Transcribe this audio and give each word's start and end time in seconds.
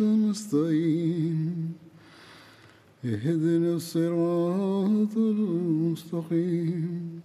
المستقيم 0.00 1.72
اهدنا 3.04 3.74
الصراط 3.74 5.16
المستقيم 5.16 7.20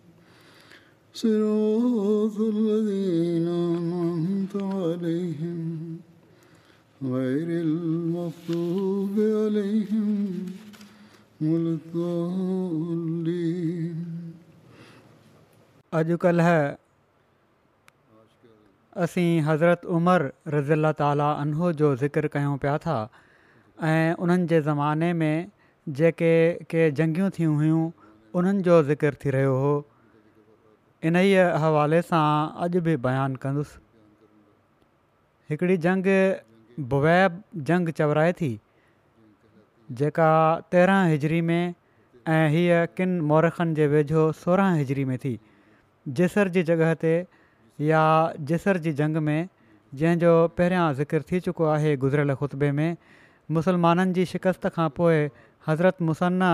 صراط 1.14 2.40
الذين 2.40 3.48
أنعمت 3.48 4.56
عليهم 4.56 5.78
غير 7.04 7.50
المغضوب 7.68 9.16
عليهم 9.40 10.46
ولا 11.42 11.78
الضالين 11.80 13.96
अॼुकल्ह 16.00 16.50
असीं 19.04 19.42
हज़रत 19.46 19.86
उमर 19.96 20.22
रज़ीला 20.48 20.92
ताला 21.00 21.32
उन्हो 21.42 21.72
जो 21.80 21.96
ज़िक्र 22.04 22.28
कयूं 22.36 22.56
पिया 22.58 22.78
था 22.86 22.96
ऐं 23.84 24.14
उन्हनि 24.24 24.46
जे 24.48 24.60
ज़माने 24.68 25.12
में 25.22 25.48
जेके 26.00 26.36
के 26.72 26.90
जंगियूं 27.00 27.30
थी 27.40 27.44
हुयूं 27.44 27.82
उन्हनि 28.40 28.62
जो 28.68 28.84
थी 28.94 29.30
रहियो 29.38 29.56
हो 29.64 29.74
इन 31.12 31.16
ई 31.16 31.36
हवाले 31.66 32.02
सां 32.14 32.28
अॼु 32.66 32.82
बि 32.88 32.96
बयानु 33.08 33.38
कंदुसि 33.44 33.78
हिकिड़ी 35.50 35.78
जंग 35.90 36.06
बुवैब 36.94 37.44
जंग 37.70 37.90
चवराए 38.02 38.32
थी 38.42 38.54
जेका 40.00 40.30
तेरहं 40.72 41.10
हिजरी 41.12 41.42
में 41.50 41.62
ऐं 42.34 42.44
हीअ 42.54 42.86
किनि 42.98 43.20
मोरखनि 43.32 43.74
जे 43.78 43.88
वेझो 43.88 44.32
सोरहं 44.44 44.76
हिजरी 44.78 45.06
में 45.12 45.18
थी 45.26 45.40
जेसर 46.20 46.48
जी 46.56 46.64
जॻह 46.72 46.94
ते 47.06 47.14
या 47.82 48.32
जिसर 48.48 48.78
जी 48.84 48.92
जंग 49.00 49.18
में 49.24 49.48
जंहिंजो 49.94 50.48
पहिरियां 50.58 50.94
ज़िकर 50.96 51.22
थी 51.32 51.40
चुको 51.40 51.66
आहे 51.70 51.96
गुज़िरियल 51.98 52.34
ख़ुतबे 52.36 52.72
में 52.72 52.96
मुस्लमाननि 53.58 54.14
जी 54.14 54.26
शिकस्त 54.26 54.68
खां 54.76 54.88
पोइ 54.98 55.30
हज़रत 55.68 56.02
मुसना 56.02 56.52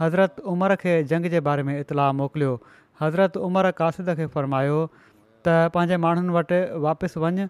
हज़रत 0.00 0.40
उमर 0.52 0.74
खे 0.82 1.02
जंग 1.12 1.26
जे 1.30 1.40
बारे 1.48 1.62
में 1.62 1.78
इतलाउ 1.78 2.12
मोकिलियो 2.20 2.58
हज़रत 3.00 3.36
उमर 3.48 3.70
कासिद 3.80 4.14
खे 4.16 4.26
फ़र्मायो 4.34 4.78
त 5.46 5.70
पंहिंजे 5.74 5.96
माण्हुनि 6.04 6.32
वटि 6.38 6.58
वापसि 6.86 7.20
वञु 7.20 7.46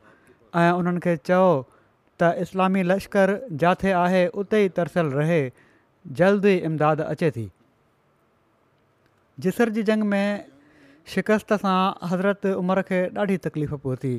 ऐं 0.61 0.71
उन्हनि 0.73 1.01
खे 1.05 1.17
चयो 1.27 1.45
त 2.21 2.35
इस्लामी 2.47 2.83
लश्कर 2.91 3.39
जिते 3.65 3.93
आहे 4.05 4.27
उते 4.43 4.65
ई 4.65 4.69
तरसियलु 4.81 5.19
रहे 5.19 5.41
जल्द 6.21 6.47
ई 6.47 6.55
इमदाद 6.71 7.01
अचे 7.01 7.31
थी 7.39 7.51
जिसर 9.47 9.69
जी 9.77 9.83
जंग 9.83 10.03
में 10.15 10.27
शिकस्त 11.11 11.53
सां 11.63 11.79
हज़रत 12.11 12.47
उमिरि 12.61 12.83
खे 12.91 13.01
ॾाढी 13.23 13.37
तकलीफ़ 13.47 13.75
पहुती 13.85 14.15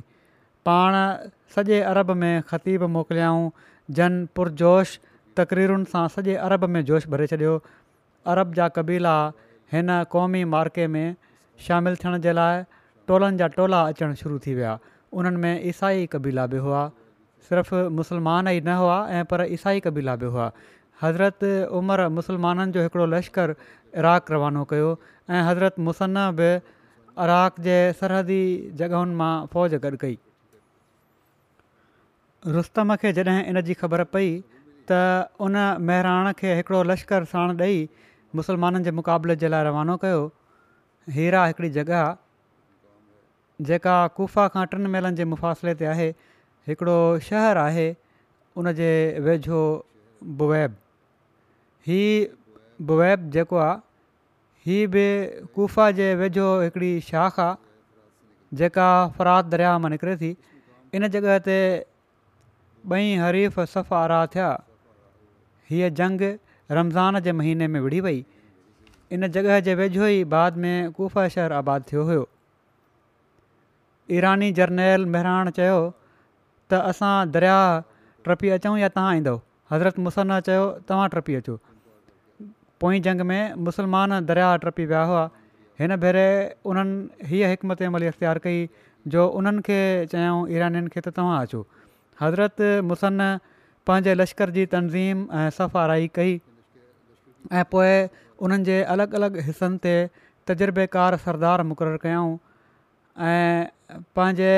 पाण 0.70 0.96
सॼे 1.56 1.80
अरब 1.94 2.12
में 2.24 2.42
ख़तीब 2.50 2.84
मोकिलियाऊं 2.96 3.50
जन 4.00 4.18
पुरजोश 4.36 4.98
तक़रीरुनि 5.40 5.86
सां 5.94 6.08
सॼे 6.16 6.36
अरब 6.48 6.66
में 6.76 6.84
जोश 6.92 7.08
भरे 7.16 7.28
छॾियो 7.34 7.54
अरब 8.36 8.54
जा 8.60 8.68
कबीला 8.80 9.16
हिन 9.74 10.02
क़ौमी 10.16 10.44
मार्के 10.56 10.88
में 10.96 11.10
शामिलु 11.68 12.04
थियण 12.04 12.18
जे 12.28 12.34
लाइ 12.40 12.64
टोलनि 13.08 13.38
जा 13.44 13.48
टोला 13.58 13.82
अचणु 13.94 14.16
शुरू 14.24 14.40
थी 14.48 14.54
विया 14.60 14.78
उन्हनि 15.22 15.38
में 15.46 15.56
ईसाई 15.72 16.06
कबीला 16.18 16.46
बि 16.56 16.64
हुआ 16.68 16.84
सिर्फ़ु 17.50 17.90
मुसलमान 18.02 18.48
ई 18.48 18.62
न 18.62 18.76
हुआ 18.84 18.98
ऐं 19.20 19.24
पर 19.32 19.46
ईसाई 19.60 19.80
कबीला 19.88 20.16
बि 20.24 20.34
हुआ 20.36 20.52
हज़रत 21.02 21.44
उमिरि 21.80 22.08
मुसलमाननि 22.18 22.72
जो 22.76 22.84
हिकिड़ो 22.88 23.06
लश्करु 23.14 23.54
इराक़ 23.98 24.32
रवानो 24.34 24.64
कयो 24.72 24.90
ऐं 25.30 25.42
हज़रत 25.50 25.76
मुसन्ना 25.86 26.26
बि 26.38 26.50
इराक़ 27.26 27.56
जे 27.68 27.78
सरहदी 28.00 28.42
जॻहियुनि 28.82 29.16
मां 29.22 29.34
फ़ौज 29.54 29.76
गॾु 29.86 29.98
कई 30.02 30.16
रुस्तम 32.56 32.96
खे 33.04 33.12
जॾहिं 33.20 33.44
इन 33.52 33.62
जी 33.70 33.74
ख़बर 33.82 34.04
पई 34.16 34.30
त 34.92 35.00
उन 35.48 35.54
महिराण 35.90 36.32
खे 36.42 36.50
हिकिड़ो 36.60 36.82
लश्कर 36.92 37.26
साण 37.34 37.56
ॾेई 37.62 37.88
मुसलमाननि 38.36 38.84
जे 38.90 38.92
मुक़ाबले 39.00 39.36
जे 39.44 39.48
लाइ 39.56 39.64
रवानो 39.70 39.96
कयो 40.04 40.22
हीरा 41.18 41.46
हिकिड़ी 41.46 41.70
जॻह 41.80 42.04
जेका 43.70 43.96
कुफा 44.20 44.48
खां 44.54 44.66
टिनि 44.72 44.90
महिलनि 44.94 45.16
जे 45.22 45.26
मुफ़ासिले 45.34 45.74
ते 45.82 45.86
आहे 45.96 46.10
हिकिड़ो 46.70 46.98
शहरु 47.32 47.60
आहे 47.62 47.88
उन 48.62 48.72
जे 48.82 48.90
वेझो 49.28 49.62
बुवैब 50.42 50.76
हीअ 51.88 52.18
बुवैब 52.88 53.28
जेको 53.34 53.58
आहे 53.66 53.82
हीअ 54.66 54.88
बि 54.96 55.04
कुफा 55.56 55.86
जे 56.00 56.08
वेझो 56.22 56.46
हिकिड़ी 56.62 56.92
शाख 57.10 57.40
आहे 57.46 58.58
जेका 58.62 58.88
फरात 59.18 59.46
दरिया 59.54 59.72
मां 59.84 59.92
निकिरे 59.94 60.16
थी 60.24 60.32
इन 61.00 61.08
जॻह 61.16 61.38
ते 61.48 61.56
ॿई 62.96 63.06
हरीफ़ 63.24 63.60
सफ़ारा 63.74 64.02
आरा 64.02 64.20
थिया 64.36 64.48
हीअ 65.70 65.90
जंग 66.00 66.22
रमज़ान 66.80 67.20
जे 67.28 67.32
महीने 67.42 67.68
में 67.76 67.80
विढ़ी 67.86 68.02
वई 68.08 68.20
इन 69.18 69.28
जॻह 69.38 69.60
जे 69.68 69.76
वेझो 69.82 70.06
ई 70.10 70.24
बाद 70.36 70.58
में 70.66 70.92
कुफा 71.00 71.28
शहर 71.36 71.54
आबादु 71.62 71.92
थियो 71.92 72.04
हुयो 72.12 72.26
ईरानी 74.20 74.52
जर्नैल 74.62 75.06
मेहराण 75.16 75.56
चयो 75.60 75.80
त 75.82 76.82
असां 76.94 77.14
दरिया 77.38 77.58
ट्रपी 78.28 78.54
अचूं 78.58 78.76
या 78.86 78.90
तव्हां 78.98 79.16
ईंदो 79.22 79.38
हज़रत 79.76 80.02
मुसन 80.10 80.40
चयो 80.50 80.66
तव्हां 80.92 81.08
ट्रपी 81.16 81.40
अचो 81.42 81.58
पोएं 82.84 83.02
जंग 83.02 83.22
में 83.28 83.54
मुसलमान 83.66 84.12
दरिया 84.30 84.56
टपी 84.64 84.86
विया 84.86 85.02
हुआ 85.10 85.24
हिन 85.80 85.96
भेरे 86.04 86.26
उन्हनि 86.68 87.26
हीअ 87.28 87.48
हिकमती 87.50 87.86
इख़्तियार 88.08 88.38
कई 88.46 88.60
जो 89.14 89.28
उन्हनि 89.40 89.62
खे 89.68 89.78
चयाऊं 90.12 90.42
ईरनि 90.56 90.82
खे 90.94 91.02
त 91.08 91.14
तव्हां 91.16 91.38
अचो 91.46 91.62
हज़रत 92.22 92.84
मुसन 92.90 93.24
पंहिंजे 93.88 94.16
लश्कर 94.20 94.50
जी 94.58 94.66
तनज़ीम 94.76 95.24
ऐं 95.32 95.50
सफ़ाराई 95.60 96.10
कई 96.18 96.34
ऐं 97.56 97.64
पोइ 97.72 97.94
उन्हनि 98.44 98.64
जे 98.70 98.78
अलॻि 98.96 99.08
अलॻि 99.20 99.42
हिसनि 99.50 99.78
ते 99.86 99.96
तजुर्बेकार 100.52 101.18
सरदार 101.24 101.64
मुक़ररु 101.72 101.98
कयाऊं 102.04 102.38
ऐं 103.30 104.02
पंहिंजे 104.16 104.56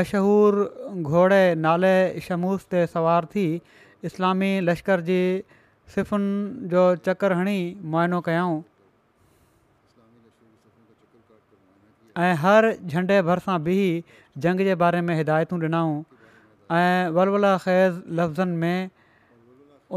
मशहूरु 0.00 0.70
घोड़े 1.14 1.42
नाले 1.68 1.96
शमूस 2.30 2.66
ते 2.74 2.86
सवार 2.96 3.30
थी 3.36 3.46
इस्लामी 4.10 4.52
लश्कर 4.70 5.10
जी 5.12 5.22
सिफ़ुनि 5.94 6.68
जो 6.72 6.82
चकर 7.08 7.32
हणी 7.40 7.58
मुआइनो 7.92 8.20
कयऊं 8.28 8.56
ऐं 12.26 12.34
हर 12.44 12.68
झंडे 12.74 13.18
भरिसां 13.30 13.58
बीह 13.66 14.14
जंग 14.46 14.60
जे 14.68 14.74
बारे 14.82 15.00
में 15.08 15.14
हिदायतूं 15.16 15.58
ॾिनऊं 15.60 15.92
ऐं 16.78 17.10
वल 17.18 17.46
ख़ैज़ 17.64 18.00
लफ़्ज़नि 18.20 18.56
में 18.62 18.90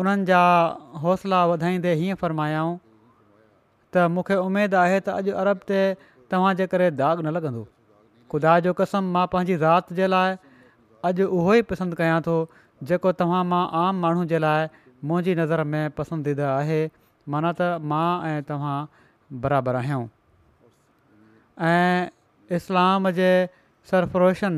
उन्हनि 0.02 0.26
जा 0.30 0.42
हौसला 1.06 1.40
वधाईंदे 1.52 1.94
हीअं 2.02 2.20
फ़रमायाऊं 2.24 2.76
त 3.96 4.04
मूंखे 4.18 4.36
उमेदु 4.46 4.78
आहे 4.84 5.00
त 5.08 5.16
अॼु 5.20 5.34
अरब 5.46 5.64
ते 5.72 5.80
तव्हांजे 6.34 6.68
करे 6.76 6.92
दाग़ 7.00 7.24
न 7.26 7.34
लॻंदो 7.38 7.64
ख़ुदा 8.32 8.54
जो 8.68 8.74
कसम 8.82 9.10
मां 9.18 9.26
पंहिंजी 9.34 9.58
ज़ात 9.66 9.94
जे 10.02 10.12
लाइ 10.16 10.36
अॼु 11.10 11.26
उहो 11.40 11.58
ई 11.60 11.66
पसंदि 11.74 12.00
कयां 12.02 12.20
थो 12.30 12.36
जेको 12.92 13.12
तव्हां 13.24 13.42
मां 13.56 13.64
आम 13.84 14.06
माण्हू 14.06 14.28
जे 14.34 14.40
लाइ 14.46 14.68
मुंहिंजी 15.06 15.36
नज़र 15.36 15.64
में 15.74 15.90
पसंदीदा 15.98 16.50
आहे 16.56 16.80
माना 17.34 17.52
त 17.60 17.86
मां 17.92 18.30
ऐं 18.30 18.42
तव्हां 18.52 18.78
बराबरि 19.44 19.78
आहियो 19.82 20.00
ऐं 21.68 22.56
इस्लाम 22.60 23.10
जे 23.20 23.30
सरफरोशन 23.92 24.56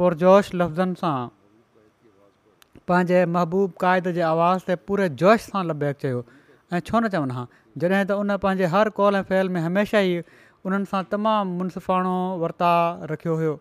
पुरजोश 0.00 0.50
लफ़्ज़नि 0.60 0.98
सां 1.02 2.78
पंहिंजे 2.90 3.22
महबूब 3.38 3.72
क़ाइदे 3.84 4.12
जे 4.18 4.22
आवाज़ 4.32 4.66
ते 4.70 4.76
पूरे 4.90 5.08
जोश 5.22 5.46
सां 5.52 5.64
लबैक 5.70 6.02
चयो 6.06 6.24
ऐं 6.72 6.80
छो 6.90 7.00
न 7.00 7.08
चवनि 7.16 7.38
हा 7.38 7.46
जॾहिं 7.54 8.04
त 8.04 8.18
उन 8.24 8.36
पंहिंजे 8.46 8.72
हर 8.74 8.90
कॉल 9.00 9.20
ऐं 9.20 9.22
फहिल 9.32 9.54
में 9.56 9.60
हमेशह 9.68 10.08
ई 10.14 10.42
उन्हनि 10.70 10.90
सां 10.94 11.02
तमामु 11.14 11.56
मुनसिफ़ो 11.60 12.18
वरिता 12.44 12.72
रखियो 13.14 13.36
हुयो 13.42 13.54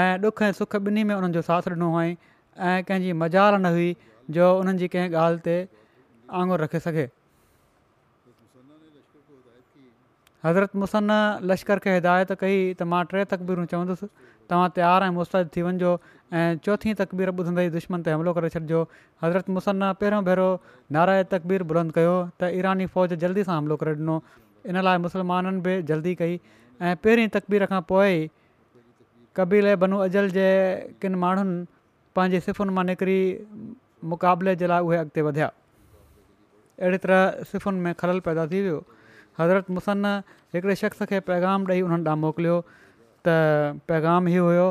ऐं 0.00 0.32
ॾुख 0.32 0.42
ऐं 0.50 0.54
सुख 0.62 0.80
ॿिन्ही 0.82 1.04
में 1.10 1.14
उन्हनि 1.18 1.38
जो 1.40 1.46
साथ 1.50 1.72
ॾिनो 1.74 1.90
हुअईं 1.96 2.14
ऐं 2.58 2.82
कंहिंजी 2.84 3.12
मज़ार 3.12 3.58
न 3.58 3.66
हुई 3.72 3.96
जो 4.36 4.58
उन्हनि 4.58 4.78
जी 4.78 4.88
कंहिं 4.92 5.12
ॻाल्हि 5.16 5.40
ते 5.44 5.56
आङुरु 6.40 6.64
रखे 6.64 6.78
सघे 6.80 7.08
हज़रत 10.44 10.76
मुसन 10.76 11.10
लश्कर 11.50 11.78
खे 11.84 11.94
हिदायत 11.94 12.32
कई 12.40 12.56
त 12.74 12.82
मां 12.92 13.04
टे 13.12 13.24
तक़बीरूं 13.32 13.64
चवंदुसि 13.72 14.06
तव्हां 14.50 14.68
तयारु 14.78 15.04
ऐं 15.04 15.12
मुस्तैद 15.18 15.48
थी 15.56 15.62
वञिजो 15.68 15.92
ऐं 16.40 16.46
चोथीं 16.66 16.94
तक़बीर 17.00 17.28
ॿुधंदे 17.34 17.64
दुश्मन 17.76 18.02
ते 18.08 18.14
हमिलो 18.16 18.32
करे 18.38 18.48
छॾिजो 18.56 18.80
हज़रत 19.22 19.48
मुसन 19.56 19.86
पहिरियों 20.00 20.22
भेरो 20.28 20.48
नाराज़ 20.98 21.26
तक़बीर 21.34 21.62
बुलंद 21.72 21.94
कयो 21.98 22.14
त 22.40 22.50
ईरानी 22.60 22.86
फ़ौज 22.94 23.14
जल्दी 23.26 23.44
सां 23.50 23.56
हमिलो 23.58 23.76
करे 23.82 23.94
ॾिनो 24.02 24.16
इन 24.72 24.82
लाइ 24.90 24.98
मुस्लमाननि 25.06 25.60
बि 25.66 25.74
जल्दी 25.92 26.14
कई 26.22 26.38
ऐं 26.42 26.96
पहिरीं 27.06 27.28
तकबीर 27.38 27.66
खां 27.74 27.80
पोइ 27.88 28.28
कबीले 29.36 29.76
बनू 29.84 29.98
अज़ल 30.08 30.30
जे 30.38 30.46
किनि 31.02 31.16
माण्हुनि 31.24 31.58
पंहिंजे 32.16 32.40
सिफ़ुनि 32.48 32.72
मां 32.76 32.84
निकिरी 32.90 33.18
मुक़ाबले 34.10 34.54
जे 34.62 34.66
लाइ 34.72 34.80
उहे 34.88 34.98
अॻिते 35.04 35.22
वधिया 35.28 35.48
अहिड़ी 36.84 36.98
तरह 37.04 37.48
सिफ़ुनि 37.52 37.80
में 37.86 37.92
खलल 38.02 38.20
पैदा 38.28 38.46
थी 38.52 38.60
वियो 38.66 38.78
हज़रत 39.40 39.74
मुसन 39.78 40.12
हिकिड़े 40.56 40.76
शख़्स 40.82 41.02
खे 41.12 41.20
पैगाम 41.30 41.66
ॾेई 41.70 41.82
उन्हनि 41.88 42.08
ॾांहुं 42.12 42.20
मोकिलियो 42.20 42.54
त 43.28 43.34
पैगाम 43.92 44.30
इहो 44.32 44.44
हुयो 44.48 44.66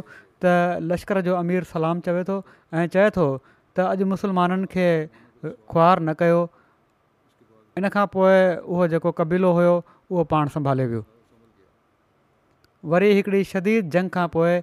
त 0.46 0.86
लश्कर 0.94 1.22
जो 1.30 1.36
अमीर 1.42 1.68
सलाम 1.74 2.02
चवे 2.10 2.24
थो 2.32 2.40
ऐं 2.80 2.88
चए 2.98 3.10
थो 3.20 3.28
त 3.38 3.86
अॼु 3.94 4.06
मुसलमाननि 4.16 4.72
खे 4.74 4.88
खुआर 5.76 5.98
न 6.02 6.18
कयो 6.24 6.40
इन 7.82 7.90
खां 7.98 8.06
पोइ 8.18 8.42
उहो 8.66 8.88
जेको 8.96 9.12
कबीलो 9.22 9.52
हुयो 9.60 9.74
उहो 10.16 10.26
पाण 10.34 10.54
संभाले 10.58 10.86
वियो 10.94 11.06
वरी 12.94 13.14
हिकिड़ी 13.22 13.44
शदीद 13.54 13.96
जंग 14.00 14.18
खां 14.20 14.28
पोइ 14.40 14.58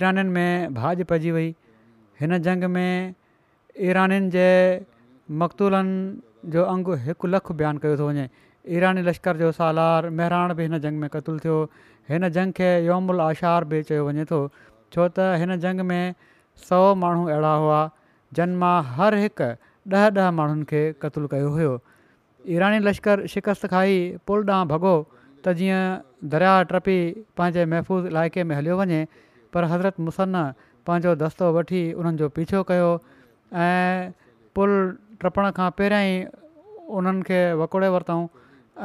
ईराननि 0.00 0.32
में 0.40 0.74
बाज 0.80 1.04
पइजी 1.12 1.30
वई 1.38 1.48
हिन 2.20 2.36
जंग 2.44 2.62
में 2.74 3.14
ईराननि 3.88 4.28
जे 4.32 4.48
मक़तूलनि 5.40 6.48
जो 6.52 6.62
अंगु 6.72 6.92
हिकु 7.06 7.26
लखु 7.28 7.52
बयानु 7.60 7.78
कयो 7.84 7.96
थो 8.00 8.06
वञे 8.08 8.26
ईरानी 8.76 9.00
लश्कर 9.04 9.36
जो 9.40 9.50
सालार 9.52 10.08
मेहराण 10.16 10.54
बि 10.56 10.62
हिन 10.64 10.78
जंग 10.84 10.96
में 11.00 11.08
क़तलु 11.12 11.38
थियो 11.44 11.58
हिन 12.10 12.28
जंग 12.36 12.52
खे 12.56 12.70
योमु 12.88 13.12
उल 13.12 13.20
आशार 13.30 13.64
बि 13.68 13.82
चयो 13.88 14.02
वञे 14.08 14.24
थो 14.32 14.38
छो 14.92 15.02
त 15.12 15.36
हिन 15.42 15.56
जंग 15.60 15.80
में 15.90 16.04
सौ 16.68 16.80
माण्हू 17.04 17.26
अहिड़ा 17.28 17.54
हुआ 17.54 17.80
जन 18.34 18.50
मां 18.64 18.76
हर 18.96 19.14
हिकु 19.24 19.48
ॾह 19.96 20.08
ॾह 20.18 20.30
माण्हुनि 20.38 20.64
खे 20.70 20.80
क़तलु 21.02 21.26
कयो 21.34 21.48
हुयो 21.58 21.72
ईरानी 22.54 22.78
लश्कर 22.86 23.26
शिकस्त 23.34 23.66
खाई 23.74 23.94
पुल 24.26 24.40
ॾांहुं 24.50 24.66
भॻो 24.72 24.94
त 25.44 25.52
जीअं 25.60 25.82
दरिया 26.36 26.54
टपी 26.72 26.96
पंहिंजे 27.38 27.64
महफ़ूज़ 27.74 28.06
इलाइक़े 28.12 28.42
में 28.50 28.54
हलियो 28.56 28.74
वञे 28.80 29.06
पर 29.54 29.64
हज़रत 29.72 30.00
मुसन 30.08 30.34
पंहिंजो 30.86 31.14
दस्तो 31.22 31.46
वठी 31.58 31.80
उन्हनि 32.00 32.18
जो 32.22 32.28
पीछो 32.38 32.62
कयो 32.70 32.88
ऐं 33.66 34.12
पुल 34.58 34.72
टपण 35.22 35.50
खां 35.58 35.68
पहिरियां 35.80 36.14
ई 36.14 36.86
उन्हनि 37.00 37.22
खे 37.30 37.38
वकोड़े 37.62 37.88
वरितऊं 37.96 38.22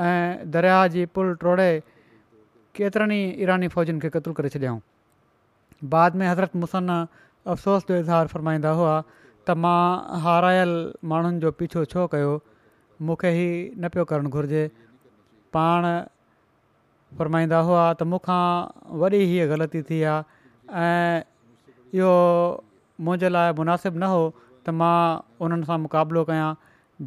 ऐं 0.06 0.52
दरिया 0.56 0.80
जी 0.96 1.06
पुल 1.18 1.34
टोड़े 1.46 1.70
केतिरनि 2.80 3.20
ईरानी 3.46 3.68
फ़ौजनि 3.76 4.00
खे 4.06 4.10
क़तूल 4.18 4.34
करे 4.42 4.50
छॾियऊं 4.58 4.80
बाद 5.96 6.16
में 6.22 6.26
हज़रत 6.30 6.56
मुसन 6.64 6.90
अफ़सोस 7.00 7.88
जो 7.92 7.98
इज़हार 8.06 8.34
फ़रमाईंदा 8.36 8.72
हुआ 8.82 8.96
त 9.10 9.58
मां 9.66 10.22
हारायल 10.28 10.74
माण्हुनि 11.14 11.44
जो 11.46 11.52
पीछो 11.62 11.86
छो 11.94 12.08
कयो 12.16 12.34
मूंखे 13.10 13.32
हीउ 13.38 13.58
न 13.58 13.90
पियो 13.96 14.06
करणु 14.14 14.30
घुरिजे 14.40 14.64
पाण 15.58 15.88
फ़रमाईंदा 17.22 17.60
हुआ 17.70 17.84
त 17.94 18.10
मूंखां 18.14 18.42
वरी 19.04 19.24
हीअ 19.34 19.50
ग़लती 19.54 19.82
थी 19.92 20.02
आहे 20.14 20.24
इहो 21.94 22.12
मुंहिंजे 23.02 23.30
लाइ 23.30 23.52
मुनासिबु 23.60 24.00
न 24.00 24.04
हो 24.16 24.20
त 24.66 24.74
मां 24.80 25.20
उन्हनि 25.46 25.68
सां 25.70 25.78
मुक़ाबिलो 25.86 26.24
कयां 26.30 26.50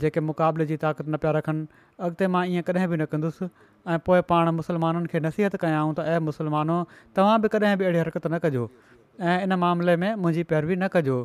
जेके 0.03 0.21
मुक़ाबले 0.31 0.67
जी 0.73 0.77
ताक़त 0.85 1.07
न 1.09 1.17
पिया 1.23 1.33
रखनि 1.37 1.67
अॻिते 2.07 2.27
मां 2.35 2.43
ईअं 2.53 2.63
कॾहिं 2.71 2.89
बि 2.93 2.97
न 3.01 3.05
कंदुसि 3.13 3.45
ऐं 3.45 3.99
पोइ 4.09 4.21
पाण 4.33 4.49
मुसलमाननि 4.61 5.13
खे 5.15 5.21
नसीहत 5.29 5.57
कयां 5.65 5.85
त 5.99 6.05
ऐं 6.15 6.19
मुस्लमान 6.29 6.73
तव्हां 7.21 7.37
बि 7.45 7.51
कॾहिं 7.57 7.77
बि 7.83 7.87
अहिड़ी 7.91 8.01
हरकत 8.05 8.27
न 8.27 8.41
कजो 8.47 8.65
ऐं 9.35 9.37
इन 9.47 9.57
मामले 9.65 9.97
में 10.03 10.11
मुंहिंजी 10.25 10.45
पैरवी 10.53 10.77
न 10.83 10.89
कजो 10.97 11.17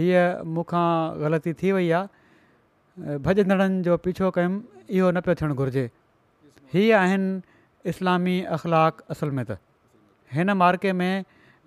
हीअ 0.00 0.24
मूंखां 0.56 0.88
ग़लती 1.24 1.54
थी 1.62 1.72
वई 1.78 1.90
आहे 2.00 3.16
भॼंदड़नि 3.28 3.80
जो 3.90 3.96
पीछो 4.08 4.30
कयुमि 4.40 4.60
इहो 4.98 5.10
न 5.14 5.24
पियो 5.28 5.38
थियणु 5.42 5.56
घुरिजे 5.62 5.88
हीअ 6.76 6.92
आहिनि 6.98 7.32
इस्लामी 7.94 8.36
अख़लाक 8.58 9.00
असल 9.16 9.34
में 9.40 9.42
त 9.46 9.58
हिन 10.36 10.52
मार्के 10.64 10.92
में 11.00 11.12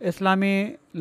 इस्लामी 0.08 0.54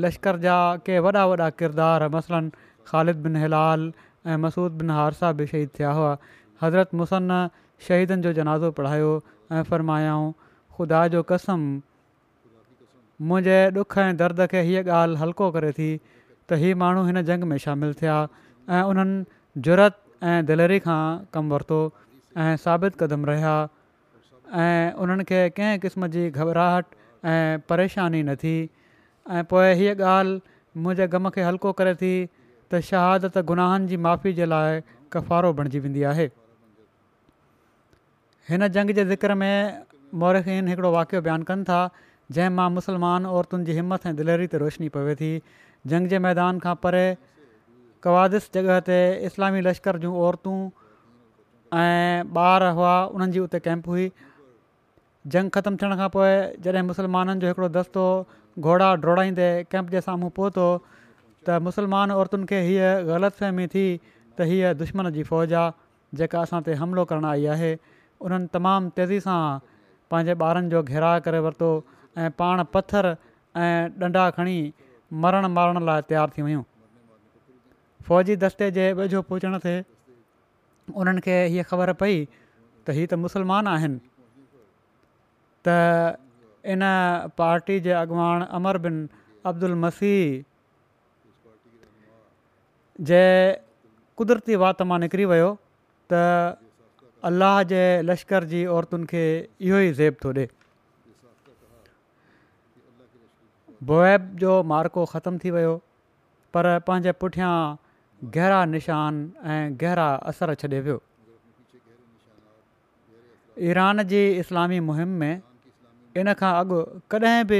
लश्कर 0.02 0.36
जा 0.44 0.56
के 0.86 0.98
वॾा 1.06 1.24
वॾा 1.32 1.48
किरदार 1.62 2.08
मसलनि 2.16 2.50
ख़ालिद 2.88 3.16
बिन 3.24 3.36
हिलाल 3.36 3.92
ऐं 4.26 4.36
मसूद 4.44 4.72
बिन 4.80 4.90
हारसा 4.90 5.30
बि 5.40 5.46
शहीद 5.46 5.68
थिया 5.78 5.90
हुआ 5.98 6.16
हज़रत 6.62 6.94
मुसन 7.00 7.30
शहीदनि 7.88 8.22
जो 8.22 8.32
जनाज़ो 8.38 8.70
पढ़ायो 8.78 9.12
ऐं 9.54 9.62
फ़र्मायाऊं 9.70 10.32
ख़ुदा 10.32 11.06
जो 11.14 11.22
कसम 11.30 11.60
मुंहिंजे 13.30 13.58
ॾुख 13.78 13.98
ऐं 14.04 14.16
दर्द 14.22 14.46
खे 14.54 14.60
हीअ 14.68 14.82
ॻाल्हि 15.00 15.22
हल्को 15.22 15.50
करे 15.56 15.70
थी 15.78 15.88
त 16.48 16.58
हीअ 16.62 16.76
माण्हू 16.82 17.04
हिन 17.10 17.22
जंग 17.30 17.44
में 17.52 17.56
शामिलु 17.66 17.94
थिया 18.02 18.16
ऐं 18.78 18.82
उन्हनि 18.94 19.62
जुरत 19.68 19.98
ऐं 20.32 20.36
दिलरी 20.48 20.78
खां 20.88 21.00
कमु 21.36 21.54
वरितो 21.54 21.80
ऐं 22.46 22.56
साबित 22.66 22.98
क़दम 23.04 23.24
रहिया 23.30 23.54
ऐं 24.64 25.06
उन्हनि 25.06 25.50
क़िस्म 25.86 26.10
जी 26.16 26.28
घबराहट 26.30 26.86
ऐं 27.34 27.68
परेशानी 27.74 28.22
न 28.30 28.36
थी 28.44 28.56
ऐं 29.30 29.42
पोइ 29.44 29.72
हीअ 29.78 29.94
ॻाल्हि 30.00 30.40
मुंहिंजे 30.80 31.06
ग़म 31.14 31.28
खे 31.30 31.42
हल्को 31.42 31.72
करे 31.80 31.94
थी 32.00 32.12
त 32.72 32.80
शहादत 32.88 33.36
गुनाहनि 33.50 33.86
जी 33.88 33.96
माफ़ी 34.04 34.32
जे 34.38 34.46
लाइ 34.52 34.80
कफ़ारो 35.12 35.52
बणजी 35.60 35.78
वेंदी 35.84 36.02
आहे 36.12 36.26
हिन 38.48 38.68
जंग 38.76 38.90
जे 38.98 39.04
ज़िक्र 39.12 39.34
में 39.42 39.54
मौरखीन 40.22 40.68
हिकिड़ो 40.68 40.90
वाक़ियो 40.92 41.20
बयानु 41.28 41.44
कनि 41.50 41.64
था 41.68 41.80
जंहिं 42.32 42.50
मां 42.60 42.68
मुसलमान 42.78 43.26
औरतुनि 43.28 43.64
जी 43.64 43.72
हिमथ 43.80 44.06
ऐं 44.08 44.14
दिलहरी 44.20 44.46
ते 44.54 44.58
रोशनी 44.64 44.88
पवे 44.96 45.14
थी 45.20 45.30
जंग 45.92 46.08
जे 46.14 46.18
मैदान 46.28 46.58
खां 46.64 46.74
परे 46.86 47.04
कवादिस 48.08 48.48
जॻह 48.56 48.80
ते 48.88 48.96
इस्लामी 49.30 49.60
लश्कर 49.68 49.98
जूं 50.06 50.14
औरतूं 50.28 50.56
ऐं 51.82 52.34
ॿार 52.46 52.68
हुआ 52.80 52.94
उन्हनि 53.18 53.32
जी 53.36 53.44
उते 53.44 53.60
कैम्प 53.68 53.88
हुई 53.94 54.06
जंग 55.36 55.50
ख़तमु 55.56 55.80
थियण 55.84 55.96
खां 56.02 56.08
पोइ 56.16 56.34
जॾहिं 56.66 56.86
मुसलमाननि 56.94 57.40
जो 57.44 57.52
हिकिड़ो 57.54 57.68
दस्तो 57.80 58.02
घोड़ा 58.66 58.94
डोड़ाईंदे 59.02 59.48
कैम्प 59.70 59.90
जे 59.96 60.00
साम्हूं 60.04 60.28
पहुतो 60.38 60.66
त 61.48 61.58
मुसलमान 61.66 62.10
औरतुनि 62.20 62.46
खे 62.50 62.58
हीअ 62.66 62.88
ग़लति 63.10 63.66
थी 63.74 63.84
त 64.38 64.48
हीअ 64.50 64.72
दुश्मन 64.82 65.10
जी 65.16 65.22
फ़ौज 65.30 65.52
आहे 65.60 66.16
जेका 66.22 66.40
असां 66.46 66.60
ते 66.68 66.74
हमिलो 66.80 67.04
करणु 67.12 67.28
आई 67.32 67.44
आहे 67.54 67.70
उन्हनि 68.26 68.46
तमामु 68.56 68.90
तेज़ी 68.98 69.20
सां 69.26 69.38
पंहिंजे 70.12 70.34
ॿारनि 70.48 70.70
जो 70.74 70.80
घेरा 70.90 71.12
करे 71.28 71.38
वरितो 71.46 71.70
ऐं 72.18 72.30
पाण 72.42 72.64
पथर 72.74 73.06
ऐं 73.12 73.90
ॾंडा 74.04 74.26
खणी 74.38 74.56
मरण 75.24 75.46
मारण 75.58 75.80
लाइ 75.90 76.02
तयारु 76.10 76.34
थी 76.36 76.42
वियूं 76.48 76.62
फ़ौजी 78.08 78.36
दस्ते 78.44 78.70
जे 78.78 78.86
वेझो 79.00 79.20
पहुचण 79.30 79.58
ते 79.66 79.74
उन्हनि 81.00 81.20
खे 81.26 81.36
ख़बर 81.72 81.92
पई 82.04 82.16
त 82.86 82.96
हीअ 82.98 83.06
त 83.12 83.20
मुसलमान 83.24 83.68
आहिनि 83.74 84.00
इन 86.66 86.80
पार्टी 87.38 87.78
जे 87.80 87.90
अॻुवाण 87.92 88.42
अमर 88.58 88.78
बिन 88.84 89.08
अब्दुल 89.46 89.74
मसीह 89.84 90.44
जंहिं 93.08 93.56
कुदरती 94.18 94.56
वात 94.62 94.82
मां 94.90 94.98
निकिरी 95.00 95.24
वियो 95.32 95.50
त 96.12 96.22
अल्लाह 97.30 97.62
जे 97.72 97.82
लश्कर 98.08 98.44
जी 98.54 98.64
औरतुनि 98.76 99.06
खे 99.12 99.22
इहो 99.24 99.78
ई 99.78 99.92
ज़ेब 99.92 100.16
थो 100.24 100.32
ॾिएब 104.02 104.30
जो 104.42 104.54
मार्को 104.70 105.04
ख़तम 105.14 105.38
थी 105.44 105.50
वियो 105.56 105.74
पर 106.54 106.72
पंहिंजे 106.86 107.12
पुठियां 107.24 107.50
गहरा 108.36 108.64
निशान 108.74 109.20
ऐं 109.44 109.74
गहरा 109.82 110.06
असरु 110.32 110.54
छॾे 110.62 110.68
पियो 110.88 110.98
ईरान 113.70 114.02
जी 114.12 114.22
इस्लामी 114.40 114.80
मुहिम 114.88 115.14
में 115.22 115.40
इन 116.20 116.32
खां 116.40 116.52
अॻु 116.60 116.76
कॾहिं 117.14 117.44
बि 117.50 117.58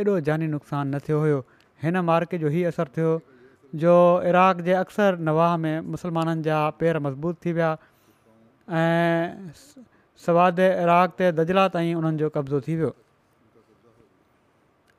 एॾो 0.00 0.14
जानी 0.28 0.46
नुक़सानु 0.54 0.90
न 0.96 0.98
थियो 1.06 1.18
हुयो 1.22 1.38
हिन 1.84 1.96
मार्के 2.10 2.38
जो 2.44 2.48
हीउ 2.56 2.68
असरु 2.72 2.92
थियो 2.98 3.10
जो 3.82 3.92
इराक़ 4.30 4.60
जे 4.68 4.74
अक्सर 4.80 5.18
नवाह 5.28 5.56
में 5.64 5.74
मुस्लमाननि 5.94 6.42
जा 6.48 6.58
पेर 6.82 6.98
मज़बूत 7.06 7.36
थी 7.46 7.52
विया 7.56 7.70
ऐं 8.80 9.54
सवाद 10.26 10.58
इराक़ 10.66 11.16
ते 11.22 11.26
दजला 11.40 11.64
ताईं 11.78 11.94
उन्हनि 12.02 12.18
जो 12.24 12.28
कब्ज़ो 12.36 12.60
थी 12.68 12.76
वियो 12.82 12.92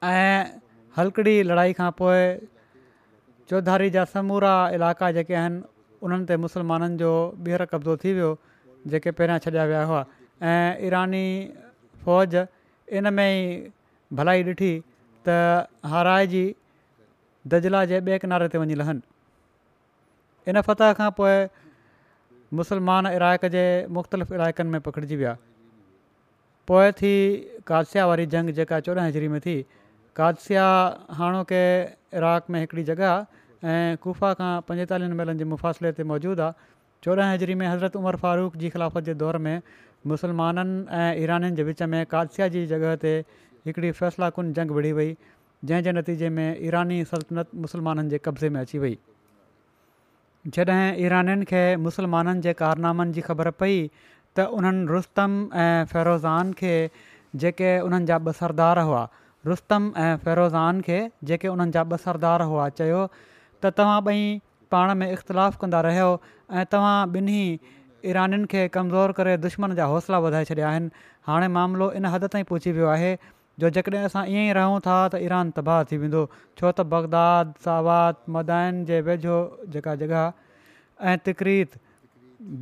ऐं 0.10 0.60
हलकड़ी 1.00 1.36
लड़ाई 1.54 1.78
खां 1.80 1.90
पोइ 2.04 2.28
चौधारी 3.54 3.90
जा 3.96 4.04
समूरा 4.18 4.54
इलाइक़ा 4.82 5.12
जेके 5.22 5.36
आहिनि 5.46 5.64
उन्हनि 6.10 6.32
ते 6.34 6.38
मुसलमाननि 6.50 7.02
जो 7.06 7.12
ॿीहर 7.48 7.66
कब्ज़ो 7.74 7.96
थी 8.04 8.14
वियो 8.20 8.36
जेके 8.96 9.16
पहिरियां 9.22 9.40
छॾिया 9.48 9.66
विया 9.74 9.84
हुआ 9.94 10.02
ऐं 10.52 10.62
ईरानी 10.92 11.26
फ़ौज 12.06 12.48
इन 12.96 13.14
में 13.14 13.24
ई 13.24 13.72
भलाई 14.18 14.44
ॾिठी 14.44 14.72
त 15.28 15.68
हाराए 15.94 16.28
जी 16.34 16.44
दजला 17.54 17.84
जे 17.92 18.00
ॿिए 18.06 18.20
किनारे 18.24 18.48
ते 18.54 18.58
वञी 18.64 18.76
लहनि 18.82 19.02
इन 20.54 20.62
फतह 20.68 20.94
खां 21.00 21.10
पोइ 21.18 21.40
मुसलमान 22.60 23.08
इराक़ 23.12 23.46
जे 23.56 23.64
मुख़्तलिफ़ 23.98 24.34
इलाइक़नि 24.40 24.70
में 24.76 24.80
पकिड़िजी 24.88 25.16
विया 25.24 25.36
पोइ 26.72 26.92
थी 27.02 27.14
कादसा 27.72 28.06
वारी 28.12 28.26
जंग 28.36 28.50
जेका 28.62 28.80
चोॾहं 28.88 29.08
हज़री 29.08 29.28
में 29.34 29.40
थी 29.48 29.56
कादसा 30.20 30.64
हाणोके 31.20 31.62
इराक 32.22 32.50
में 32.56 32.60
हिकिड़ी 32.60 32.84
जॻह 32.92 33.04
आहे 33.10 33.76
ऐं 33.76 33.96
कुफा 34.06 34.34
खां 34.42 34.52
पंजेतालीहनि 34.70 35.16
महिलनि 35.20 35.38
जे 35.44 35.50
मुफ़ासिले 35.56 35.92
ते 36.00 36.04
मौजूदु 36.14 36.42
आहे 36.48 36.68
चोॾहं 37.06 37.28
हज़री 37.34 37.56
में 37.64 37.68
हज़रत 37.68 37.96
उमर 38.04 38.16
फारूक 38.24 38.56
जी 38.64 38.70
ख़िलाफ़त 38.76 39.10
जे 39.12 39.14
दौर 39.26 39.38
में 39.50 39.56
मुसलमाननि 40.06 40.86
ऐं 40.96 41.14
ईराननि 41.24 41.56
जे 41.56 41.64
विच 41.64 41.82
में 41.90 42.06
कादसया 42.06 42.48
जी 42.54 42.66
जॻह 42.68 42.96
ते 43.02 43.14
हिकिड़ी 43.66 43.92
फ़ैसिलाकुन 43.92 44.54
जंग 44.54 44.72
विढ़ी 44.72 44.92
वई 44.94 45.16
जंहिंजे 45.66 45.92
नतीजे 45.92 46.30
में 46.30 46.58
ईरानी 46.66 47.04
सल्तनत 47.06 47.48
मुसलमाननि 47.66 48.10
जे 48.10 48.18
कब्ज़े 48.26 48.50
में 48.54 48.62
अची 48.62 48.78
वई 48.80 48.98
जॾहिं 50.56 50.96
ईराननि 51.06 51.46
खे 51.46 51.64
मुसलमाननि 51.86 52.42
जे 52.42 52.54
कारनामनि 52.62 53.12
जी 53.14 53.22
ख़बर 53.30 53.50
पई 53.60 53.90
त 54.38 54.42
उन्हनि 54.58 54.86
रुस्तम 54.94 55.50
ऐं 55.56 55.86
फ़ेरोज़ान 55.92 56.52
खे 56.60 56.76
जेके 57.42 57.72
उन्हनि 57.82 58.06
जा 58.06 58.18
ॿ 58.20 58.32
सरदार 58.42 58.80
हुआ 58.90 59.08
रुस्तम 59.48 59.92
ऐं 59.98 60.16
फ़ेरोज़ान 60.26 60.82
खे 60.88 61.00
जेके 61.32 61.48
उन्हनि 61.48 61.72
जा 61.78 61.84
ॿ 61.86 61.98
सरदार 62.06 62.42
हुआ 62.52 62.68
चयो 62.82 63.02
त 63.66 63.74
तव्हां 63.80 63.98
ॿई 64.14 64.22
पाण 64.72 64.94
में 65.02 65.12
इख़्तिलाफ़ु 65.12 65.58
कंदा 65.62 65.82
रहियो 65.88 66.10
ऐं 66.54 66.66
तव्हां 66.72 66.98
ॿिन्ही 67.18 67.42
ईरनियुनि 68.06 68.46
खे 68.52 68.68
कमज़ोर 68.74 69.12
करे 69.18 69.38
दुश्मन 69.46 69.74
जा 69.76 69.86
हौसला 69.92 70.18
वधाए 70.26 70.46
छॾिया 70.46 70.68
आहिनि 70.70 70.90
हाणे 71.28 71.48
मामिलो 71.58 71.90
इन 71.98 72.06
हद 72.06 72.26
ताईं 72.34 72.44
पहुची 72.50 72.72
वियो 72.72 72.88
आहे 72.88 73.16
जो 73.60 73.70
जेकॾहिं 73.78 74.04
असां 74.06 74.26
ईअंई 74.30 74.52
रहूं 74.54 74.80
था 74.86 74.98
त 75.14 75.22
ईरान 75.28 75.50
तबाह 75.58 75.82
थी 75.92 75.98
वेंदो 76.04 76.24
छो 76.60 76.72
त 76.78 76.82
बग़दाद 76.94 77.54
सावात 77.66 78.20
मदाइन 78.38 78.84
जे 78.92 79.00
वेझो 79.10 79.38
जेका 79.76 79.96
जॻह 80.04 80.16
ऐं 81.10 81.18
तिकरीत 81.26 81.78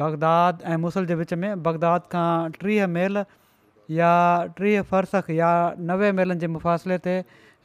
बग़दाद 0.03 0.61
ऐं 0.65 0.77
मुसल 0.87 1.05
जे 1.11 1.15
विच 1.21 1.33
में 1.45 1.51
बग़दाद 1.67 2.01
खां 2.15 2.27
टीह 2.61 2.87
मेल 2.95 3.23
या 3.99 4.13
टीह 4.57 4.81
फ़र्स 4.91 5.29
या 5.43 5.51
नवे 5.93 6.11
मेलनि 6.19 6.39
जे 6.43 6.47
मुफ़ासिले 6.57 6.97
ते 7.09 7.17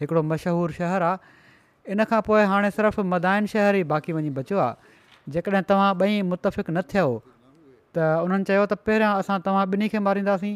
हिकिड़ो 0.03 0.23
मशहूरु 0.35 0.79
शहरु 0.83 1.13
आहे 1.15 1.93
इन 1.95 2.05
खां 2.11 2.21
पोइ 2.31 2.43
हाणे 2.55 2.71
सिर्फ़ु 2.81 3.07
मदाइनि 3.17 3.55
शहर 3.57 3.77
ई 3.77 3.87
बाक़ी 3.97 4.19
वञी 4.23 4.35
बचियो 4.43 4.59
आहे 4.67 5.33
जेकॾहिं 5.39 5.69
तव्हां 5.75 5.93
ॿई 6.09 6.21
मुतफ़िक़ 6.35 6.71
न 6.71 6.83
थियो 6.95 7.09
त 7.95 7.99
उन्हनि 8.25 8.45
चयो 8.49 8.63
त 8.71 8.75
पहिरियां 8.87 9.13
असां 9.21 9.37
तव्हां 9.47 9.65
ॿिन्ही 9.73 9.89
खे 9.93 9.99
मारींदासीं 10.07 10.55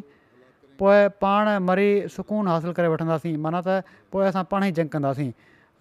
पोइ 0.78 1.00
पाण 1.22 1.48
मरी 1.68 1.90
सुकून 2.16 2.48
हासिलु 2.48 2.72
करे 2.78 2.88
वठंदासीं 2.94 3.36
माना 3.44 3.60
त 3.66 3.80
पोइ 4.12 4.24
असां 4.30 4.42
पाण 4.50 4.62
ई 4.70 4.70
जंग 4.78 4.90
कंदासीं 4.94 5.30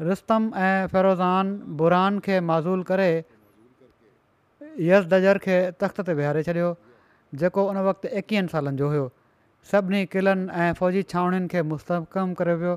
रिस्तम 0.10 0.50
ऐं 0.68 0.86
फेरोज़ान 0.92 1.46
बुरान 1.80 2.20
खे 2.26 2.40
माज़ूल 2.50 2.82
करे 2.90 3.12
यस 4.90 5.06
दजर 5.14 5.38
खे 5.46 5.58
तख़्त 5.82 6.02
ते 6.08 6.14
विहारे 6.20 6.44
छॾियो 6.50 6.70
जेको 7.42 7.62
उन 7.70 7.78
वक़्तु 7.90 8.08
एकवीहनि 8.22 8.54
सालनि 8.54 8.78
जो 8.82 8.88
हुयो 8.94 9.06
सभिनी 9.72 10.02
क़िलनि 10.14 10.48
ऐं 10.62 10.74
फ़ौजी 10.82 11.02
छावणियुनि 11.14 11.48
खे 11.54 11.62
मुस्तक़म 11.74 12.34
करे 12.42 12.54
वियो 12.62 12.76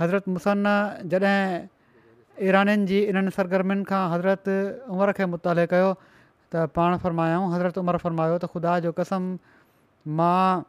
हज़रत 0.00 0.28
मुसन 0.34 0.66
जॾहिं 1.14 2.78
जी 2.90 3.00
इन्हनि 3.10 3.30
सरगर्मियुनि 3.38 3.84
खां 3.90 4.02
हज़रत 4.12 4.48
उमिरि 4.94 5.12
खे 5.18 5.24
मुताले 5.34 5.66
कयो 5.74 5.90
त 6.54 6.64
पाण 6.78 6.96
फ़रमायो 7.02 7.40
हज़रत 7.52 7.78
उमर 7.84 7.96
फ़र्मायो 8.04 8.34
त 8.42 8.50
ख़ुदा 8.54 8.74
जो 8.86 8.92
कसम 9.00 9.30
मां 10.20 10.62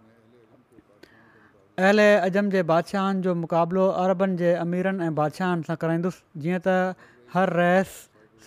अहल 1.81 2.05
अजम 2.27 2.47
जे 2.55 2.63
बादशाहनि 2.71 3.25
जो 3.27 3.35
मुक़ाबिलो 3.41 3.83
अरबनि 4.03 4.37
जे 4.43 4.53
अमीरनि 4.61 5.07
ऐं 5.09 5.15
बादशाहनि 5.19 5.67
सां 5.69 5.77
कराईंदुसि 5.83 6.23
जीअं 6.45 6.61
त 6.67 6.77
हर 7.35 7.53
रहिस 7.59 7.97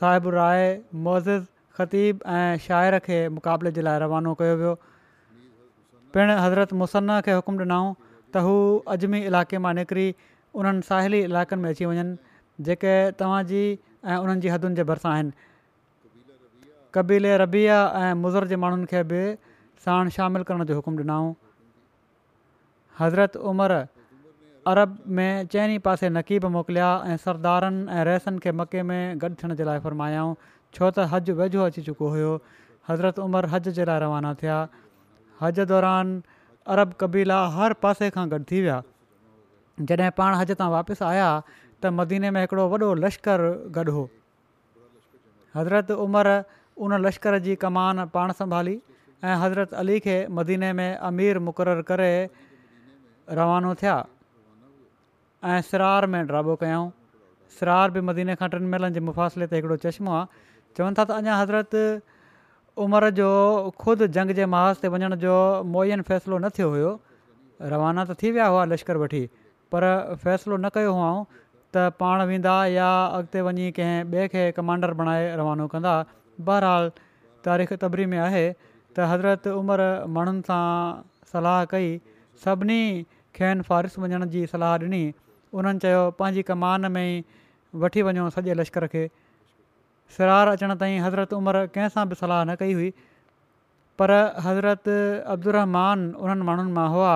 साहिबु 0.00 0.32
राय 0.38 0.64
मोज़िज़ 1.08 1.44
ख़तीब 1.80 2.26
ऐं 2.38 2.64
शाइर 2.66 2.98
खे 3.08 3.18
मुक़ाबले 3.38 3.72
जे 3.78 3.84
लाइ 3.88 4.00
रवानो 4.06 4.32
कयो 4.40 4.54
वियो 4.62 4.72
पिणु 6.16 6.34
हज़रत 6.46 6.72
मुसना 6.82 7.20
खे 7.28 7.36
हुकुम 7.42 7.60
ॾिनऊं 7.64 7.88
त 8.34 8.42
हू 8.48 8.54
अजमी 8.96 9.22
इलाइक़े 9.30 9.62
मां 9.68 9.72
निकिरी 9.80 10.08
उन्हनि 10.62 10.82
साहेली 10.90 11.22
इलाइक़नि 11.30 11.62
में 11.68 11.70
अची 11.74 11.88
वञनि 11.92 12.42
जेके 12.70 12.94
तव्हांजी 13.22 13.62
ऐं 13.68 14.16
उन्हनि 14.16 14.46
जी 14.46 14.52
हदुनि 14.56 14.78
जे 14.80 14.86
भरिसां 14.90 15.12
आहिनि 15.14 15.32
कबीले 16.94 17.36
रबिया 17.40 17.76
ऐं 18.02 18.14
मुज़र 18.22 18.44
जे 18.50 18.56
माण्हुनि 18.62 18.86
खे 18.92 19.02
बि 19.10 19.20
साणु 19.84 20.10
शामिलु 20.16 20.44
करण 20.48 20.64
जो 20.70 20.74
हुकुमु 20.78 20.98
ॾिनऊं 21.02 21.28
हज़रत 23.00 23.36
उमिरि 23.50 23.78
अरब 24.70 24.90
में 25.16 25.32
चइनि 25.52 25.76
पासे 25.86 26.08
नक़ीब 26.16 26.42
मोकिलिया 26.56 26.90
ऐं 27.10 27.16
सरदारनि 27.24 27.80
ऐं 27.96 28.02
रहसनि 28.10 28.38
खे 28.44 28.50
मके 28.58 28.80
में 28.90 29.00
गॾु 29.22 29.30
थियण 29.42 29.50
जे 29.58 29.64
लाइ 29.70 29.78
फ़र्मायाऊं 29.86 30.32
छो 30.74 30.84
त 30.94 31.06
हज 31.14 31.30
वेझो 31.42 31.60
अची 31.70 31.80
चुको 31.88 32.06
हुयो 32.16 32.32
हज़रत 32.90 33.16
उमिरि 33.28 33.48
हज 33.54 33.64
जे 33.80 33.84
लाइ 33.88 33.98
रवाना 34.06 34.30
थिया 34.42 34.58
हज 35.42 35.56
दौरान 35.74 36.06
अरब 36.74 36.88
कबीला 37.00 37.38
हर 37.56 37.72
पासे 37.84 38.10
खां 38.18 38.26
गॾु 38.34 38.44
थी 38.50 38.60
विया 38.66 38.78
जॾहिं 39.88 40.12
पाण 40.22 40.32
हज 40.42 40.52
तां 40.62 40.68
वापसि 40.78 41.04
आया 41.14 41.30
त 41.80 41.96
मदीने 42.04 42.30
में 42.36 42.40
हिकिड़ो 42.44 42.64
वॾो 42.76 42.88
लश्कर 43.06 43.38
गॾु 43.78 43.90
हो 43.96 44.04
हज़रत 45.58 45.88
उमिरि 46.04 46.36
उन 46.84 46.94
लश्कर 47.06 47.38
जी 47.46 47.54
कमान 47.62 48.04
पाण 48.14 48.32
संभाली 48.40 48.78
ऐं 49.24 49.36
हज़रत 49.40 49.72
अली 49.84 49.98
खे 50.00 50.16
मदीने 50.36 50.72
में 50.78 50.88
अमीर 51.08 51.38
मुक़ररु 51.46 51.82
करे 51.90 52.12
रवानो 53.38 53.74
थिया 53.80 53.96
ऐं 55.54 55.60
सरार 55.72 56.06
में 56.12 56.20
ड्राबो 56.30 56.54
कयाऊं 56.62 56.88
सिरार 57.58 57.90
बि 57.96 58.00
मदीने 58.08 58.34
खां 58.40 58.48
टिनि 58.54 58.66
महिलनि 58.72 58.94
जे 58.96 59.00
मुफ़ासिले 59.10 59.46
ते 59.52 59.56
हिकिड़ो 59.58 59.76
चश्मो 59.84 60.14
आहे 60.20 60.40
चवनि 60.78 60.96
था 60.98 61.04
त 61.10 61.16
अञा 61.20 61.34
हज़रत 61.40 61.76
उमिरि 62.84 63.10
जो 63.20 63.28
ख़ुदि 63.82 64.08
जंग 64.16 64.32
जे 64.40 64.46
महाज़ 64.54 64.80
ते 64.84 64.92
वञण 64.96 65.16
जो 65.24 65.34
मोयन 65.74 66.02
फ़ैसिलो 66.10 66.38
न 66.44 66.48
थियो 66.58 66.68
हुयो 66.76 66.92
रवाना 67.74 68.04
त 68.12 68.16
थी 68.22 68.30
विया 68.38 68.46
हुआ 68.54 68.62
लश्कर 68.72 69.02
वठी 69.04 69.22
पर 69.74 69.86
फ़ैसिलो 70.24 70.56
न 70.64 70.72
कयो 70.78 70.94
हुओ 71.00 71.12
त 71.34 71.84
पाण 72.02 72.24
वेंदा 72.32 72.56
या 72.76 72.88
अॻिते 73.18 73.44
वञी 73.48 73.68
कंहिं 73.80 74.00
ॿिए 74.14 74.26
खे 74.36 74.46
कमांडर 74.60 74.96
बणाए 75.02 75.28
रवानो 75.42 75.66
कंदा 75.74 75.92
बहरहाल 76.48 76.90
तारीख़ 77.46 77.74
तबरी 77.84 78.06
में 78.12 78.18
आहे 78.22 78.44
त 78.52 79.04
हज़रत 79.12 79.48
उमिरि 79.60 79.88
माण्हुनि 80.14 80.42
सां 80.48 81.32
सलाहु 81.32 81.66
कई 81.72 81.90
सभिनी 82.44 82.80
खेनि 83.38 83.62
फ़ारिस 83.70 83.98
वञण 84.04 84.26
जी 84.34 84.44
सलाह 84.54 84.74
ॾिनी 84.84 85.02
उन्हनि 85.60 85.78
चयो 85.84 86.02
पंहिंजी 86.20 86.42
कमान 86.50 86.90
में 86.96 87.04
ई 87.04 87.14
वठी 87.84 88.02
वञो 88.08 88.28
सॼे 88.36 88.54
लश्कर 88.62 88.86
खे 88.94 89.02
सिरार 90.16 90.48
अचण 90.54 90.74
ताईं 90.82 90.98
हज़रत 91.06 91.34
उमिरि 91.40 91.62
कंहिंसां 91.76 92.04
बि 92.12 92.18
सलाह 92.22 92.42
न 92.50 92.54
कई 92.64 92.72
हुई 92.80 92.88
पर 94.00 94.12
हज़रत 94.48 94.90
अब्दु 95.36 95.56
रहमान 95.60 96.08
उन्हनि 96.24 96.44
माण्हुनि 96.50 96.72
मां 96.80 96.88
हुआ 96.96 97.14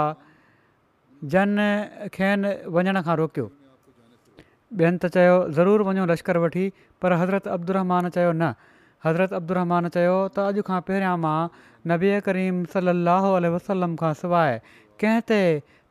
जन 1.34 1.60
खेनि 2.18 2.54
वञण 2.78 3.02
खां 3.08 3.20
रोकियो 3.24 3.50
ॿियनि 4.78 4.98
त 5.02 5.08
चयो 5.14 5.34
ज़रूरु 5.56 5.84
वञो 5.88 6.04
लश्कर 6.10 6.38
वठी 6.44 6.62
पर 7.02 7.12
हज़रत 7.22 7.44
अब्दुरहमान 7.56 8.08
चयो 8.14 8.30
न 8.30 8.54
हज़रत 9.06 9.32
عبد 9.38 9.88
चयो 9.94 10.14
त 10.36 10.44
अॼु 10.50 10.62
खां 10.70 10.80
पहिरियां 10.90 11.16
मां 11.24 11.38
नबी 11.92 12.10
आहे 12.12 12.20
करीम 12.28 12.60
सलाहु 12.74 13.32
आल 13.38 13.46
वसलम 13.54 13.96
खां 14.02 14.12
सवाइ 14.20 14.54
कंहिं 15.02 15.24
ते 15.32 15.40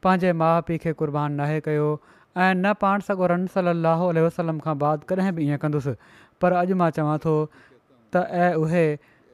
पंहिंजे 0.06 0.32
माउ 0.44 0.62
पीउ 0.70 0.82
खे 0.86 0.94
क़ुर्बान 1.02 1.36
नाहे 1.42 1.60
कयो 1.68 1.90
ऐं 1.90 2.50
न 2.50 2.74
पाण 2.86 3.06
सॻो 3.10 3.30
रन 3.34 3.46
सलाहु 3.58 4.08
वसलम 4.28 4.64
खां 4.66 4.76
बाद 4.86 5.06
कॾहिं 5.12 5.36
बि 5.40 5.48
ईअं 5.50 5.62
कंदुसि 5.66 5.94
पर 6.46 6.58
अॼु 6.64 6.80
मां 6.82 6.90
चवां 6.98 7.18
थो 7.28 7.36
त 7.52 8.26
ऐं 8.46 8.50
उहे 8.64 8.86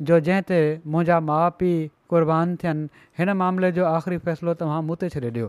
जो 0.09 0.19
जंहिं 0.27 0.43
ते 0.51 0.59
मुंहिंजा 0.95 1.23
माउ 1.31 1.47
पीउ 1.63 1.87
क़ुर्बान 2.13 2.55
थियनि 2.63 3.03
हिन 3.21 3.33
मामले 3.45 3.71
जो 3.79 3.87
आख़िरी 3.93 4.17
फ़ैसिलो 4.27 4.57
तव्हां 4.63 4.81
मूं 4.91 4.99
ते 5.05 5.09
छॾे 5.17 5.25
ॾियो 5.31 5.47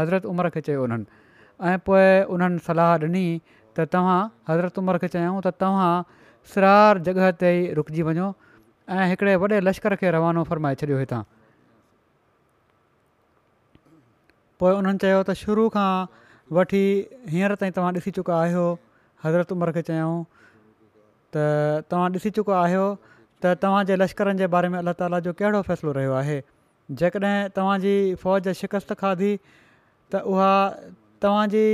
हज़रत 0.00 0.28
उमिरि 0.34 0.50
खे 0.58 0.66
चयो 0.70 0.84
उन्हनि 0.90 1.24
ऐं 1.70 1.78
पोइ 1.88 2.06
उन्हनि 2.36 2.64
सलाह 2.68 2.92
ॾिनी 3.08 3.24
त 3.56 3.90
तव्हां 3.96 4.20
हज़रत 4.52 4.78
उमिरि 4.84 5.06
खे 5.06 5.14
चयऊं 5.16 5.40
त 5.48 5.58
तव्हां 5.64 5.94
सरार 6.54 6.98
जॻह 7.06 7.30
ते 7.40 7.48
ई 7.54 7.64
रुकिजी 7.78 8.02
वञो 8.08 8.26
ऐं 8.98 9.06
हिकिड़े 9.12 9.32
वॾे 9.40 9.60
लश्कर 9.68 9.94
खे 10.02 10.10
रवानो 10.16 10.44
फ़रमाए 10.50 10.74
छॾियो 10.82 10.98
हितां 11.00 11.22
पोइ 14.62 14.74
उन्हनि 14.76 15.00
चयो 15.04 15.18
त 15.18 15.36
शुरू 15.40 15.66
खां 15.74 15.88
वठी 16.58 16.82
हींअर 17.34 17.54
ताईं 17.62 17.74
तव्हां 17.80 17.90
ॾिसी 17.98 18.12
चुका 18.20 18.38
आहियो 18.46 18.64
हज़रत 19.24 19.52
उमिरि 19.56 19.74
खे 19.78 19.82
चयाऊं 19.90 20.16
त 21.36 21.44
तव्हां 21.92 22.08
ॾिसी 22.16 22.32
चुका 22.40 22.56
आहियो 22.62 22.86
त 23.10 23.54
तव्हांजे 23.66 24.00
लश्करनि 24.04 24.42
जे 24.44 24.50
बारे 24.56 24.72
में 24.74 24.78
अलाह 24.78 24.98
ताला 25.04 25.20
जो 25.28 25.36
कहिड़ो 25.42 25.60
फ़ैसिलो 25.68 25.94
रहियो 26.00 26.16
आहे 26.22 26.38
जेकॾहिं 27.02 27.52
तव्हांजी 27.60 27.94
फ़ौज 28.24 28.48
शिकस्त 28.64 28.96
खाधी 29.04 29.32
त 29.44 30.24
उहा 30.34 30.50
तव्हांजी 31.26 31.64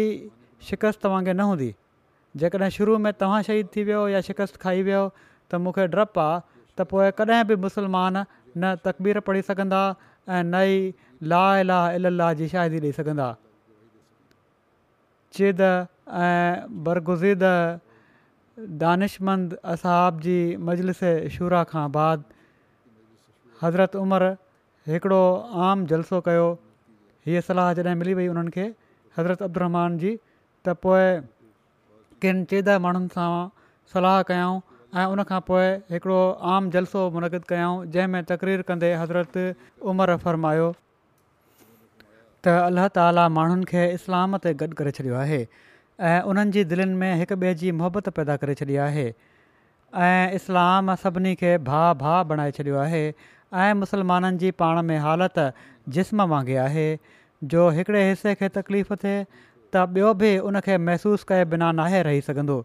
शिकस्त 0.73 1.03
तव्हांखे 1.09 1.33
न 1.39 1.51
हूंदी 1.53 1.71
जेकॾहिं 2.43 2.69
शुरू 2.77 2.97
में 2.99 3.13
तव्हां 3.19 3.43
शहीद 3.49 3.67
थी 3.77 3.83
वियो 3.89 4.03
या 4.09 4.21
शिकस्तु 4.29 4.59
खाई 4.63 4.83
वियो 4.87 5.03
त 5.51 5.59
मूंखे 5.65 5.87
डपु 5.95 6.21
आहे 6.21 6.41
त 6.79 6.87
पोइ 6.93 7.11
कॾहिं 7.21 7.43
बि 7.51 7.57
मुस्लमान 7.65 8.17
न 8.59 8.75
तक़बीर 8.85 9.21
पढ़ी 9.29 9.43
सघंदा 9.51 9.83
ऐं 10.29 10.43
न 10.43 10.63
ई 10.75 10.79
लाला 11.33 11.79
इल 11.99 12.11
लाह 12.19 12.33
जी 12.41 12.49
शादी 12.55 12.81
ॾेई 12.85 12.93
सघंदा 12.99 13.27
चिद 15.39 15.61
ऐं 15.63 16.67
बरगुज़िद 16.89 17.45
दानिशमंद 18.83 19.55
असहाब 19.75 20.21
जी 20.27 20.39
मजलिस 20.71 21.01
शुरा 21.37 21.63
खां 21.75 21.85
बाद 21.99 22.25
हज़रत 23.63 23.95
उमिरि 24.03 24.31
हिकिड़ो 24.93 25.23
आम 25.69 25.87
जलसो 25.95 26.21
कयो 26.31 26.45
हीअ 27.29 27.43
सलाहु 27.51 27.79
जॾहिं 27.81 27.97
मिली 28.05 28.15
वई 28.21 28.27
उन्हनि 28.35 28.55
खे 28.59 28.67
हज़रत 29.19 29.43
अब्दुरमान 29.49 29.99
जी 30.03 30.13
त 30.69 30.75
पोइ 30.87 31.07
किन 32.25 32.39
चैदा 32.51 32.75
माण्हुनि 32.85 33.11
सां 33.15 33.33
सलाहु 33.95 34.27
कयूं 34.29 34.53
ऐं 35.01 35.05
उनखां 35.15 35.41
पोइ 35.49 35.65
हिकिड़ो 35.95 36.21
आम 36.57 36.69
जलसो 36.77 37.01
मुनक़िद 37.17 37.45
कयूं 37.53 37.73
जंहिंमें 37.97 38.25
तकरीर 38.31 38.63
कंदे 38.71 38.91
हज़रत 39.01 39.35
उमर 39.93 40.13
फ़र्मायो 40.23 40.69
त 42.47 42.55
अल्लाह 42.69 42.89
ताली 43.01 43.27
माण्हुनि 43.39 43.69
खे 43.75 43.83
इस्लाम 43.99 44.39
ते 44.47 44.53
गॾु 44.65 44.71
करे 44.81 44.95
छॾियो 45.01 45.19
आहे 45.27 45.41
ऐं 46.13 46.17
उन्हनि 46.33 46.55
जी 46.59 46.65
दिलनि 46.73 46.97
में 47.05 47.23
हिक 47.23 47.39
ॿिए 47.41 47.53
जी 47.63 47.75
मुहबत 47.83 48.09
पैदा 48.21 48.37
करे 48.45 48.57
छॾी 48.63 48.81
आहे 48.89 49.07
ऐं 50.09 50.43
इस्लाम 50.43 50.93
सभिनी 51.07 51.35
खे 51.45 51.53
भा 51.71 51.85
भाउ 52.05 52.25
बणाए 52.33 52.57
छॾियो 52.61 52.81
आहे 52.89 53.05
ऐं 53.67 53.73
मुस्लमाननि 53.83 54.41
जी 54.45 54.55
पाण 54.63 54.83
में 54.93 54.97
हालति 55.09 55.49
जिस्म 55.99 56.29
मांगु 56.37 56.59
आहे 56.69 56.89
जो 57.55 57.69
हिकिड़े 57.81 58.09
हिसे 58.11 58.35
खे 58.43 58.49
तकलीफ़ 58.61 58.95
थिए 59.07 59.21
त 59.75 59.79
ॿियो 59.97 60.09
बि 60.19 60.31
उनखे 60.49 60.75
महिसूसु 60.87 61.25
कए 61.31 61.45
बिना 61.53 61.69
नाहे 61.79 62.01
रही 62.07 62.21
सघंदो 62.27 62.57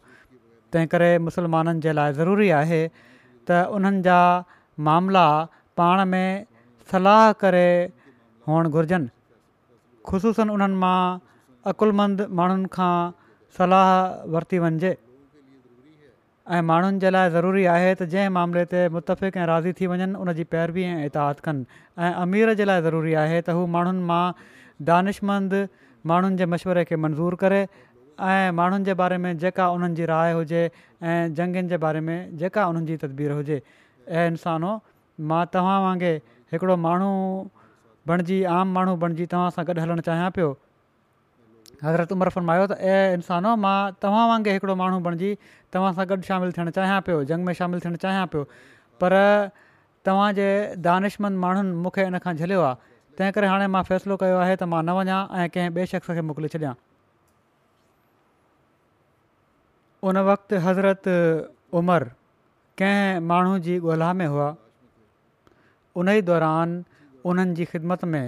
तंहिं 0.73 0.87
करे 0.93 1.07
मुस्लमाननि 1.27 1.81
जे 1.85 1.91
लाइ 1.99 2.13
ज़रूरी 2.19 2.49
आहे 2.57 2.81
त 3.49 3.59
उन्हनि 3.77 4.01
जा 4.07 4.17
मामिला 4.87 5.25
पाण 5.81 6.03
में 6.11 6.25
सलाह 6.91 7.23
करे 7.45 7.67
हुअणु 8.49 8.69
घुरिजनि 8.77 9.09
ख़ुशूसनि 10.09 10.53
उन्हनि 10.57 10.77
मां 10.85 10.99
अक़ुलमंद 11.73 12.19
माण्हुनि 12.41 12.69
खां 12.77 12.91
सलाहु 13.61 14.29
वरिती 14.37 14.61
वञिजे 14.65 14.91
ऐं 14.93 16.61
माण्हुनि 16.71 17.01
जे 17.05 17.09
लाइ 17.17 17.33
ज़रूरी 17.39 17.65
आहे 17.77 17.89
त 17.97 18.09
जंहिं 18.15 18.29
मामले 18.39 18.63
ते 18.75 18.85
मुतफ़िक़ 18.99 19.41
ऐं 19.41 19.49
राज़ी 19.55 19.73
थी 19.81 19.89
वञनि 19.95 20.19
उनजी 20.25 20.47
पैरवी 20.53 20.85
ऐं 20.93 20.95
इतिहादु 21.09 21.45
कनि 21.49 21.65
ऐं 22.07 22.13
अमीर 22.25 22.53
जे 22.61 22.69
लाइ 22.71 22.85
ज़रूरी 22.89 23.13
आहे 23.25 23.41
त 23.49 23.57
हू 23.59 23.65
माण्हुनि 23.77 24.07
मां 24.13 24.23
दानिशमंद 24.91 25.53
माण्हुनि 26.07 26.35
जे 26.37 26.45
मशवरे 26.53 26.83
खे 26.89 26.95
मंज़ूरु 26.95 27.37
करे 27.43 27.61
ऐं 28.19 28.51
माण्हुनि 28.55 28.83
जे 28.85 28.93
बारे 28.99 29.17
में 29.23 29.37
जेका 29.37 29.67
उन्हनि 29.73 29.95
जी 29.95 30.05
राय 30.05 30.33
हुजे 30.33 30.63
ऐं 31.03 31.33
जंगनि 31.35 31.67
जे 31.73 31.77
बारे 31.83 31.99
में 32.07 32.37
जेका 32.37 32.67
उन्हनि 32.67 32.85
जी 32.87 32.97
तदबीर 33.03 33.31
हुजे 33.35 33.61
ऐं 34.07 34.27
इंसानो 34.31 34.71
मां 35.29 35.45
तव्हां 35.53 35.77
वांगुरु 35.83 36.13
हिकिड़ो 36.53 36.75
माण्हू 36.87 37.11
बणिजी 38.07 38.43
आम 38.55 38.71
माण्हू 38.73 38.95
बणिजी 39.03 39.25
तव्हां 39.31 39.49
सां 39.55 39.65
गॾु 39.69 39.79
हलणु 39.81 40.01
चाहियां 40.07 40.29
पियो 40.39 40.49
हज़रत 41.83 42.11
उमर 42.15 42.29
फरमायो 42.35 42.67
त 42.73 42.79
ऐं 42.91 43.19
इंसानु 43.19 43.55
मां 43.67 43.77
तव्हां 44.03 44.23
वांगुरु 44.31 44.53
हिकिड़ो 44.55 44.75
माण्हू 44.83 44.99
बणिजी 45.07 45.31
तव्हां 45.73 45.91
सां 45.99 46.07
गॾु 46.11 46.21
शामिलु 46.31 46.55
थियणु 46.59 46.75
चाहियां 46.79 46.99
पियो 47.09 47.23
जंग 47.31 47.45
में 47.49 47.53
शामिलु 47.59 47.83
थियणु 47.87 48.01
चाहियां 48.05 48.25
पियो 48.35 48.43
पर 49.03 49.17
तव्हांजे 50.07 50.47
दानिशमंद 50.89 51.39
माण्हुनि 51.45 51.75
मूंखे 51.85 52.07
इन 52.11 52.19
खां 52.25 52.33
झलियो 52.41 52.61
आहे 52.71 52.88
तंहिं 53.19 53.31
करे 53.35 53.47
हाणे 53.51 53.65
मां 53.75 53.81
फ़ैसिलो 53.87 54.15
कयो 54.19 54.35
आहे 54.41 54.55
त 54.55 54.65
मां 54.73 54.77
न 54.83 54.93
वञा 54.97 55.15
ऐं 55.39 55.47
कंहिं 55.53 55.71
ॿिए 55.77 55.85
शख़्स 55.93 56.11
खे 56.19 56.21
मोकिले 56.27 56.49
छॾिया 56.51 56.71
उन 60.09 60.17
वक़्ति 60.29 60.59
हज़रत 60.65 61.09
उमर 61.79 62.03
कंहिं 62.83 63.17
माण्हू 63.31 63.57
जी 63.65 63.75
ॻोल्हा 63.89 64.11
में 64.21 64.25
हुआ 64.35 64.47
उन 66.01 66.09
ई 66.13 66.21
दौरान 66.31 66.77
उन्हनि 67.31 67.53
जी 67.59 67.65
ख़िदमत 67.73 68.05
में 68.15 68.23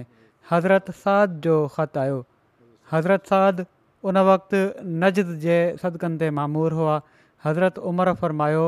हज़रत 0.52 0.92
साद 1.06 1.40
जो 1.48 1.56
ख़तु 1.78 2.00
आयो 2.04 2.20
हज़रत 2.92 3.26
साद 3.34 3.66
उन 4.12 4.18
वक़्ति 4.34 4.64
नजद 5.08 5.32
जे 5.48 5.58
सदिक़नि 5.84 6.18
ते 6.24 6.30
मामूर 6.44 6.78
हुआ 6.82 7.00
हज़रत 7.50 7.80
उमर 7.94 8.14
फरमायो 8.28 8.68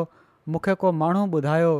मूंखे 0.55 0.73
को 0.81 0.91
माण्हू 1.03 1.27
ॿुधायो 1.37 1.73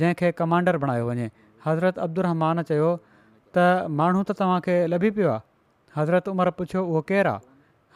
जंहिंखे 0.00 0.32
कमांडर 0.42 0.82
बणायो 0.86 1.08
वञे 1.10 1.30
हज़रत 1.70 1.98
अब्दुर 2.10 2.36
चयो 2.72 2.90
त 3.56 3.58
माण्हू 4.00 4.22
त 4.28 4.32
तव्हांखे 4.38 4.76
लभी 4.90 5.10
पियो 5.16 5.28
आहे 5.30 5.40
हज़रत 6.00 6.28
उमरि 6.28 6.50
पुछियो 6.58 6.82
उहो 6.84 7.00
केरु 7.10 7.30
आहे 7.30 7.50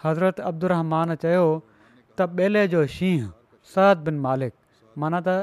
हज़रत 0.05 0.41
अब्दुरहमान 0.51 1.15
चयो 1.23 1.47
त 2.19 2.27
ॿेले 2.39 2.63
जो 2.75 2.85
शींहं 2.95 3.27
साद 3.75 3.97
बिन 4.07 4.19
मालिक 4.27 4.53
माना 5.03 5.21
त 5.27 5.39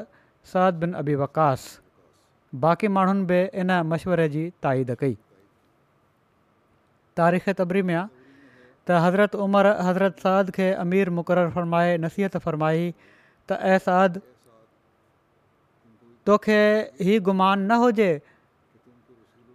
सद 0.51 0.79
बिन 0.83 0.93
अबी 1.03 1.15
वकास 1.23 1.61
बाक़ी 2.63 2.87
माण्हुनि 2.97 3.23
बि 3.31 3.39
इन 3.61 3.69
मशवरे 3.91 4.27
जी 4.35 4.43
ताईद 4.63 4.91
कई 5.01 5.13
तारीख़ 7.19 7.49
तबरी 7.59 7.81
में 7.89 7.95
आहे 7.95 8.07
त 8.87 8.99
हज़रत 9.07 9.35
उमर 9.47 9.67
हज़रत 9.87 10.15
साद 10.27 10.45
खे 10.55 10.71
अमीर 10.85 11.09
मुक़ररु 11.19 11.49
फ़र्माए 11.57 11.91
नसीहत 12.05 12.35
फ़र्माई 12.45 12.87
त 13.49 13.59
अहसाद 13.73 14.21
तोखे 16.27 16.61
ई 16.99 17.19
गुमानु 17.27 17.61
न 17.71 17.81
हुजे 17.83 18.11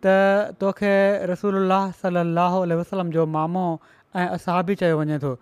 त 0.05 0.57
तोखे 0.63 0.93
रसूल 1.31 1.57
सलाहु 2.01 2.61
वसलम 2.81 3.11
जो 3.17 3.25
मामो 3.37 3.65
ऐं 4.21 4.29
असा 4.37 4.61
बि 4.69 4.75
चयो 4.83 4.97
वञे 5.01 5.19
थो 5.25 5.33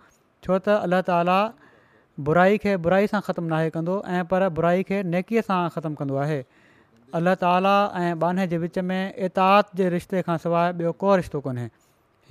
छो 0.47 0.53
त 0.53 0.75
अल्लाह 0.87 1.03
ताला 1.09 1.37
बुराई 2.29 2.59
खे 2.65 2.75
बुराई 2.87 3.07
सां 3.13 3.21
ख़तमु 3.27 3.51
नाहे 3.53 3.69
कंदो 3.77 3.95
ऐं 4.15 4.25
पर 4.33 4.47
बुराई 4.59 4.83
खे 4.91 4.99
नेकीअ 5.13 5.45
सां 5.49 5.59
ख़तमु 5.75 6.01
कंदो 6.01 6.19
आहे 6.25 6.39
अलाह 7.19 7.37
ताला 7.43 7.75
ऐं 8.01 8.11
बाने 8.25 8.47
जे 8.55 8.61
विच 8.65 8.79
में 8.91 9.01
एतात 9.29 9.71
जे 9.81 9.87
रिश्ते 9.97 10.23
खां 10.29 10.37
सवाइ 10.45 10.73
ॿियो 10.81 10.91
को 11.05 11.15
रिश्तो 11.21 11.41
कोन्हे 11.47 11.67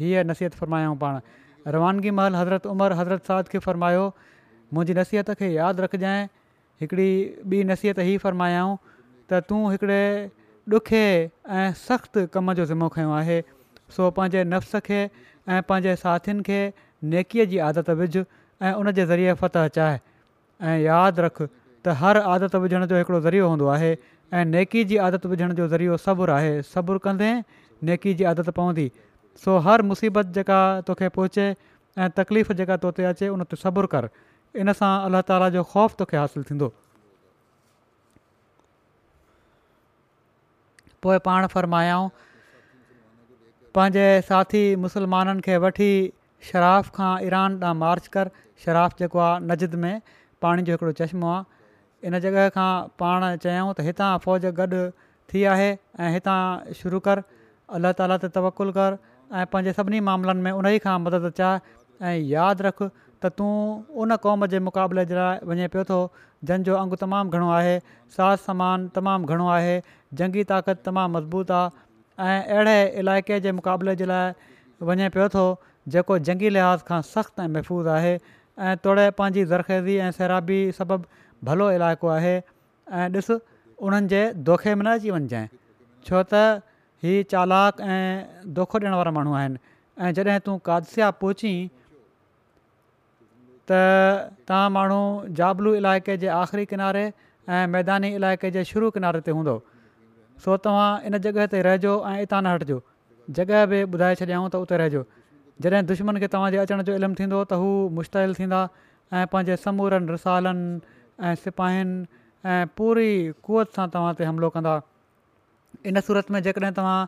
हीअ 0.03 0.25
नसीहत 0.33 0.61
फ़रमायाऊं 0.63 0.99
पाण 1.07 1.21
रवानगी 1.79 2.15
महल 2.21 2.41
हज़रत 2.43 2.67
उमर 2.75 2.97
हज़रत 3.01 3.33
साद 3.33 3.55
खे 3.55 3.59
फ़रमायो 3.69 4.05
मुंहिंजी 4.75 5.01
नसीहत 5.01 5.31
खे 5.43 5.53
यादि 5.57 5.87
रखजांइ 5.89 6.29
हिकिड़ी 6.85 7.11
ॿी 7.57 7.65
नसीहत 7.73 8.05
ई 8.07 8.17
फ़रमायाऊं 8.27 8.77
त 8.91 9.41
तूं 9.53 9.65
हिकिड़े 9.73 10.01
ॾुखे 10.75 11.03
ऐं 11.49 11.73
सख़्तु 11.73 12.27
कम 12.33 12.53
जो 12.55 12.65
ज़िमो 12.67 12.89
खयों 12.95 13.13
आहे 13.17 13.41
सो 13.97 14.11
पंहिंजे 14.17 14.43
नफ़्स 14.45 14.75
खे 14.87 14.99
ऐं 15.49 15.61
पंहिंजे 15.69 15.95
साथियुनि 15.97 16.43
खे 16.49 16.59
नेकीअ 17.13 17.45
जी 17.53 17.59
आदत 17.67 17.89
विझु 18.01 18.23
ऐं 18.63 18.73
उन 18.81 18.91
जे 18.99 19.07
ज़रिए 19.09 19.35
फ़तह 19.43 19.69
चाहे 19.77 19.97
ऐं 20.69 20.77
यादि 20.85 21.23
रखु 21.25 21.47
त 21.85 21.95
हर 22.01 22.17
आदत 22.33 22.57
विझण 22.65 22.85
जो 22.93 22.99
हिकिड़ो 23.01 23.21
ज़रियो 23.27 23.49
हूंदो 23.49 23.67
आहे 23.77 23.91
ऐं 24.33 24.45
नेकी 24.53 24.85
जी 24.93 24.97
आदत 25.09 25.25
विझण 25.33 25.53
जो 25.63 25.69
ज़रियो 25.75 25.97
सबुरु 26.05 26.33
आहे 26.37 26.53
सबुरु 26.73 26.99
कंदे 27.09 27.31
नेकी 27.91 28.15
जी 28.21 28.25
आदत 28.33 28.51
पवंदी 28.61 28.91
सो 29.45 29.57
हर 29.69 29.83
मुसीबत 29.93 30.37
जेका 30.41 30.59
तोखे 30.91 31.09
पहुचे 31.17 31.49
ऐं 31.49 32.11
तकलीफ़ 32.21 32.53
जेका 32.61 32.77
तो 32.85 32.91
ते 33.01 33.05
अचे 33.15 33.29
उन 33.39 33.45
ते 33.55 33.57
कर 33.97 34.09
इन 34.65 34.73
सां 34.83 34.93
अलाह 35.09 35.27
ताला 35.33 35.49
जो 35.59 35.65
ख़ौफ़ 35.73 36.77
पोइ 41.03 41.19
पाण 41.25 41.47
फ़रमायाऊं 41.55 42.09
पंहिंजे 43.75 44.07
साथी 44.31 44.63
मुसलमाननि 44.85 45.41
खे 45.49 45.57
वठी 45.65 45.91
शराफ 46.51 46.91
खां 46.99 47.11
ईरान 47.31 47.59
ॾांहुं 47.63 47.79
मार्च 47.83 48.07
कर 48.17 48.31
शराफ 48.65 48.99
जेको 49.01 49.19
आहे 49.27 49.39
नजद 49.47 49.75
में 49.85 49.95
पाणी 50.45 50.63
जो 50.69 50.73
हिकिड़ो 50.79 50.93
चश्मो 51.01 51.29
आहे 51.33 52.09
इन 52.11 52.19
जॻह 52.27 52.49
खां 52.59 52.71
पाण 53.03 53.27
चयूं 53.47 53.69
त 53.79 53.87
हितां 53.91 54.11
फ़ौज 54.27 54.47
गॾु 54.61 54.81
थी 55.33 55.43
आहे 55.57 55.69
ऐं 56.05 56.13
हितां 56.17 56.39
शुरू 56.83 57.01
कर 57.09 57.23
अलाह 57.79 57.95
ताला 58.01 58.19
ते 58.25 58.31
तवकुलु 58.39 58.75
कर 58.79 58.97
ऐं 58.99 59.45
पंहिंजे 59.55 59.75
सभिनी 59.81 60.01
मामलनि 60.11 60.47
में 60.49 60.53
उन 60.53 60.71
ई 60.75 60.83
खां 60.87 60.97
मदद 61.09 61.29
चाह 61.41 62.09
ऐं 62.11 62.17
यादि 62.35 62.67
रखु 62.69 62.89
त 62.97 63.35
तूं 63.41 63.51
उन 64.05 64.17
क़ौम 64.27 64.47
जे 64.55 64.59
मुक़ाबले 64.71 65.05
जे 65.13 65.15
लाइ 65.21 65.43
वञे 65.53 65.69
पियो 65.77 65.85
थो 65.93 66.01
जंहिंजो 66.51 66.75
अंगु 66.85 66.99
तमामु 67.07 67.39
घणो 67.39 67.49
आहे 67.61 67.77
साज 68.17 68.43
समानु 68.49 68.91
तमामु 69.01 69.33
घणो 69.35 69.49
आहे 69.59 69.77
जंगी 70.17 70.45
ताक़त 70.51 70.83
तमामु 70.85 71.17
मज़बूत 71.19 71.51
आहे 71.51 71.71
ऐं 72.19 72.43
अहिड़े 72.43 73.01
इलाइक़े 73.01 73.41
जे 73.41 73.53
मुक़ाबले 73.53 73.95
जे 74.01 74.05
लाइ 74.07 74.33
वञे 74.89 75.09
पियो 75.17 75.29
थो 75.35 75.45
जेको 75.93 76.19
जंगी 76.31 76.49
लिहाज़ 76.57 76.83
खां 76.89 77.01
सख़्तु 77.03 77.43
ऐं 77.43 77.49
महफ़ूज़ 77.55 77.89
आहे 77.97 78.15
ऐं 78.59 78.77
तोड़े 78.85 79.11
पंहिंजी 79.21 79.45
ज़रख़ेज़ी 79.45 79.97
ऐं 79.97 80.11
सैराबी 80.19 80.61
सबबु 80.81 81.05
भलो 81.45 81.71
इलाइक़ो 81.73 82.09
आहे 82.09 82.37
ऐं 82.39 83.09
ॾिसु 83.17 83.41
उन्हनि 83.81 84.07
जे 84.09 84.23
दोखे 84.49 84.75
में 84.75 84.83
न 84.85 84.99
अची 84.99 85.11
वञजांइ 85.11 85.47
छो 86.09 86.23
त 86.33 86.63
चालाक 87.31 87.81
ऐं 87.81 88.53
दोखो 88.61 88.79
ॾियण 88.79 88.95
वारा 89.01 89.11
माण्हू 89.21 89.35
आहिनि 89.41 89.59
ऐं 90.05 90.13
जॾहिं 90.15 90.39
तूं 90.51 90.59
कादसया 90.71 91.11
पहुची 91.23 91.53
त 93.71 93.81
तव्हां 94.49 94.69
माण्हू 94.79 95.01
जाबलू 95.41 95.75
इलाइक़े 95.81 96.17
जे 96.25 96.29
आख़िरी 96.43 96.65
किनारे 96.75 97.05
ऐं 97.49 97.67
मैदानी 97.75 98.15
इलाइक़े 98.21 98.51
जे 98.57 98.65
शुरू 98.71 98.91
किनारे 98.97 99.21
ते 99.29 99.33
सो 100.45 100.57
तव्हां 100.67 100.91
इन 101.11 101.19
जॻह 101.27 101.47
ते 101.55 101.61
रहिजो 101.67 101.95
ऐं 102.11 102.23
इतां 102.27 102.41
न 102.43 102.51
हटिजो 102.55 102.81
जॻहि 103.39 103.63
बि 103.71 103.81
ॿुधाए 103.95 104.19
छॾियाऊं 104.21 104.49
त 104.51 104.61
उते 104.67 104.77
रहिजो 104.83 105.03
जॾहिं 105.67 105.81
दुश्मन 105.91 106.21
खे 106.25 106.29
तव्हांजे 106.35 106.59
अचण 106.65 106.83
जो 106.91 106.97
इल्मु 107.01 107.19
थींदो 107.21 107.41
त 107.53 107.59
हू 107.63 107.71
मुश्तिल 108.01 108.35
थींदा 108.41 108.61
ऐं 109.19 109.25
पंहिंजे 109.33 109.57
समूरनि 109.65 110.15
रिसालनि 110.17 111.01
ऐं 111.31 111.35
सिपाहियुनि 111.47 111.99
ऐं 112.55 112.63
पूरी 112.81 113.09
कुवत 113.49 113.75
सां 113.79 113.89
तव्हां 113.97 114.13
ते 114.23 114.31
हमिलो 114.31 114.51
कंदा 114.59 114.77
इन 115.93 116.01
सूरत 116.11 116.33
में 116.37 116.41
जेकॾहिं 116.49 116.73
तव्हां 116.79 116.99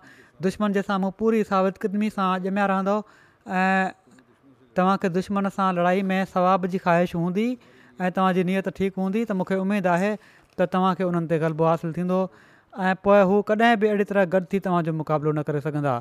दुश्मन 0.49 0.77
जे 0.79 0.85
साम्हूं 0.91 1.13
पूरी 1.23 1.43
साबित 1.53 1.81
क़दमी 1.87 2.11
सां 2.19 2.29
ॼमिया 2.51 2.67
रहंदो 2.75 2.99
ऐं 3.63 4.19
तव्हांखे 4.81 5.13
दुश्मन 5.21 5.49
सां 5.59 5.71
लड़ाई 5.81 6.05
में 6.13 6.19
सवाब 6.35 6.67
जी 6.75 6.83
ख़्वाहिश 6.87 7.15
हूंदी 7.23 7.47
ऐं 7.49 8.13
तव्हांजी 8.21 8.45
नियत 8.53 8.75
ठीकु 8.81 9.07
हूंदी 9.09 9.25
त 9.31 9.39
मूंखे 9.43 9.61
उमेदु 9.67 9.95
आहे 9.97 10.13
त 10.23 10.71
तव्हांखे 10.77 11.09
उन्हनि 11.13 11.33
ते 11.35 11.39
ग़लबो 11.47 11.71
हासिलु 11.75 11.97
थींदो 11.99 12.21
ऐं 12.79 12.95
पोइ 13.05 13.23
हू 13.29 13.41
कॾहिं 13.49 13.77
बि 13.81 13.87
अहिड़ी 13.89 14.05
तरह 14.09 14.25
गॾु 14.35 14.41
थी 14.53 14.59
तव्हांजो 14.67 14.93
मुक़ाबिलो 15.03 15.33
न 15.35 15.43
करे 15.43 15.61
सघंदा 15.61 15.95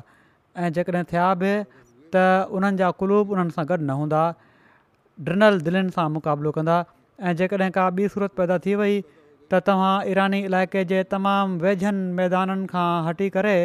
ऐं 0.56 0.72
जेकॾहिं 0.72 1.04
थिया 1.12 1.26
बि 1.42 1.50
त 2.14 2.22
उन्हनि 2.54 2.76
जा 2.78 2.90
कुलूब 3.02 3.30
उन्हनि 3.34 3.50
सां 3.58 3.64
गॾु 3.68 3.76
न 3.82 3.90
हूंदा 4.00 4.22
ड्रिनल 5.26 5.60
दिलनि 5.66 5.90
सां 5.96 6.06
मुक़ाबिलो 6.16 6.50
कंदा 6.58 6.76
ऐं 7.26 7.32
जेकॾहिं 7.42 7.70
का 7.78 7.86
ॿी 7.98 8.08
सूरत 8.14 8.32
पैदा 8.38 8.58
थी 8.66 8.74
वई 8.82 9.00
त 9.52 9.62
तव्हां 9.66 9.92
ईरानी 10.14 10.38
इलाइक़े 10.50 10.84
जे 10.94 11.02
तमामु 11.14 11.58
वेझनि 11.64 12.12
मैदाननि 12.22 12.66
खां 12.74 12.88
हटी 13.08 13.28
करे 13.38 13.56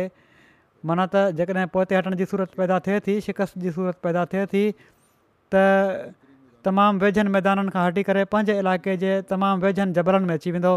माना 0.85 1.05
त 1.13 1.37
जेकॾहिं 1.41 1.67
पोइ 1.77 1.85
ते 1.93 1.95
हटण 2.01 2.17
जी 2.23 2.25
सूरत 2.33 2.57
पैदा 2.63 2.79
थिए 2.89 2.99
थी 3.07 3.19
शिकस्त 3.29 3.57
जी 3.67 3.75
सूरत 3.77 4.01
पैदा 4.07 4.25
थिए 4.33 4.45
थी 4.55 4.63
त 5.55 5.63
तमामु 6.69 7.05
वेझनि 7.05 7.29
मैदाननि 7.37 7.77
खां 7.77 7.87
हटी 7.89 8.03
करे 8.11 8.25
पंहिंजे 8.35 8.59
इलाइक़े 8.65 8.97
जे 9.07 9.17
तमामु 9.35 9.65
वेझनि 9.67 9.97
जबलनि 10.01 10.31
में 10.33 10.35
अची 10.41 10.55
वेंदो 10.57 10.75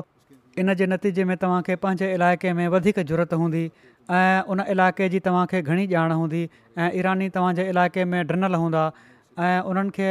इन 0.59 0.73
जे 0.75 0.87
नतीजे 0.87 1.25
में 1.25 1.37
तव्हांखे 1.37 1.75
पंहिंजे 1.83 2.13
इलाइक़े 2.15 2.53
में 2.59 2.67
वधीक 2.75 2.99
ज़रूरत 3.09 3.33
हूंदी 3.41 3.65
ऐं 4.11 4.43
उन 4.51 4.61
इलाइक़े 4.75 5.09
जी 5.09 5.19
तव्हांखे 5.27 5.61
घणी 5.63 5.87
ॼाण 5.95 6.13
हूंदी 6.19 6.43
ऐं 6.79 6.91
ईरानी 6.99 7.29
तव्हांजे 7.37 7.69
इलाइक़े 7.69 8.05
में 8.13 8.21
डिनल 8.27 8.55
हूंदा 8.63 8.83
ऐं 9.39 9.61
उन्हनि 9.71 9.91
खे 9.97 10.09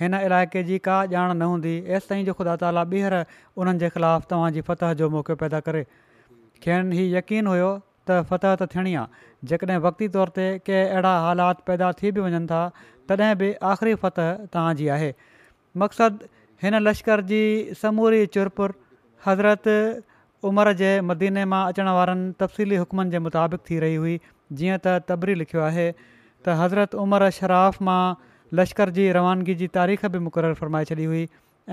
हिन 0.00 0.14
इलाइक़े 0.20 0.62
जी 0.70 0.78
का 0.86 0.98
ॼाण 1.14 1.32
न 1.38 1.42
हूंदी 1.54 1.74
एसिताईं 1.98 2.24
जो 2.28 2.32
ख़ुदा 2.38 2.54
ताला 2.62 2.84
ॿीहर 2.94 3.14
उन्हनि 3.56 3.78
जे 3.82 3.88
ख़िलाफ़ु 3.96 4.30
तव्हांजी 4.32 4.60
फतह 4.70 4.92
जो 5.02 5.08
मौक़ो 5.18 5.34
पैदा 5.44 5.60
करे 5.68 5.82
थियनि 6.66 6.96
हीउ 7.00 7.14
यकीन 7.16 7.46
हुयो 7.54 7.70
त 8.08 8.20
फतह 8.32 8.54
त 8.62 8.68
थियणी 8.78 8.94
आहे 9.02 9.26
जेकॾहिं 9.50 9.82
वक़्ती 9.90 10.06
तौर 10.16 10.28
ते 10.40 10.46
के 10.68 10.78
अहिड़ा 10.86 11.20
हालात 11.28 11.66
पैदा 11.70 11.90
थी 12.02 12.10
बि 12.10 12.20
वञनि 12.26 12.46
था 12.52 12.62
तॾहिं 13.10 13.34
बि 13.42 13.50
आख़िरी 13.74 13.94
फतह 14.04 14.30
तव्हांजी 14.58 14.86
आहे 14.98 15.10
मक़सदु 15.82 16.30
हिन 16.62 16.80
लश्कर 16.88 17.26
जी 17.32 17.42
समूरी 17.82 18.24
चुरपुर 18.36 18.74
हज़रत 19.26 19.68
उमिरि 20.48 20.74
जे 20.80 20.90
मदीने 21.10 21.44
मां 21.52 21.62
अचण 21.72 21.88
वारनि 21.98 22.32
तफ़सीली 22.40 22.76
हुकमनि 22.80 23.10
जे 23.14 23.18
मुताबिक़ 23.26 23.60
थी 23.70 23.78
रही 23.84 23.94
हुई 24.02 24.12
जीअं 24.60 24.76
त 24.86 24.94
तबरी 25.08 25.34
लिखियो 25.42 25.62
आहे 25.68 25.86
त 25.92 26.58
हज़रत 26.62 26.94
उमर 27.04 27.28
शराफ़ 27.38 27.82
मां 27.88 28.02
लश्कर 28.60 28.90
जी 28.98 29.06
रवानगी 29.18 29.54
जी 29.62 29.68
तारीख़ 29.78 30.06
बि 30.16 30.18
मुक़ररु 30.26 30.54
फरमाए 30.62 30.90
छॾी 30.92 31.04
हुई 31.12 31.24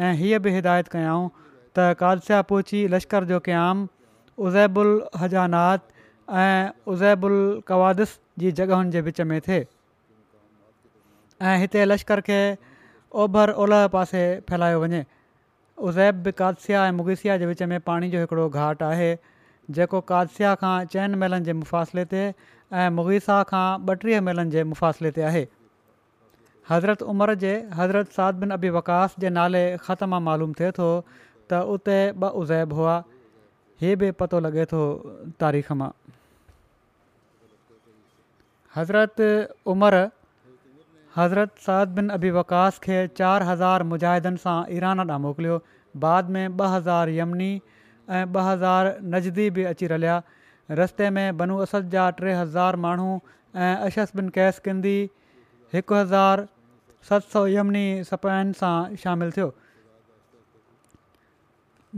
ऐं 0.07 0.13
हीअ 0.23 0.39
बि 0.47 0.55
हिदायत 0.57 0.87
कयाऊं 0.95 1.29
त 1.39 1.87
कादसिया 2.01 2.41
पोची 2.51 2.81
लश्कर 2.97 3.29
जो 3.33 3.39
क़याम 3.49 3.85
उज़ैबु 4.49 4.81
उल 4.81 4.93
हज़ानात 5.23 5.87
ऐं 6.45 6.71
उज़ैैबु 6.93 7.27
उल 7.27 7.39
कवादिस 7.71 8.17
जी 8.43 8.51
जॻहियुनि 8.61 8.91
जे 8.97 9.01
विच 9.09 9.21
में 9.33 9.39
थिए 9.47 9.63
ऐं 11.51 11.55
हिते 11.65 11.85
लश्कर 11.91 12.21
खे 12.31 12.41
ओभर 13.25 13.51
ओलह 13.67 13.87
पासे 13.95 14.23
फैलायो 14.49 14.81
वञे 14.85 15.03
उज़ैब 15.77 16.21
बि 16.23 16.31
कादसा 16.31 16.85
ऐं 16.87 16.91
मुगीसिया 16.91 17.37
जे 17.37 17.45
विच 17.45 17.61
में 17.71 17.79
पाणी 17.83 18.09
जो 18.11 18.19
हिकिड़ो 18.19 18.49
घाट 18.49 18.83
आहे 18.83 19.17
जेको 19.75 19.99
कादसिया 20.11 20.53
खां 20.63 20.75
चइनि 20.91 21.15
महिलनि 21.19 21.45
जे 21.45 21.53
मुफ़ासिले 21.59 22.05
ते 22.13 22.21
ऐं 22.27 22.89
मुगीसा 22.99 23.41
खां 23.51 23.67
ॿटीह 23.91 24.21
महलनि 24.27 24.51
जे 24.55 24.63
मुफ़ासिले 24.71 25.11
ते 25.17 25.21
आहे 25.31 25.41
हज़रत 26.69 27.01
उमिरि 27.15 27.35
जे 27.43 27.51
हज़रत 27.79 28.15
साद 28.19 28.35
बिन 28.43 28.51
अबी 28.59 28.69
वकास 28.77 29.15
जे 29.25 29.29
नाले 29.39 29.65
ख़त 29.87 30.03
मां 30.13 30.21
मालूम 30.29 30.53
थिए 30.61 30.71
थो 30.79 30.89
त 31.09 31.59
उते 31.75 31.97
ॿ 32.11 32.29
उज़ैब 32.43 32.73
हुआ 32.79 32.95
हीअ 33.83 33.95
बि 34.05 34.11
पतो 34.23 34.39
लॻे 34.47 34.65
थो 34.75 34.83
तारीख़ 35.45 35.73
मां 35.83 35.89
हज़रत 38.77 39.21
उमिरि 39.75 40.05
हज़रत 41.17 41.53
सद 41.65 41.93
बिन 41.97 42.09
अबी 42.15 42.29
वकास 42.37 42.77
खे 42.85 42.95
चारि 43.17 43.45
हज़ार 43.49 43.83
मुजाहिदनि 43.91 44.39
सां 44.43 44.55
ईरान 44.77 45.03
ॾांहुं 45.05 45.21
मोकिलियो 45.25 45.59
बाद 46.05 46.29
में 46.35 46.47
ॿ 46.47 46.73
हज़ार 46.73 47.09
यमिनी 47.17 47.49
ऐं 47.51 48.25
ॿ 48.39 48.43
हज़ार 48.45 49.05
नज़दी 49.13 49.45
बि 49.57 49.63
अची 49.71 49.87
रलिया 49.93 50.15
रस्ते 50.79 51.09
में 51.19 51.37
बनूअसद 51.43 51.89
जा 51.95 52.09
टे 52.19 52.33
हज़ार 52.39 52.75
माण्हू 52.87 53.07
ऐं 53.13 53.75
अशस 53.89 54.11
बिन 54.21 54.29
कैस 54.39 54.59
किंदी 54.67 54.95
हिकु 55.77 55.95
हज़ार 55.99 56.45
सत 57.09 57.31
सौ 57.37 57.45
यमनी 57.53 57.85
सपाहिनि 58.11 58.59
सां 58.65 58.75
शामिलु 59.07 59.35
थियो 59.39 59.47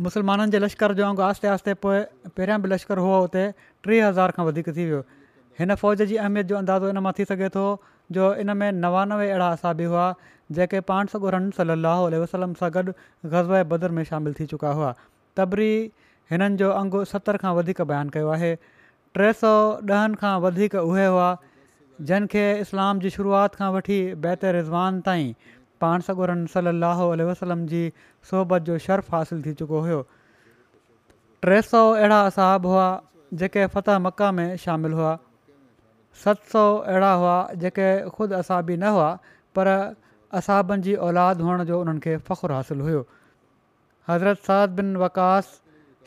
मुस्लमाननि 0.10 0.56
जे 0.58 0.62
लश्कर 0.66 0.98
जो 1.04 1.10
अंगु 1.12 1.26
आहिस्ते 1.32 1.52
आहिस्ते 1.56 1.78
पोइ 1.86 2.00
पहिरियां 2.30 2.62
बि 2.68 2.72
लश्कर 2.78 3.06
हुओ 3.10 3.18
हुते 3.28 3.46
टे 3.88 4.00
हज़ार 4.04 4.38
खां 4.40 4.48
वधीक 4.54 4.74
थी 4.80 4.88
वियो 4.92 5.02
हिन 5.62 5.76
फ़ौज 5.84 6.06
जी 6.14 6.20
अहमियत 6.26 6.54
जो 6.54 6.60
अंदाज़ो 6.66 6.90
इन 6.96 7.06
मां 7.08 7.16
थी 7.22 7.30
सघे 7.36 7.50
थो 7.62 7.66
जो 8.12 8.34
इन 8.34 8.56
में 8.58 8.72
नवानवे 8.72 9.30
अहिड़ा 9.30 9.48
असाबी 9.52 9.84
हुआ 9.84 10.14
जेके 10.58 10.80
पाण 10.90 11.06
सो 11.12 11.20
गुरन 11.20 11.50
सली 11.58 11.72
अलाह 11.72 12.02
वसलम 12.22 12.54
सां 12.62 12.70
गॾु 12.76 12.92
ग़ज़ब 13.34 13.62
बदर 13.72 13.92
में 13.98 14.04
शामिलु 14.12 14.34
थी 14.40 14.46
चुका 14.54 14.72
हुआ 14.80 14.94
तबरी 15.38 15.72
हिननि 16.32 16.56
जो 16.62 16.70
अंगु 16.82 17.04
सतरि 17.12 17.38
खां 17.44 17.54
वधीक 17.56 17.82
बयानु 17.92 18.12
कयो 18.16 18.30
आहे 18.38 18.54
टे 19.18 19.32
सौ 19.42 19.52
ॾहनि 19.92 20.20
खां 20.24 20.34
वधीक 20.48 20.76
उहे 20.84 21.06
हुआ 21.06 21.28
जंहिंखे 22.10 22.46
इस्लाम 22.62 23.00
जी 23.06 23.10
शुरूआति 23.18 23.58
खां 23.58 23.72
वठी 23.74 24.00
बैत 24.26 24.46
रिज़वान 24.60 25.00
ताईं 25.10 25.34
पाण 25.84 26.02
सॻुरन 26.10 26.46
सली 26.56 27.24
वसलम 27.32 27.66
जी 27.74 27.84
सोहबत 28.32 28.62
जो 28.72 28.78
शर्फ़ 28.88 29.12
हासिलु 29.16 29.42
थी 29.46 29.54
चुको 29.64 29.80
हुयो 29.88 30.02
टे 31.48 31.62
सौ 31.74 31.86
अहिड़ा 31.94 32.22
असाब 32.32 32.66
हुआ 32.74 32.88
जेके 33.44 33.68
फ़तह 33.78 34.00
मका 34.10 34.32
में 34.42 34.48
शामिलु 34.66 34.98
हुआ 34.98 35.18
सत 36.24 36.40
सौ 36.52 36.62
अहिड़ा 36.92 37.14
हुआ 37.22 37.34
जेके 37.64 37.88
ख़ुदि 38.14 38.36
असाबी 38.38 38.76
न 38.78 38.94
हुआ 38.98 39.10
पर 39.58 39.68
असाबनि 40.40 40.82
जी 40.86 40.96
औलाद 41.08 41.42
हुअण 41.48 41.64
जो 41.72 41.80
उन्हनि 41.82 42.00
खे 42.06 42.16
फ़खुरु 42.30 42.54
हासिलु 42.60 42.84
हुयो 42.90 43.02
हज़रत 44.12 44.40
साद 44.48 44.70
बिन 44.80 44.90
वकास 45.04 45.52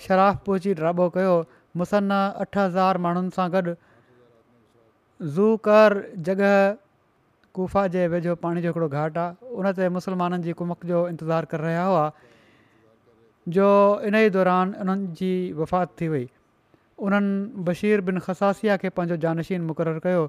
शराफ 0.07 0.43
पहुची 0.49 0.73
रबो 0.83 1.09
कयो 1.17 1.37
मुसन 1.83 2.15
अठ 2.19 2.59
हज़ार 2.63 2.99
माण्हुनि 3.07 3.31
सां 3.37 3.47
गॾु 3.55 3.63
ज़ू 3.69 5.47
कर 5.69 5.99
जॻह 6.29 6.51
गुफ़ा 7.61 7.87
जे 7.97 8.07
वेझो 8.17 8.35
पाणी 8.45 8.63
जो 8.67 8.73
हिकिड़ो 8.75 8.89
घाट 8.99 9.19
आहे 9.25 9.55
उन 9.63 9.73
ते 9.79 9.89
मुसलमाननि 10.01 10.43
जी 10.49 10.53
कुंव 10.63 10.75
जो 10.93 11.05
इंतज़ारु 11.15 11.53
करे 11.55 11.63
रहिया 11.63 11.87
हुआ 11.93 12.05
जो 13.59 13.69
इन 14.11 14.15
ई 14.15 14.29
दौरान 14.39 14.75
उन्हनि 14.85 15.07
जी 15.23 15.33
वफ़ात 15.63 15.95
थी 16.01 16.09
वई 16.17 16.27
उन्हनि 17.01 17.99
बिन 18.09 18.19
ख़सासिया 18.27 18.77
खे 18.85 18.89
पंहिंजो 18.97 19.17
जानशीन 19.25 19.63
मुक़ररु 19.73 20.01
कयो 20.07 20.25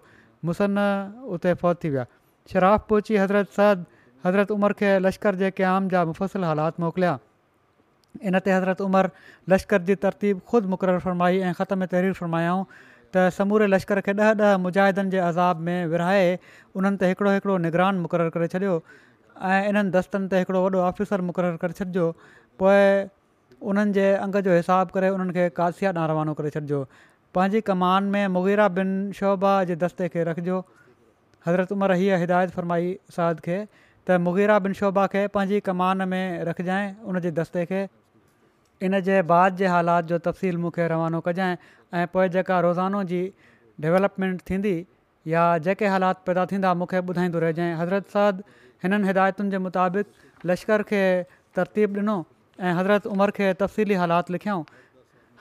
मुसन 0.49 0.79
उते 1.37 1.53
फौत 1.63 1.83
थी 1.83 1.89
विया 1.95 2.05
शराफ़ 2.53 2.85
पहुची 2.89 3.15
हज़रत 3.23 3.47
सद 3.57 3.85
हज़रत 4.25 4.51
उमर 4.55 4.73
खे 4.79 4.91
लश्कर 5.05 5.35
जे 5.43 5.51
क़याम 5.59 5.89
जा 5.93 6.03
मुफ़सिल 6.11 6.43
हालात 6.49 6.79
मोकिलिया 6.85 7.13
इन 8.31 8.35
ते 8.43 8.49
हज़रत 8.55 8.79
उमर 8.87 9.05
लश्कर 9.49 9.79
जी 9.91 9.95
तरतीब 10.07 10.41
ख़ुदि 10.51 10.67
मुक़ररु 10.73 10.99
फ़रमाई 11.05 11.39
ऐं 11.39 11.53
में 11.53 11.87
तहरीर 11.91 12.13
फ़रमायाऊं 12.23 12.63
त 13.13 13.29
समूरे 13.37 13.67
लश्कर 13.67 13.99
खे 14.07 14.13
ॾह 14.23 14.33
ॾह 14.41 14.57
मुजाहिदनि 14.65 15.09
जे 15.13 15.17
अज़ाब 15.29 15.59
में 15.67 15.79
विराए 15.93 16.27
उन्हनि 16.79 16.95
ते 16.97 17.05
हिकिड़ो 17.11 17.31
हिकिड़ो 17.31 17.57
निगरान 17.67 17.99
मुक़ररु 18.07 18.31
करे 18.35 18.47
छॾियो 18.55 18.75
ऐं 19.43 19.67
इन्हनि 19.69 19.91
दस्तनि 19.95 20.27
ते 20.33 20.39
हिकिड़ो 20.47 20.55
वॾो 20.67 20.79
ऑफिसर 20.95 21.19
मुक़ररु 21.29 21.57
करे 21.63 21.73
छॾिजो 21.79 22.05
पोइ 22.63 22.79
उन्हनि 23.61 23.91
जे 23.93 24.05
अंग 24.25 24.35
जो 24.47 24.55
हिसाबु 24.55 24.91
करे 24.93 25.09
उन्हनि 25.15 25.33
खे 25.33 25.45
कासिया 25.57 25.89
ॾांहुं 25.93 26.09
रवानो 26.11 26.33
करे 26.37 26.49
छॾिजो 26.53 26.79
पंहिंजी 27.35 27.59
कमान 27.69 28.03
में 28.13 28.27
मुगीरा 28.35 28.67
बिन 28.77 28.89
शोभा 29.19 29.51
जे 29.69 29.75
दस्ते 29.83 30.07
खे 30.13 30.23
रखिजो 30.29 30.57
हज़रत 31.47 31.71
उमिरि 31.71 31.95
हीअ 31.99 32.17
हिदायत 32.23 32.49
फरमाई 32.57 32.87
साद 33.17 33.39
खे 33.47 33.57
त 34.09 34.17
मुगीरा 34.27 34.57
बिन 34.67 34.73
शोभा 34.81 35.05
खे 35.13 35.25
पंहिंजी 35.37 35.59
कमान 35.69 36.07
में 36.13 36.43
रखजांइ 36.49 36.89
उन 37.05 37.19
जे 37.27 37.31
दस्ते 37.41 37.65
खे 37.73 37.81
इन 38.89 38.99
जे 39.09 39.21
बाद 39.33 39.55
जे 39.61 39.67
हालात 39.75 40.11
जो 40.13 40.17
तफ़सील 40.31 40.57
मूंखे 40.65 40.87
रवानो 40.95 41.21
कजांइ 41.29 41.55
ऐं 42.01 42.05
पोइ 42.17 42.27
जेका 42.37 42.59
रोज़ानो 42.69 43.03
जी 43.13 43.21
डेवलपमेंट 43.85 44.41
थींदी 44.49 44.75
या 45.35 45.45
जेके 45.69 45.87
हालात 45.95 46.23
पैदा 46.27 46.45
थींदा 46.55 46.73
मूंखे 46.83 47.03
ॿुधाईंदो 47.13 47.39
रहिजांइ 47.47 47.73
हज़रत 47.83 48.19
साद 48.19 48.43
हिननि 48.83 49.07
हिदायतुनि 49.11 49.49
जे 49.57 49.63
मुताबिक़ 49.69 50.45
लश्कर 50.51 50.83
खे 50.93 51.03
तरतीब 51.57 51.97
ॾिनो 52.03 52.17
ऐं 52.59 52.73
हज़रत 52.77 53.05
उमिरि 53.07 53.31
खे 53.37 53.53
तफ़सीली 53.59 53.93
हालात 54.01 54.31
लिखियाऊं 54.31 54.63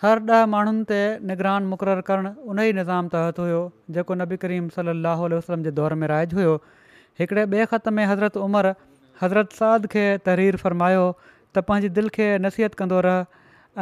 हर 0.02 0.18
ॾह 0.34 0.44
माण्हुनि 0.52 0.84
ते 0.90 0.98
निगरान 1.30 1.66
मुक़ररु 1.72 2.02
करणु 2.10 2.30
उन 2.52 2.60
ई 2.64 2.72
निज़ाम 2.78 3.08
तहत 3.14 3.38
हुयो 3.44 3.58
जेको 3.96 4.14
नबी 4.20 4.36
करीम 4.44 4.68
सली 4.76 4.94
वसलम 5.22 5.64
जे 5.66 5.70
दौर 5.80 5.94
में 6.02 6.06
राइज 6.12 6.34
हुयो 6.40 6.54
हिकिड़े 7.20 7.44
ॿिए 7.56 7.66
ख़त 7.72 7.88
में 7.98 8.04
हज़रत 8.12 8.36
उमिरि 8.46 8.72
हज़रत 9.22 9.58
साद 9.60 9.86
खे 9.94 10.04
तहरीर 10.28 10.56
फ़रमायो 10.64 11.02
त 11.22 11.64
पंहिंजी 11.70 11.88
दिलि 12.00 12.12
खे 12.18 12.28
नसीहत 12.46 12.78
कंदो 12.82 13.00
रहि 13.08 13.24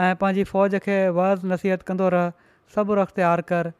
ऐं 0.04 0.16
पंहिंजी 0.22 0.44
फ़ौज 0.52 0.74
खे 0.88 0.98
वाज़ 1.20 1.46
नसीहत 1.54 1.82
कंदो 1.92 2.08
रहि 2.16 2.32
सभु 2.76 2.98
अख़्तियार 3.06 3.40
कर 3.52 3.72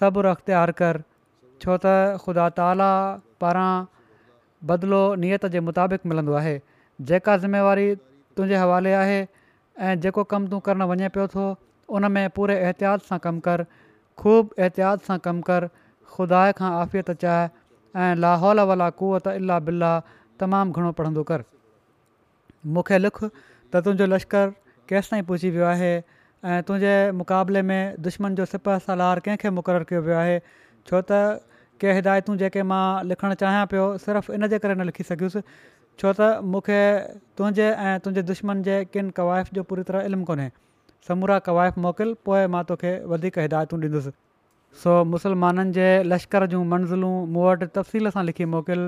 सभु 0.00 0.24
अख़्तियार 0.34 0.72
कर 0.82 1.02
छो 1.64 1.76
त 1.84 2.20
ख़ुदा 2.24 2.48
ताला 2.60 2.90
पारां 3.44 3.68
बदिलो 4.72 5.02
नियत 5.26 5.46
जे 5.56 5.60
मुताबिक़ 5.70 6.08
मिलंदो 6.14 6.34
आहे 6.42 6.56
जेका 7.12 7.36
ज़िमेवारी 7.44 7.94
तुंहिंजे 8.36 8.56
हवाले 8.60 8.92
आहे 9.02 9.18
ऐं 9.88 9.94
जेको 10.04 10.22
कमु 10.32 10.46
तूं 10.52 10.60
करणु 10.68 10.86
वञे 10.92 11.08
पियो 11.16 11.26
थो 11.34 11.44
उन 11.98 12.10
में 12.16 12.24
पूरे 12.38 12.56
एहतियात 12.66 13.06
सां 13.10 13.18
कमु 13.26 13.40
कर 13.48 13.64
ख़ूब 14.20 14.54
एहतियात 14.64 15.06
सां 15.08 15.18
कमु 15.26 15.42
कर 15.48 15.68
ख़ुदा 16.16 16.40
खां 16.60 16.70
आफ़त 16.80 17.10
चाह 17.24 18.04
ऐं 18.04 18.16
लाहौल 18.24 18.60
वाला 18.72 18.88
कुअत 19.00 19.28
अला 19.34 19.58
बिला 19.68 19.92
तमामु 20.44 20.72
घणो 20.80 20.92
पढ़ंदो 21.00 21.22
कर 21.32 21.44
मूंखे 22.76 22.98
लिखु 23.06 23.28
त 23.28 23.84
तुंहिंजो 23.86 24.06
लश्करु 24.14 24.56
केसि 24.92 25.12
ताईं 25.14 25.28
पुछी 25.30 25.50
वियो 25.58 25.66
आहे 25.74 25.92
ऐं 25.98 26.60
तुंहिंजे 26.68 26.94
मुक़ाबले 27.22 27.62
में 27.72 27.80
दुश्मन 28.08 28.34
जो 28.42 28.48
सिप 28.54 28.72
सां 28.88 28.98
कंहिंखे 29.26 29.56
मुक़ररु 29.60 29.90
कयो 29.92 30.02
वियो 30.08 30.16
आहे 30.24 30.38
छो 30.90 31.04
त 31.10 31.22
के 31.84 31.92
हिदायतूं 31.98 32.36
जेके 32.40 32.62
मां 32.72 32.84
लिखणु 33.12 33.34
चाहियां 33.44 33.66
पियो 33.74 33.86
सिर्फ़ु 34.06 34.58
करे 34.58 34.74
न 34.74 34.90
लिखी 34.90 35.06
सघियुसि 35.12 35.40
छो 35.98 36.12
त 36.18 36.48
मूंखे 36.54 36.80
तुंहिंजे 37.38 37.66
ऐं 37.68 38.00
तुंहिंजे 38.04 38.22
दुश्मन 38.32 38.62
जे 38.68 38.76
किन 38.96 39.10
क़वाइफ़ 39.18 39.54
जो 39.58 39.62
पूरी 39.70 39.82
तरह 39.90 40.08
इल्मु 40.10 40.24
कोन्हे 40.30 40.48
समूरा 41.08 41.38
क़वाइफ़ 41.48 41.78
मोकिल 41.86 42.14
पोइ 42.28 42.46
मां 42.54 42.62
तोखे 42.70 42.92
वधीक 43.12 43.38
हिदायतूं 43.44 43.78
ॾींदुसि 43.80 44.12
सो 44.82 44.92
मुसलमाननि 45.14 45.72
जे 45.78 45.88
लश्कर 46.12 46.46
जूं 46.54 46.64
मंज़िलूं 46.74 47.14
मूं 47.36 47.42
वटि 47.48 47.66
तफ़सील 47.80 48.10
सां 48.16 48.24
लिखी 48.28 48.44
मोकिल 48.56 48.86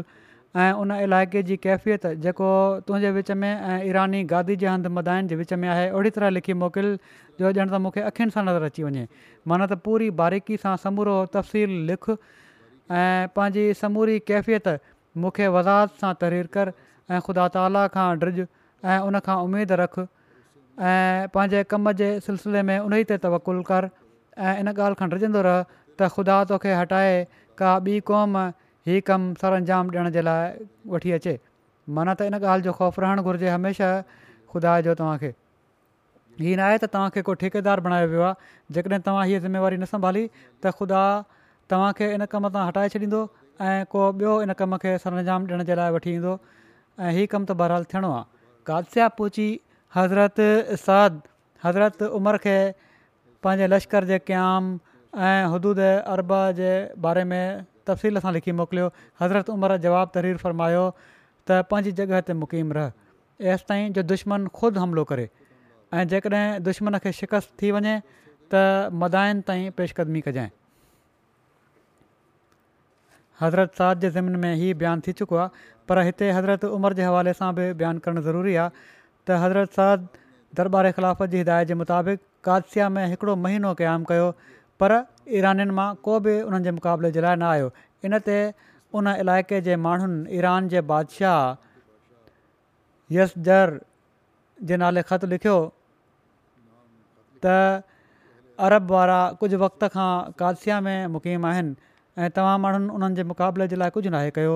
ऐं 0.63 0.73
उन 0.81 0.93
इलाइक़े 1.07 1.43
जी 1.51 1.57
कैफ़ियत 1.67 2.07
जेको 2.27 2.49
तुंहिंजे 2.89 3.11
विच 3.19 3.31
में 3.43 3.51
ऐं 3.51 3.79
ईरानी 3.91 4.23
गादी 4.33 4.57
जे 4.63 4.67
हंधि 4.71 4.89
मदाइनि 4.99 5.29
जे 5.29 5.37
विच 5.37 5.53
में 5.63 5.69
आहे 5.69 5.91
ओड़ी 6.01 6.11
तरह 6.17 6.31
लिखी 6.39 6.55
मोकिल 6.63 6.99
जो 7.41 7.51
ॼण 7.53 7.69
त 7.75 7.83
मूंखे 7.87 8.01
अखियुनि 8.15 8.31
सां 8.39 8.45
नज़र 8.49 8.71
अची 8.71 8.83
वञे 8.89 9.07
माना 9.53 9.67
त 9.67 9.81
पूरी 9.91 10.11
बारीक़ी 10.23 10.57
सां 10.65 10.77
समूरो 10.87 11.17
तफ़सील 11.37 11.75
लिख 11.91 12.11
ऐं 12.19 13.29
पंहिंजी 13.39 13.67
समूरी 13.83 14.19
कैफ़ियत 14.31 14.79
मूंखे 15.27 15.49
वज़ाहत 15.59 16.03
सां 16.03 16.15
तरीरु 16.25 16.55
कर 16.59 16.73
ऐं 17.13 17.21
ख़ुदा 17.21 17.47
ताला 17.55 17.87
खां 17.95 18.09
ड्रिज 18.19 18.39
ऐं 18.89 18.99
उनखां 19.09 19.37
उमेदु 19.45 19.77
रख 19.81 19.95
ऐं 20.01 21.29
पंहिंजे 21.37 21.63
कम 21.73 21.93
जे 22.01 22.09
सिलसिले 22.29 22.63
में 22.69 22.79
उन 22.81 22.95
ई 22.97 23.05
ते 23.11 23.19
तवकुलु 23.25 23.63
कर 23.71 23.89
ऐं 24.41 24.55
इन 24.65 24.69
ॻाल्हि 24.73 24.97
खां 25.01 25.09
ड्रिजंदो 25.13 25.43
रह 25.49 25.59
त 25.73 26.09
ख़ुदा 26.15 26.37
तोखे 26.53 26.73
हटाए 26.81 27.13
का 27.63 27.73
ॿी 27.89 28.01
क़ौम 28.13 28.41
ई 28.41 29.01
कमु 29.11 29.53
अंजाम 29.61 29.93
ॾियण 29.97 30.11
जे 30.17 30.23
लाइ 30.29 30.65
वठी 30.97 31.13
अचे 31.19 31.37
माना 31.99 32.15
त 32.15 32.31
इन 32.33 32.39
ॻाल्हि 32.41 32.69
जो 32.69 32.73
ख़ौफ़ 32.81 33.01
रहणु 33.07 33.23
घुरिजे 33.29 33.53
हमेशह 33.57 34.01
ख़ुदा 34.55 34.75
जो 34.89 34.95
तव्हांखे 35.03 35.33
हीअ 36.41 36.57
न 36.57 36.69
आहे 36.69 36.79
त 36.79 36.91
तव्हांखे 36.97 37.23
को 37.31 37.35
ठेकेदार 37.45 37.87
बणायो 37.89 38.09
वियो 38.17 38.23
आहे 38.33 38.77
जेकॾहिं 38.79 39.01
तव्हां 39.09 39.27
हीअ 39.31 39.41
ज़िमेवारी 39.47 39.77
न 39.79 39.91
संभाली 39.93 40.27
त 40.39 40.75
ख़ुदा 40.81 41.05
तव्हांखे 41.75 42.11
इन 42.19 42.25
कम 42.35 42.49
तां 42.57 42.67
हटाए 42.73 42.89
छॾींदो 42.97 43.21
ऐं 43.63 43.85
को 43.93 44.05
ॿियो 44.13 44.43
इन 44.49 44.53
कम 44.63 44.77
खे 44.85 44.99
सरंजाम 45.07 45.47
ॾियण 45.53 45.65
जे 45.71 45.75
लाइ 45.83 45.91
वठी 45.99 46.15
ईंदो 46.19 46.35
ऐं 46.99 47.13
हीअ 47.17 47.27
कमु 47.31 47.45
त 47.47 47.53
बहराल 47.59 47.85
थियणो 47.91 48.11
आहे 48.15 48.25
कादसिया 48.67 49.07
पहुची 49.19 49.49
हज़रत 49.97 50.39
साद 50.83 51.21
हज़रत 51.65 52.03
उमिरि 52.19 52.39
खे 52.43 52.57
पंहिंजे 53.43 53.67
लश्कर 53.67 54.05
जे 54.11 54.19
क़याम 54.23 54.63
ऐं 55.19 55.47
हुदुूद 55.51 55.79
अरबा 56.15 56.41
जे 56.59 56.73
बारे 57.03 57.25
में 57.31 57.67
तफ़सील 57.87 58.19
सां 58.23 58.33
लिखी 58.39 58.53
मोकिलियो 58.63 58.87
हज़रत 59.21 59.51
उमिरि 59.51 59.77
जो 59.79 59.91
जवाबु 59.91 60.11
तरीरु 60.15 60.39
फरमायो 60.39 60.85
त 61.43 61.59
पंहिंजी 61.71 61.93
जॻह 61.99 62.21
ते 62.31 62.33
मुक़ीम 62.43 62.73
रह 62.79 62.91
एसि 63.53 63.65
ताईं 63.69 63.87
जो 63.99 64.03
दुश्मन 64.15 64.47
ख़ुदि 64.55 64.79
हमिलो 64.81 65.05
करे 65.11 65.27
ऐं 65.99 66.07
जेकॾहिं 66.15 66.63
दुश्मन 66.71 66.99
खे 67.03 67.13
शिकस्त 67.21 67.51
थी 67.63 67.71
वञे 67.77 67.95
त 68.55 68.91
मदाइनि 69.03 69.41
ताईं 69.51 69.71
पेशकदमी 69.81 70.21
कजांइ 70.31 70.51
हज़रत 73.41 73.71
साद 73.79 73.97
जे 74.01 74.09
ज़मन 74.15 74.37
में 74.47 74.55
हीउ 74.57 74.77
बयानु 74.81 75.01
थी 75.07 75.13
चुको 75.21 75.37
आहे 75.37 75.74
पर 75.89 75.99
हिते 76.09 76.31
हज़रत 76.33 76.65
उमिरि 76.77 76.95
जे 77.01 77.05
हवाले 77.11 77.33
सां 77.41 77.49
बि 77.57 77.65
बयानु 77.81 78.03
करणु 78.07 78.21
ज़रूरी 78.29 78.55
आहे 78.61 78.69
त 78.73 79.39
हज़रत 79.45 79.75
साद 79.79 80.07
दरबार 80.61 80.91
ख़िलाफ़त 80.99 81.29
जी 81.35 81.39
हिदायत 81.45 81.69
जे 81.69 81.75
मुताबिक़ 81.83 82.21
कादसा 82.49 82.89
में 82.97 83.05
हिकिड़ो 83.13 83.35
महीनो 83.45 83.73
क़ाइमु 83.81 84.05
कयो 84.11 84.29
पर 84.81 84.93
ईरनि 85.41 85.65
मां 85.81 85.89
को 86.09 86.17
बि 86.27 86.35
उन्हनि 86.49 86.65
जे 86.65 86.71
मुक़ाबले 86.81 87.11
जे 87.17 87.21
लाइ 87.25 87.37
न 87.37 87.49
आयो 87.55 87.71
इनते 88.09 88.37
उन 88.97 89.09
इलाइक़े 89.25 89.61
जे 89.69 89.77
माण्हुनि 89.87 90.39
ईरान 90.39 90.69
जे 90.75 90.81
बादशाह 90.93 91.41
यसजर 93.19 93.77
जे 94.71 94.77
नाले 94.85 95.03
ख़तु 95.11 95.27
लिखियो 95.37 95.57
त 97.47 97.57
अरब 98.67 98.85
वारा 98.97 99.21
कुझु 99.41 99.57
वक़्त 99.65 99.83
खां 99.99 100.13
कादसि 100.41 100.79
में 100.89 100.99
मुक़ीम 101.19 101.43
आहिनि 101.53 101.77
ऐं 102.25 102.31
तव्हां 102.37 102.57
माण्हुनि 102.65 102.87
उन्हनि 102.97 103.15
जे 103.21 103.25
मुक़ाबले 103.35 103.67
जे 103.73 103.77
लाइ 103.85 103.91
कुझु 103.99 104.11
नाहे 104.17 104.31
कयो 104.41 104.53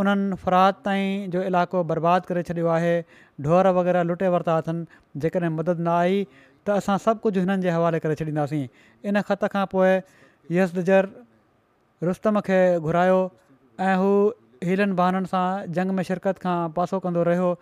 उन्हनि 0.00 0.36
फरात 0.42 0.78
ताईं 0.84 1.30
जो 1.32 1.42
इलाइक़ो 1.48 1.82
बर्बादु 1.92 2.26
करे 2.28 2.42
छॾियो 2.48 2.66
आहे 2.76 2.92
ढोर 3.46 3.66
वग़ैरह 3.78 4.02
लुटे 4.10 4.28
वरिता 4.34 4.56
अथनि 4.62 5.20
जेकॾहिं 5.24 5.50
मदद 5.56 5.80
न 5.80 5.88
आई 5.94 6.22
त 6.66 6.76
असां 6.80 6.96
सभु 7.06 7.20
कुझु 7.26 7.40
हिननि 7.44 7.62
जे 7.66 7.70
हवाले 7.76 7.98
करे 8.06 8.14
छॾींदासीं 8.22 8.64
इन 9.12 9.20
ख़त 9.30 9.44
खां 9.56 9.64
पोइ 9.74 9.90
यसदजर 10.58 11.10
रुस्तम 12.10 12.40
खे 12.48 12.60
घुरायो 12.88 13.20
ऐं 13.90 13.94
हू 14.04 14.10
हीरनि 14.70 14.98
बहाननि 15.02 15.32
सां 15.34 15.44
जंग 15.80 15.96
में 15.98 16.02
शिरकत 16.10 16.42
खां 16.46 16.56
पासो 16.80 17.02
कंदो 17.06 17.26
रहियो 17.30 17.52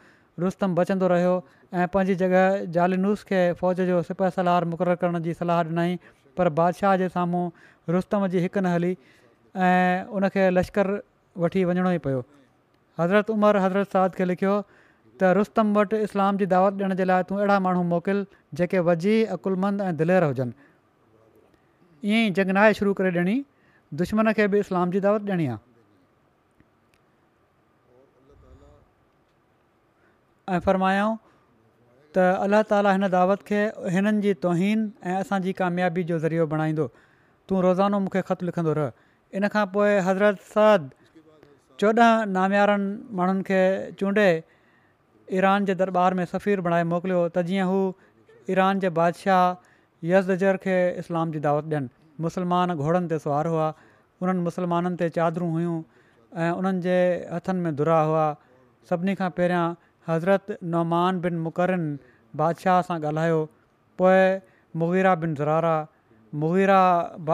रुस्तम 0.47 0.79
बचंदो 0.81 1.11
रहियो 1.17 1.35
ऐं 1.81 1.89
पंहिंजी 1.95 2.19
जॻह 2.25 2.41
ज़ालनूस 2.79 3.29
खे 3.33 3.41
फ़ौज 3.63 3.81
जो 3.93 4.01
सिपाहसलार 4.13 4.69
मुक़ररु 4.75 5.03
करण 5.03 5.19
जी 5.29 5.35
सलाह 5.43 5.63
ॾिनाई 5.73 5.99
पर 6.39 6.49
बादशाह 6.61 6.97
जे 7.05 7.09
साम्हूं 7.17 7.45
रुस्तम 7.99 8.27
जी 8.35 8.41
हिकु 8.47 8.61
न 8.67 8.75
हली 8.77 8.93
ऐं 9.71 10.07
उनखे 10.19 10.49
लश्कर 10.59 10.99
वठी 11.39 11.63
वञिणो 11.65 11.91
ई 11.95 11.99
पियो 12.07 12.23
हज़रत 12.99 13.31
उमर 13.31 13.57
हज़रत 13.65 13.91
साद 13.97 14.15
खे 14.19 14.25
लिखियो 14.27 14.55
त 15.21 15.31
रुस्तम 15.39 15.73
वटि 15.79 15.99
इस्लाम 16.09 16.37
जी 16.43 16.47
दावत 16.53 16.73
ॾियण 16.83 16.95
जे 17.01 17.05
लाइ 17.05 17.23
तूं 17.31 17.39
अहिड़ा 17.39 17.59
माण्हू 17.67 17.83
मोकिल 17.95 18.25
जेके 18.61 18.79
वज़ी 18.91 19.25
अकुलमंद 19.39 19.81
ऐं 19.87 19.95
दिलर 20.03 20.25
हुजनि 20.31 20.69
ईअं 22.11 22.21
ई 22.27 22.31
जगनाए 22.41 22.73
शुरू 22.81 22.93
करे 23.01 23.11
ॾियणी 23.17 23.37
दुश्मन 24.03 24.33
खे 24.39 24.47
बि 24.55 24.59
इस्लाम 24.67 24.91
जी 24.97 25.01
दावत 25.07 25.23
ॾियणी 25.31 25.47
आहे 25.55 25.59
ऐं 30.55 30.59
फरमायऊं 30.69 31.17
त 32.17 32.31
अल्लाह 32.45 32.63
ताला 32.71 32.93
हिन 32.93 33.07
दावत 33.19 33.45
खे 33.51 33.65
हिननि 33.97 34.21
जी 34.23 34.33
तौहन 34.47 34.89
ऐं 35.11 35.19
असांजी 35.25 35.53
कामयाबी 35.63 36.03
जो 36.13 36.19
ज़रियो 36.25 36.47
बणाईंदो 36.55 36.87
तूं 37.51 37.61
रोज़ानो 37.67 37.99
मूंखे 38.07 38.23
ख़तु 38.31 38.47
लिखंदो 38.51 38.73
रह 38.79 39.37
इन 39.39 39.49
खां 39.55 39.67
पोइ 39.77 39.95
हज़रत 40.09 40.41
साद 40.55 40.89
चोॾहं 41.81 42.27
नाम्यारनि 42.37 42.89
माण्हुनि 43.19 43.43
खे 43.49 43.61
चूंडे 44.01 44.27
ईरान 45.39 45.65
जे 45.69 45.75
दरबार 45.83 46.15
में 46.19 46.25
सफ़ीर 46.33 46.61
बणाए 46.67 46.85
मोकिलियो 46.93 47.21
त 47.35 47.45
जीअं 47.51 47.67
हू 47.73 47.79
ईरान 48.55 48.83
जे 48.85 48.91
बादशाह 48.99 49.45
यज़ 50.13 50.57
खे 50.67 50.77
इस्लाम 51.03 51.33
जी 51.37 51.41
दावत 51.47 51.65
ॾियनि 51.73 51.89
मुसलमान 52.27 52.75
घोड़नि 52.85 53.09
ते 53.13 53.19
सुवार 53.25 53.47
हुआ 53.55 53.69
उन्हनि 54.25 54.45
मुसलमाननि 54.49 54.99
ते 55.03 55.09
चादरूं 55.21 55.49
हुयूं 55.55 55.79
ऐं 56.43 56.51
उन्हनि 56.61 56.85
जे 56.89 56.97
हथनि 57.37 57.65
में 57.69 57.73
धुरा 57.81 58.01
हुआ 58.11 58.27
सभिनी 58.93 59.15
खां 59.23 59.31
पहिरियां 59.41 59.65
हज़रत 60.11 60.55
नौमान 60.77 61.23
बिन 61.29 61.41
मुक़रनि 61.47 62.19
बादशाह 62.43 62.83
सां 62.91 62.99
ॻाल्हायो 63.15 63.41
पोइ 64.03 64.21
मुगीरा 64.85 65.15
बिन 65.25 65.35
ज़रारा 65.41 65.77
मुगीरा 66.45 66.83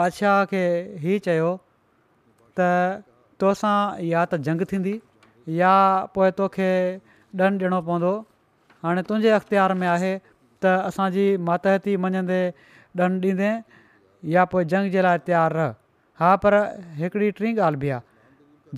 बादशाह 0.01 0.39
खे 0.55 0.63
हीउ 1.09 1.53
तोसां 3.41 3.77
या 4.13 4.25
त 4.33 4.39
जंग 4.49 4.63
थींदी 4.73 4.95
या 5.61 5.75
पोइ 6.15 6.31
तोखे 6.41 6.69
ॾंडु 6.97 7.65
ॾियणो 7.65 7.81
पवंदो 7.89 8.13
हाणे 8.83 9.03
तुंहिंजे 9.09 9.31
अख़्तियार 9.39 9.73
में 9.81 9.87
आहे 9.89 10.17
त 10.21 10.65
असांजी 10.89 11.27
मातहती 11.49 11.97
मञंदे 12.05 12.41
ॾंणु 12.99 13.17
ॾींदे 13.27 13.51
या 14.33 14.45
पोइ 14.53 14.65
जंग 14.73 14.91
जे 14.97 15.03
लाइ 15.07 15.19
तयारु 15.29 15.57
रह 15.59 15.73
हा 16.21 16.35
पर 16.43 16.55
हिकिड़ी 17.01 17.31
टीं 17.39 17.53
ॻाल्हि 17.67 17.81
बि 17.81 17.91
आहे 17.97 18.15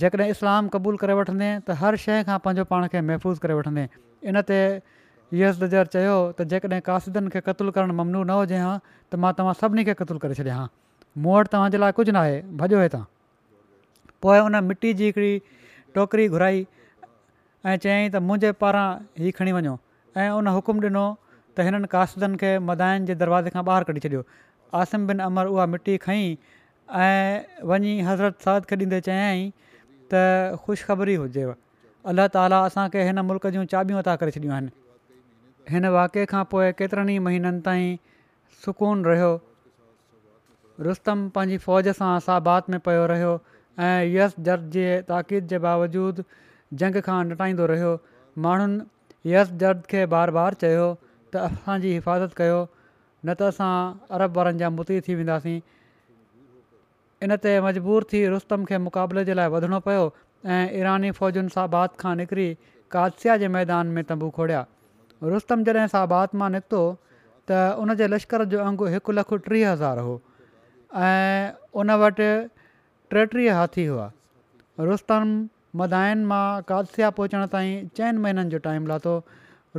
जेकॾहिं 0.00 0.30
इस्लाम 0.34 0.68
क़बूलु 0.74 0.96
करे 1.02 1.12
वठंदे 1.18 1.50
त 1.68 1.76
हर 1.82 1.96
शइ 2.04 2.22
खां 2.30 2.38
पंहिंजो 2.46 2.64
पाण 2.70 2.86
खे 2.94 3.00
महफ़ूज़ 3.10 3.38
करे 3.44 3.54
वठंदे 3.58 3.84
इनते 4.32 4.58
यश 5.40 5.62
नजर 5.62 5.86
चयो 5.94 6.16
त 6.38 6.46
जेकॾहिं 6.54 6.80
कासिदनि 6.90 7.30
खे 7.34 7.40
क़तलु 7.50 7.70
करणु 7.78 7.94
ममनू 8.00 8.22
न 8.30 8.38
हुजे 8.42 8.58
हा 8.66 8.72
त 9.12 9.20
मां 9.24 9.30
तव्हां 9.38 9.54
सभिनी 9.62 9.84
खे 9.90 9.94
क़तलु 10.02 10.18
करे 10.26 10.38
छॾियां 10.40 10.58
हा 10.60 10.66
मूं 11.22 11.38
वटि 11.38 11.50
तव्हांजे 11.54 11.78
लाइ 11.86 11.92
कुझु 12.00 12.12
न 12.12 12.16
आहे 12.24 12.36
भॼो 12.62 12.84
पोइ 14.22 14.38
उन 14.48 14.62
मिटी 14.64 14.92
जी 15.00 15.04
हिकिड़ी 15.06 15.40
टोकरी 15.94 16.28
घुराई 16.28 16.66
ऐं 17.66 17.76
चयाईं 17.84 18.10
त 18.14 18.22
मुंहिंजे 18.28 18.50
पारां 18.64 18.86
हीउ 19.22 19.32
खणी 19.38 19.52
वञो 19.58 19.74
ऐं 20.24 20.28
उन 20.38 20.50
हुकुम 20.56 20.76
ॾिनो 20.86 21.04
त 21.56 21.66
हिननि 21.68 21.88
कासुदनि 21.94 22.36
खे 22.42 22.50
मदाइन 22.70 23.06
जे 23.10 23.14
दरवाज़े 23.22 23.50
खां 23.56 23.62
ॿाहिरि 23.68 23.86
कढी 23.92 24.00
छॾियो 24.06 24.22
आसिम 24.80 25.06
बिन 25.10 25.20
अमर 25.28 25.44
उहा 25.54 25.66
मिटी 25.74 25.96
खईं 26.06 26.24
ऐं 27.06 27.64
वञी 27.72 27.92
हज़रत 28.08 28.36
साद 28.48 28.60
खे 28.72 28.78
ॾींदे 28.84 29.00
चयाईं 29.08 29.44
त 30.14 30.22
ख़ुशि 30.64 30.84
ख़बर 30.90 31.14
ई 31.14 31.18
हुजेव 31.26 31.52
अलाह 32.12 32.30
ताला 32.38 32.60
असांखे 32.70 33.04
हिन 33.10 33.22
मुल्क़ 33.32 33.46
जूं 33.58 33.64
चाबियूं 33.74 34.00
अदा 34.06 34.14
करे 34.22 34.34
छॾियूं 34.38 34.54
आहिनि 34.56 34.72
हिन 35.74 35.86
वाक़े 35.98 36.24
खां 36.34 36.44
पोइ 36.54 36.72
केतिरनि 36.80 37.14
ई 37.20 37.24
महीननि 37.28 37.60
ताईं 37.68 37.86
सुकून 38.66 39.02
रहियो 39.10 39.30
रुस्तम 40.88 41.26
पंहिंजी 41.38 41.58
फ़ौज 41.68 41.88
सां 42.00 42.08
असां 42.22 42.38
बात 42.50 42.70
में 42.74 42.78
पियो 42.90 43.04
रहियो 43.14 43.34
ऐं 43.86 44.04
यश 44.14 44.34
जर्द 44.46 44.70
जे 44.76 44.86
ताक़ीद 45.08 45.46
जे 45.50 45.58
बावजूदु 45.64 46.22
जंग 46.82 46.96
खां 47.08 47.18
नटाईंदो 47.26 47.66
रहियो 47.70 47.90
माण्हुनि 48.46 49.30
यस 49.32 49.52
जर्द 49.62 49.84
खे 49.92 50.00
बार 50.14 50.30
बार 50.36 50.54
चयो 50.62 50.86
त 51.34 51.44
असांजी 51.50 51.92
हिफ़ाज़त 51.96 52.34
कयो 52.40 52.56
न 52.58 53.34
त 53.34 53.52
असां 53.54 53.70
अरब 54.18 54.36
वारनि 54.40 54.62
जा 54.64 54.70
मुती 54.78 55.00
थी 55.08 55.14
वेंदासीं 55.20 55.58
इन 57.28 57.36
ते 57.46 57.52
मजबूर 57.68 58.08
थी 58.14 58.22
रुस्तम 58.34 58.66
खे 58.72 58.80
मुक़ाबले 58.88 59.24
जे 59.30 59.38
लाइ 59.42 59.54
वधणो 59.56 59.80
पियो 59.86 60.02
ऐं 60.56 60.60
ईरानी 60.82 61.14
फ़ौजुनि 61.22 61.54
साबात 61.58 61.76
बाद 61.94 61.96
खां 62.04 62.16
निकिरी 62.24 62.48
कादसा 62.98 63.38
जे 63.44 63.52
मैदान 63.60 63.94
में 63.98 64.04
तंबू 64.12 64.32
खोड़िया 64.42 64.64
रुस्तम 65.36 65.66
जॾहिं 65.72 65.88
साबात 65.96 66.30
बाद 66.34 66.38
मां 66.44 66.50
निकितो 66.58 66.82
त 66.84 67.64
उनजे 67.86 68.10
लश्कर 68.12 68.48
जो 68.56 68.64
अंगु 68.68 68.92
हिकु 68.98 69.18
लखु 69.22 69.40
टीह 69.48 69.72
हज़ार 69.72 70.06
हो 70.08 70.20
ऐं 71.08 71.56
उन 71.82 71.96
वटि 72.06 72.30
टेटीह 73.12 73.54
हाथी 73.56 73.84
हुआ 73.90 74.10
रुस्तम 74.88 75.28
मदाइन 75.82 76.24
मां 76.32 76.46
कादसा 76.70 77.10
पहुचण 77.18 77.46
ताईं 77.54 77.86
चइनि 77.98 78.18
महीननि 78.24 78.50
जो 78.54 78.58
टाइम 78.66 78.86
लाथो 78.86 79.14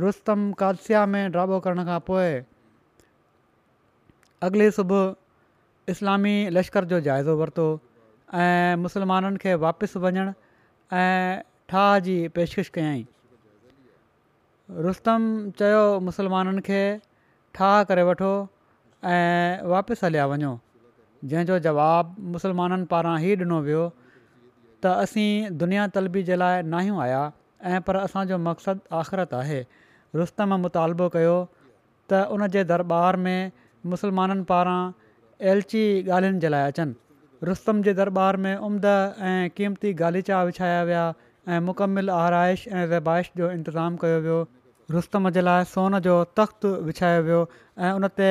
रुस्तम 0.04 0.50
कादश 0.62 0.86
में 1.14 1.30
ड्राबो 1.36 1.58
करण 1.66 1.84
खां 1.90 1.98
पोइ 2.08 2.32
अॻिले 4.48 4.70
सुबुह 4.78 5.94
इस्लामी 5.94 6.34
लश्कर 6.56 6.84
जो 6.94 7.00
जाइज़ो 7.06 7.36
वरितो 7.42 7.66
ऐं 8.44 8.76
मुसलमाननि 8.86 9.38
खे 9.44 9.54
वापसि 9.66 9.98
वञणु 10.06 10.26
ऐं 11.02 11.40
ठाह 11.72 11.98
जी 12.08 12.16
पेशकश 12.38 12.68
कयाई 12.78 13.06
रुस्तम 14.88 15.28
चयो 15.62 15.82
मुसलमाननि 16.08 16.60
खे 16.70 16.82
ठाह 17.58 17.76
करे 17.92 18.02
वठो 18.10 18.32
ऐं 19.14 19.66
वापसि 19.74 20.06
हलिया 20.06 20.26
वञो 20.34 20.52
जंहिंजो 21.28 21.56
जवाबु 21.64 22.22
मुस्लमाननि 22.34 22.86
पारां 22.90 23.14
ई 23.22 23.32
ॾिनो 23.40 23.56
वियो 23.64 23.80
त 24.84 24.92
असीं 25.06 25.56
दुनिया 25.62 25.86
तलबी 25.96 26.22
जे 26.28 26.38
लाइ 26.42 26.62
नाहियूं 26.74 27.00
आया 27.06 27.20
ऐं 27.72 27.80
पर 27.88 27.96
असांजो 28.02 28.38
मक़सदु 28.44 28.96
आख़िरत 29.00 29.34
आहे 29.40 29.58
रुस्तम 30.20 30.54
मुतालबो 30.64 31.08
कयो 31.18 31.34
त 32.12 32.20
उन 32.36 32.46
दरबार 32.72 33.16
में 33.26 33.52
मुसलमाननि 33.94 34.48
पारां 34.54 34.80
एलची 35.52 35.82
ॻाल्हियुनि 35.90 36.42
जे 36.46 36.52
लाइ 36.56 36.72
अचनि 36.72 37.82
जे 37.88 37.94
दरबार 38.02 38.36
में 38.48 38.52
उम्द 38.70 38.86
ऐं 38.94 39.50
क़ीमती 39.60 39.92
गालीचा 40.02 40.40
विछाया 40.52 40.82
विया 40.92 41.04
ऐं 41.48 41.60
मुकमिल 41.70 42.10
आराइश 42.20 42.66
ऐं 42.68 42.86
रबाइश 42.96 43.30
जो 43.36 43.50
इंतज़ाम 43.58 43.96
कयो 44.04 44.20
वियो 44.26 44.40
रुस्तम 44.96 45.30
जे 45.36 45.40
लाइ 45.48 45.64
सोन 45.78 45.98
जो 46.10 46.16
तख़्तु 46.40 46.72
विछायो 46.90 47.22
वियो 47.30 47.42
ऐं 47.78 47.92
उन 48.00 48.08
ते 48.20 48.28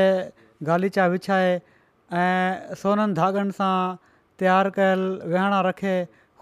ॻालीचा 0.73 1.05
विछाए 1.15 1.51
ऐं 2.17 2.73
सोननि 2.81 3.13
धागनि 3.13 3.51
सां 3.55 3.73
तयारु 4.41 4.69
कयल 4.77 5.01
विहाणा 5.33 5.59
रखे 5.67 5.93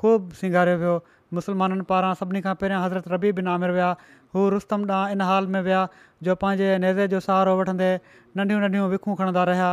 ख़ूब 0.01 0.29
सिंगारियो 0.41 0.77
वियो 0.83 0.93
मुस्लमाननि 1.39 1.83
पारां 1.91 2.11
सभिनी 2.19 2.41
खां 2.45 2.53
पहिरियां 2.61 2.83
हज़रत 2.83 3.07
रबी 3.15 3.31
बिन 3.39 3.47
आमिर 3.55 3.71
विया 3.79 3.89
हू 4.37 4.45
रुस्तम 4.55 4.85
ॾांहुं 4.91 5.11
इन 5.17 5.21
हाल 5.31 5.47
में 5.57 5.61
विया 5.67 5.81
जो 6.29 6.35
पंहिंजे 6.45 6.71
नेज़े 6.85 7.07
जो 7.15 7.19
सहारो 7.27 7.57
वठंदे 7.63 7.89
नंढियूं 8.37 8.61
नंढियूं 8.63 8.87
विखूं 8.95 9.15
खणंदा 9.21 9.43
रहिया 9.51 9.67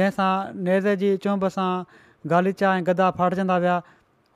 जंहिंसां 0.00 0.32
नेज़े 0.72 0.96
जी 1.04 1.14
चुंब 1.28 1.46
सां 1.60 1.68
गालीचा 2.34 2.74
ऐं 2.76 2.82
गदा 2.90 3.10
फाटजंदा 3.22 3.58
विया 3.68 3.78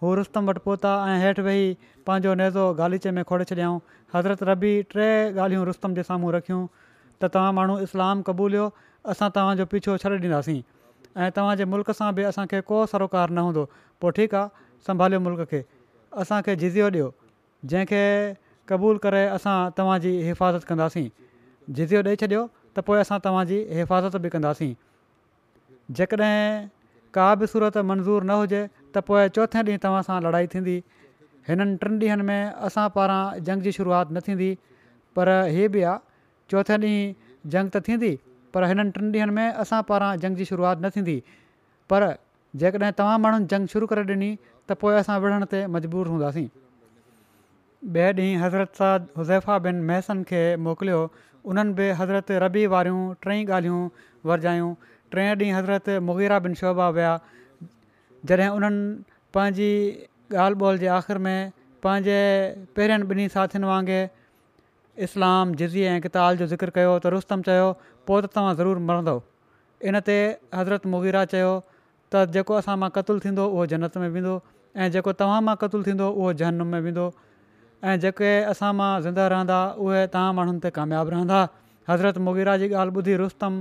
हू 0.04 0.14
रुस्तम 0.22 0.46
वटि 0.54 0.60
पहुता 0.68 0.92
ऐं 1.10 1.16
हेठि 1.26 1.42
वेही 1.50 1.66
पंहिंजो 2.06 2.34
नेज़ो 2.46 2.72
गालीचे 2.86 3.10
में 3.18 3.24
खोड़े 3.32 3.44
छॾियाऊं 3.52 3.80
हज़रत 4.16 4.42
रबी 4.54 4.74
टे 4.96 5.08
ॻाल्हियूं 5.18 5.66
रुस्तम 5.74 5.94
जे 6.00 6.10
साम्हूं 6.14 6.32
रखियूं 6.42 6.64
त 7.22 7.32
तव्हां 7.36 7.52
माण्हू 7.60 7.78
इस्लाम 7.88 8.22
क़बूलियो 8.30 8.72
असां 9.14 9.30
तव्हांजो 9.40 9.66
पीछो 9.74 9.96
छॾे 10.04 10.18
ॾींदासीं 10.18 10.60
ऐं 11.24 11.30
तव्हांजे 11.36 11.64
मुल्क़ 11.64 11.90
सां 11.90 12.12
बि 12.14 12.22
असांखे 12.22 12.60
को 12.70 12.84
सरोकार 12.86 13.30
न 13.30 13.38
हूंदो 13.44 13.64
पोइ 14.00 14.10
ठीकु 14.16 14.36
आहे 14.36 14.82
संभालियो 14.86 15.20
मुल्क़ 15.20 15.42
खे 15.50 15.60
असांखे 16.22 16.54
जिज़ियो 16.56 16.86
ॾियो 16.90 17.08
जंहिंखे 17.70 18.02
क़बूलु 18.68 18.98
करे 19.04 19.22
असां 19.36 19.56
तव्हांजी 19.78 20.10
हिफ़ाज़त 20.26 20.64
कंदासीं 20.68 21.08
जिज़ियो 21.78 22.02
ॾेई 22.06 22.16
छॾियो 22.22 22.42
त 22.76 22.86
पोइ 22.86 22.98
असां 23.00 23.18
तव्हांजी 23.24 23.58
हिफ़ाज़त 23.78 24.16
बि 24.22 24.28
कंदासीं 24.34 24.72
जेकॾहिं 25.98 26.40
का 27.14 27.26
बि 27.40 27.46
सूरत 27.52 27.78
मंज़ूरु 27.90 28.24
न 28.30 28.38
हुजे 28.38 28.62
त 28.94 29.02
पोइ 29.10 29.28
चोथे 29.34 29.62
ॾींहुं 29.70 29.82
तव्हां 29.86 30.02
सां 30.10 30.20
लड़ाई 30.28 30.46
थींदी 30.54 30.76
हिननि 31.48 31.76
टिनि 31.82 31.98
ॾींहंनि 32.06 32.26
में 32.30 32.42
असां 32.70 32.86
पारां 33.00 33.20
जंग 33.50 33.66
जी 33.66 33.72
शुरुआत 33.80 34.12
न 34.14 34.20
थींदी 34.28 34.50
पर 35.16 35.34
हीअ 35.56 35.68
बि 35.76 35.82
आहे 35.82 35.98
चौथे 36.50 36.78
ॾींहुं 36.86 37.50
जंग 37.56 37.76
त 37.76 37.86
थींदी 37.90 38.14
पर 38.54 38.64
हिननि 38.68 38.90
टिनि 38.96 39.12
ॾींहंनि 39.18 39.32
में 39.34 39.48
असां 39.62 39.82
पारां 39.88 40.16
जंग 40.24 40.36
जी 40.36 40.44
शुरुआत 40.50 40.78
न 40.84 40.88
थींदी 40.96 41.16
पर 41.90 42.06
जेकॾहिं 42.62 42.92
तव्हां 42.98 43.18
माण्हुनि 43.24 43.46
जंग 43.52 43.66
शुरू 43.74 43.86
करे 43.92 44.02
ॾिनी 44.12 44.30
त 44.68 44.72
पोइ 44.82 44.94
असां 45.02 45.18
विढ़ण 45.24 45.44
ते 45.52 45.66
मजबूर 45.76 46.06
हूंदासीं 46.14 46.46
ॿिए 47.92 48.06
ॾींहुं 48.18 48.38
हज़रत 48.44 48.72
साद 48.78 49.04
हुज़ैफ़ा 49.16 49.58
बिन 49.66 49.82
महसन 49.90 50.22
खे 50.30 50.42
मोकिलियो 50.68 51.02
उन्हनि 51.50 51.72
बि 51.80 51.88
हज़रत 51.98 52.30
रबी 52.44 52.64
वारियूं 52.72 53.02
टई 53.26 53.44
ॻाल्हियूं 53.44 53.82
वरजायूं 54.30 54.72
टे 55.14 55.26
ॾींहुं 55.34 55.58
हज़रत 55.58 55.90
मुगीरा 56.08 56.38
बिन 56.46 56.54
शोभा 56.62 56.88
विया 56.98 57.12
जॾहिं 58.30 58.48
उन्हनि 58.56 58.82
पंहिंजी 59.34 59.70
ॻाल्हि 60.46 60.60
ॿोल 60.68 60.78
जे 60.82 60.86
आख़िर 60.96 61.18
में 61.28 61.40
पंहिंजे 61.86 62.18
पहिरें 62.76 62.96
ॿिन्ही 63.12 63.28
साथियुनि 63.36 63.66
वांगुरु 63.74 64.02
इस्लाम 65.06 65.52
जिज़ी 65.54 65.82
ऐं 65.88 66.00
किताल 66.04 66.36
जो 66.38 66.46
ज़िक्र 66.52 66.70
कयो 66.76 66.92
त 67.02 67.06
रुस्तम 67.14 67.42
चयो 67.48 67.66
पोइ 68.10 68.22
त 68.22 68.24
त 68.24 68.28
त 68.28 68.34
तव्हां 68.38 68.54
ज़रूरु 68.60 68.80
मरंदव 68.88 69.20
इन 69.90 70.00
ते 70.08 70.16
हज़रत 70.60 70.86
मुगीरा 70.94 71.20
चयो 71.34 71.50
त 72.14 72.22
जेको 72.36 72.54
असां 72.62 72.74
मां 72.84 72.88
क़तुलु 72.96 73.22
थींदो 73.26 73.46
उहो 73.54 73.66
जन्नत 73.72 73.98
में 74.04 74.08
वेंदो 74.16 74.34
ऐं 74.82 74.88
जेको 74.96 75.12
तव्हां 75.20 75.42
मां 75.50 75.54
क़तुलु 75.62 75.88
थींदो 75.90 76.08
उहो 76.18 76.32
जनम 76.42 76.74
में 76.76 76.80
वेंदो 76.88 77.06
ऐं 77.92 77.96
जेके 78.06 78.32
असां 78.54 78.72
मां 78.80 78.90
ज़िंदा 79.06 79.26
रहंदा 79.34 79.58
उहे 79.86 80.00
तव्हां 80.16 80.32
माण्हुनि 80.40 80.64
ते 80.66 80.74
कामियाबु 80.80 81.14
रहंदा 81.16 81.40
हज़रत 81.92 82.18
मुगीरा 82.30 82.56
जी 82.64 82.70
ॻाल्हि 82.82 83.02
ॿुधी 83.02 83.14
रुस्तम 83.22 83.60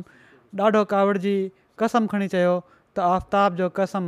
ॾाढो 0.67 0.83
कावड़ 0.95 1.17
जी 1.27 1.35
कसम 1.83 2.09
खणी 2.15 2.29
चयो 2.35 2.55
आफ़्ताब 3.09 3.55
जो 3.61 3.69
कसम 3.81 4.05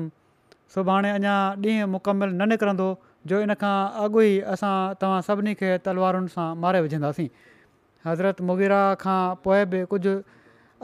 सुभाणे 0.75 1.09
अञा 1.19 1.37
ॾींहुं 1.65 1.89
मुकमिल 1.97 2.31
न 2.41 2.95
जो 3.27 3.39
इन 3.45 3.53
खां 3.61 3.75
अॻु 4.03 4.21
ई 4.27 4.37
असां 4.55 4.75
तव्हां 5.01 5.21
सभिनी 5.27 5.53
खे 5.61 5.71
तलवारुनि 5.87 6.31
सां 6.35 6.47
मारे 6.65 6.81
विझंदासीं 6.87 7.27
हज़रत 8.07 8.41
मुगिरा 8.49 8.81
खां 9.03 9.19
पोइ 9.47 9.65
बि 9.73 9.81
कुझु 9.93 10.13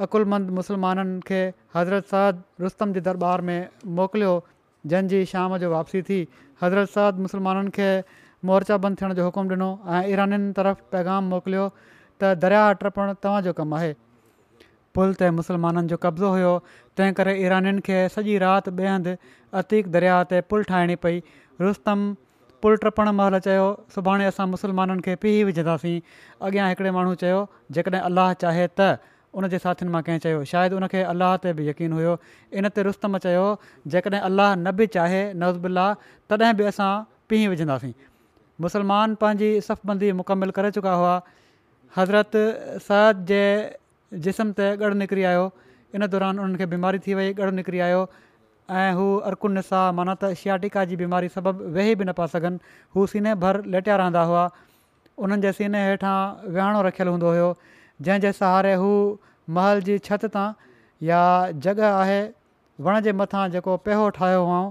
अकुलमंद 0.06 0.50
मुसलमाननि 0.60 1.20
खे 1.30 1.40
हज़रत 1.78 2.12
सद 2.16 2.42
रुस्तम 2.66 2.94
जे 2.98 3.04
दरबार 3.08 3.42
में 3.50 3.58
मोकिलियो 4.00 4.34
जंहिंजी 4.94 5.24
शाम 5.34 5.58
जो 5.64 5.70
वापसी 5.76 6.02
थी 6.10 6.18
हज़रत 6.64 6.90
सद 6.96 7.24
मुसलमाननि 7.28 7.72
खे 7.78 7.88
मोर्चा 8.50 8.78
बंदि 8.88 9.02
थियण 9.04 9.14
जो 9.22 9.26
हुकुमु 9.30 9.56
ॾिनो 9.58 9.70
ऐं 9.98 10.02
ईराननि 10.16 10.52
तरफ़ 10.60 10.84
पैगाम 10.96 11.32
मोकिलियो 11.36 11.70
त 11.78 12.34
दरिया 12.48 12.66
टपणु 12.84 13.16
तव्हांजो 13.28 13.54
कमु 13.62 13.76
आहे 13.80 13.94
पुल 14.96 15.16
ते 15.22 15.32
मुसलमाननि 15.40 15.94
जो 15.96 16.02
कब्ज़ो 16.04 16.30
हुयो 16.36 16.52
तंहिं 17.00 17.16
करे 17.22 17.40
ईराननि 17.48 17.82
खे 17.88 17.98
सॼी 18.20 18.38
राति 18.46 18.76
ॿिए 18.76 18.92
हंधि 18.96 19.16
अतीक 19.64 19.90
दरिया 19.98 20.20
ते 20.34 20.44
पुल 20.52 20.68
ठाहिणी 20.74 20.96
पई 21.08 21.18
रुस्तम 21.66 22.04
पुल 22.66 22.76
टपण 22.84 23.08
महिल 23.18 23.38
चयो 23.46 23.66
सुभाणे 23.96 24.26
असां 24.28 24.46
मुसलमाननि 24.52 25.02
खे 25.06 25.14
पीउ 25.24 25.42
विझंदासीं 25.48 25.98
अॻियां 26.46 26.64
हिकिड़े 26.70 26.92
माण्हू 26.96 27.12
चयो 27.22 27.42
जेकॾहिं 27.78 28.02
अलाह 28.10 28.30
चाहे 28.42 28.64
त 28.80 28.88
उन 29.40 29.48
जे 29.54 29.58
साथियुनि 29.66 29.92
मां 29.96 30.02
कंहिं 30.08 30.22
चयो 30.24 30.40
शायदि 30.52 30.76
उनखे 30.80 31.02
अलाह 31.14 31.36
ते 31.46 31.52
बि 31.60 31.68
यकीन 31.68 31.94
हुयो 31.98 32.16
इन 32.62 32.70
ते 32.78 32.86
रुस्तम 32.90 33.18
चयो 33.26 33.44
जेकॾहिं 33.98 34.22
अलाह 34.30 34.50
न 34.58 34.72
बि 34.82 34.88
चाहे 34.98 35.22
नवज़बुला 35.44 35.86
तॾहिं 36.34 36.54
बि 36.62 36.68
असां 36.72 36.90
पी 37.34 37.42
विझंदासीं 37.54 37.94
मुसलमान 38.68 39.14
पंहिंजी 39.26 39.52
सफ़बंदी 39.70 40.12
मुकमिल 40.26 40.58
करे 40.60 40.74
चुका 40.82 40.94
हुआ 41.04 41.14
हज़रत 42.02 42.42
सद 42.90 43.22
जे 43.34 43.44
जिस्म 44.30 44.52
ते 44.62 44.72
ॻरु 44.76 45.02
निकिरी 45.06 45.30
आयो 45.36 45.46
इन 46.00 46.10
दौरान 46.16 46.42
उन्हनि 46.48 46.72
बीमारी 46.76 47.06
थी 47.08 47.22
वई 47.22 47.52
निकिरी 47.62 47.86
आयो 47.92 48.04
ऐं 48.70 48.94
हू 48.98 49.04
अर्कुन 49.30 49.62
सां 49.66 49.84
माना 49.96 50.14
त 50.22 50.34
शियाटिका 50.42 50.84
जी 50.92 50.96
बीमारी 51.02 51.28
सबबु 51.34 51.66
वेही 51.74 51.96
बि 52.02 52.06
न 52.06 52.14
पिया 52.20 52.28
सघनि 52.34 52.60
हू 52.96 53.06
सीने 53.12 53.34
भर 53.44 53.62
लेटिया 53.76 53.98
रहंदा 54.02 54.24
हुआ 54.32 54.46
उन्हनि 55.26 55.42
जे 55.42 55.52
सीने 55.58 55.84
हेठां 55.90 56.16
विहाणो 56.56 56.82
रखियलु 56.88 57.12
हूंदो 57.16 57.32
हुयो 57.36 57.50
जंहिंजे 58.08 58.32
सहारे 58.40 58.74
हू 58.86 58.90
महल 59.58 59.82
जी 59.90 59.98
छत 60.10 60.26
तां 60.38 60.48
या 61.12 61.22
जग 61.68 61.84
आहे 61.92 62.18
वण 62.90 63.00
जे 63.10 63.14
मथां 63.22 63.44
जेको 63.58 63.78
पेहो 63.88 64.10
ठाहियो 64.20 64.42
हुओ 64.52 64.64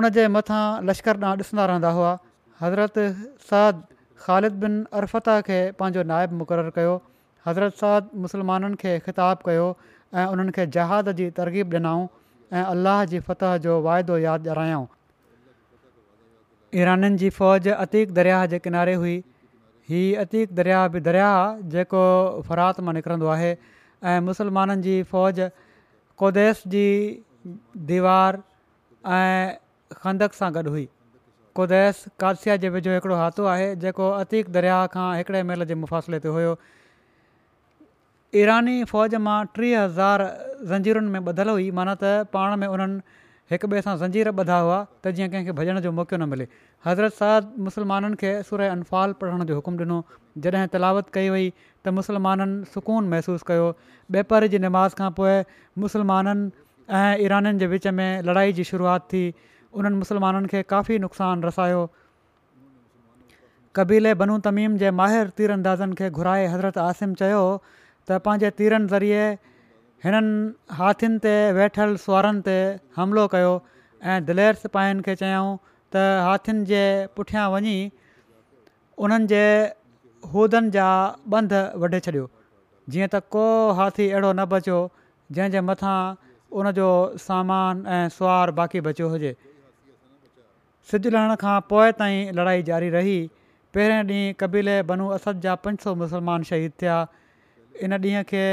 उन 0.00 0.08
जे 0.18 0.28
मथां 0.36 0.60
लश्कर 0.90 1.20
ॾांहुं 1.24 1.40
ॾिसंदा 1.46 1.66
रहंदा 1.74 1.90
हुआ 2.00 2.16
हज़रत 2.62 3.00
साध 3.50 3.82
ख़ालिद 4.26 4.60
बिन 4.64 4.76
अरफता 5.00 5.40
खे 5.48 5.58
पंहिंजो 5.80 6.02
नाइबु 6.12 6.38
मुक़ररु 6.44 6.74
कयो 6.78 6.94
हज़रत 7.48 7.80
साध 7.82 8.14
मुसलमाननि 8.26 8.76
खे 8.84 8.94
ख़िताबु 9.08 9.48
कयो 9.50 9.66
ऐं 10.14 10.24
उन्हनि 10.32 10.52
खे 10.56 10.66
जहाज़ 10.72 11.08
जी 11.20 11.30
तरक़ीब 11.36 11.72
ॾिनऊं 11.74 12.06
ऐं 12.56 12.62
अलाह 12.64 13.04
जी 13.12 13.20
फतह 13.28 13.56
जो 13.64 13.80
वाइदो 13.82 14.16
यादि 14.18 14.48
ॾियारऊं 14.50 14.86
ईराननि 16.80 17.16
जी 17.18 17.30
फ़ौज 17.36 17.68
अतीक 17.68 18.12
दरिया 18.14 18.44
जे 18.52 18.58
किनारे 18.66 18.94
हुई 19.02 19.16
हीअ 19.90 20.20
अतीक 20.20 20.54
दरिया 20.54 20.86
बि 20.94 21.00
दरिया 21.08 21.28
जेको 21.74 22.04
फ़रात 22.48 22.80
मां 22.88 22.94
निकिरंदो 22.96 23.26
आहे 23.34 23.50
ऐं 23.52 24.20
मुसलमाननि 24.30 24.82
जी 24.88 24.96
फ़ौज 25.12 25.40
कोदेस 26.22 26.62
जी 26.76 26.86
दीवार 27.92 28.40
ऐं 29.18 29.52
खंदक 30.04 30.36
सां 30.40 30.52
गॾु 30.56 30.68
हुई 30.70 30.88
कोदेस 31.60 32.04
कादसिया 32.24 32.56
जे 32.64 32.68
वेझो 32.74 32.94
हिकिड़ो 32.96 33.16
हाथो 33.24 33.44
आहे 33.56 33.70
जेको 33.84 34.10
अतीक 34.24 34.50
दरिया 34.58 34.82
खां 34.96 35.08
हिकिड़े 35.20 35.42
मेल 35.52 35.64
जे 35.72 35.80
मुफ़ासिले 35.84 36.20
ते 36.28 36.36
हुयो 36.38 36.54
ईरानी 38.36 38.82
फ़ौज 38.84 39.14
मां 39.24 39.44
टीह 39.56 39.80
हज़ार 39.82 40.22
ज़ंजीरुनि 40.70 41.10
में 41.10 41.20
ॿधलु 41.32 41.52
हुई 41.56 41.70
माना 41.78 41.92
त 42.00 42.28
पाण 42.32 42.56
में 42.62 42.66
उन्हनि 42.66 43.16
हिक 43.52 43.64
ॿिए 43.64 43.80
सां 43.84 43.94
ज़ंजीर 44.02 44.28
ॿधा 44.42 44.58
हुआ 44.64 44.76
त 45.04 45.12
जीअं 45.18 45.28
कंहिंखे 45.34 45.52
भॼण 45.60 45.80
जो 45.86 45.92
मौको 46.00 46.16
न 46.20 46.28
मिले 46.32 46.46
हज़रत 46.86 47.16
साद 47.20 47.48
मुसलमाननि 47.68 48.16
खे 48.22 48.32
सुर 48.50 48.60
अनफ़ाल 48.66 49.12
पढ़ण 49.22 49.44
जो 49.50 49.54
हुकुम 49.60 49.78
ॾिनो 49.84 49.96
जॾहिं 50.46 50.66
तलावत 50.76 51.08
कई 51.16 51.28
वई 51.36 51.48
त 51.60 51.94
मुसलमाननि 52.00 52.68
सुकून 52.74 53.08
महिसूसु 53.14 53.48
कयो 53.52 53.70
बेपर 54.18 54.46
जी 54.56 54.60
निमाज़ 54.66 54.98
खां 55.00 55.10
पोइ 55.22 55.32
मुसलमाननि 55.86 56.50
ऐं 57.00 57.16
ईराननि 57.28 57.58
जे 57.64 57.70
विच 57.74 57.86
में 58.02 58.22
लड़ाई 58.28 58.52
जी 58.60 58.68
शुरूआति 58.72 59.08
थी 59.16 59.50
उन्हनि 59.72 60.04
मुसलमाननि 60.04 60.52
खे 60.54 60.60
काफ़ी 60.76 60.98
नुक़सानु 61.08 61.48
रसायो 61.52 61.80
कबीले 63.80 64.14
बनू 64.26 64.38
तमीम 64.50 64.76
जे 64.84 64.90
माहिर 65.00 65.28
तीर 65.40 65.58
अंदाज़नि 65.60 65.94
खे 66.04 66.10
घुराए 66.20 66.46
हज़रत 66.58 66.78
आसिम 66.90 67.12
चयो 67.24 67.42
त 68.08 68.16
पंहिंजे 68.26 68.50
तीरनि 68.58 68.88
ज़रिए 68.92 69.24
हिननि 70.04 70.76
हाथीनि 70.80 71.18
ते 71.24 71.32
वेठल 71.56 71.90
सुवरनि 72.04 72.42
ते 72.48 72.54
हमिलो 72.98 73.24
कयो 73.34 73.50
ऐं 74.12 74.16
दिलेर 74.30 74.54
सिपाहियुनि 74.62 75.04
खे 75.08 75.16
चयाऊं 75.22 75.50
त 75.64 76.04
हाथीनि 76.28 76.64
जे 76.70 76.82
पुठियां 77.18 77.44
वञी 77.54 77.74
उन्हनि 79.06 79.28
जे 79.34 79.42
हूदनि 80.36 80.72
जा 80.78 80.86
बंध 81.34 81.54
वढे 81.84 82.00
छॾियो 82.08 82.26
जीअं 82.94 83.10
त 83.14 83.22
को 83.36 83.44
हाथी 83.82 84.06
अहिड़ो 84.10 84.32
न 84.32 84.48
बचियो 84.54 84.78
जंहिंजे 85.38 85.64
मथां 85.72 85.98
उनजो 86.62 86.88
सामान 87.28 87.84
ऐं 87.98 88.02
सुवारु 88.18 88.56
बाक़ी 88.62 88.84
बचियो 88.90 89.10
हुजे 89.16 89.34
सिध 90.92 91.12
लहण 91.18 91.36
खां 91.44 91.58
पोइ 91.74 91.96
ताईं 92.00 92.34
लड़ाई 92.40 92.64
जारी 92.72 92.90
रही 92.98 93.18
पहिरें 93.76 94.02
ॾींहुं 94.10 94.36
कबीले 94.40 94.82
बनू 94.92 95.08
असद 95.20 95.44
जा 95.48 95.62
पंज 95.64 95.88
सौ 95.88 96.18
शहीद 96.54 96.72
थिया 96.82 97.00
इन 97.86 97.92
ॾींहं 97.94 98.22
खे 98.30 98.44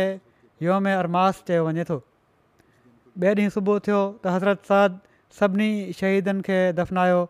योम 0.66 0.90
अरमास 0.94 1.44
चयो 1.48 1.64
वञे 1.68 1.84
थो 1.90 1.98
ॿिए 3.20 3.34
ॾींहुं 3.42 3.54
सुबुह 3.58 3.80
थियो 3.88 4.00
त 4.26 4.34
हज़रत 4.36 4.72
साद 4.72 5.00
सभिनी 5.40 5.70
शहीदनि 6.00 6.46
खे 6.48 6.58
दफ़नायो 6.80 7.22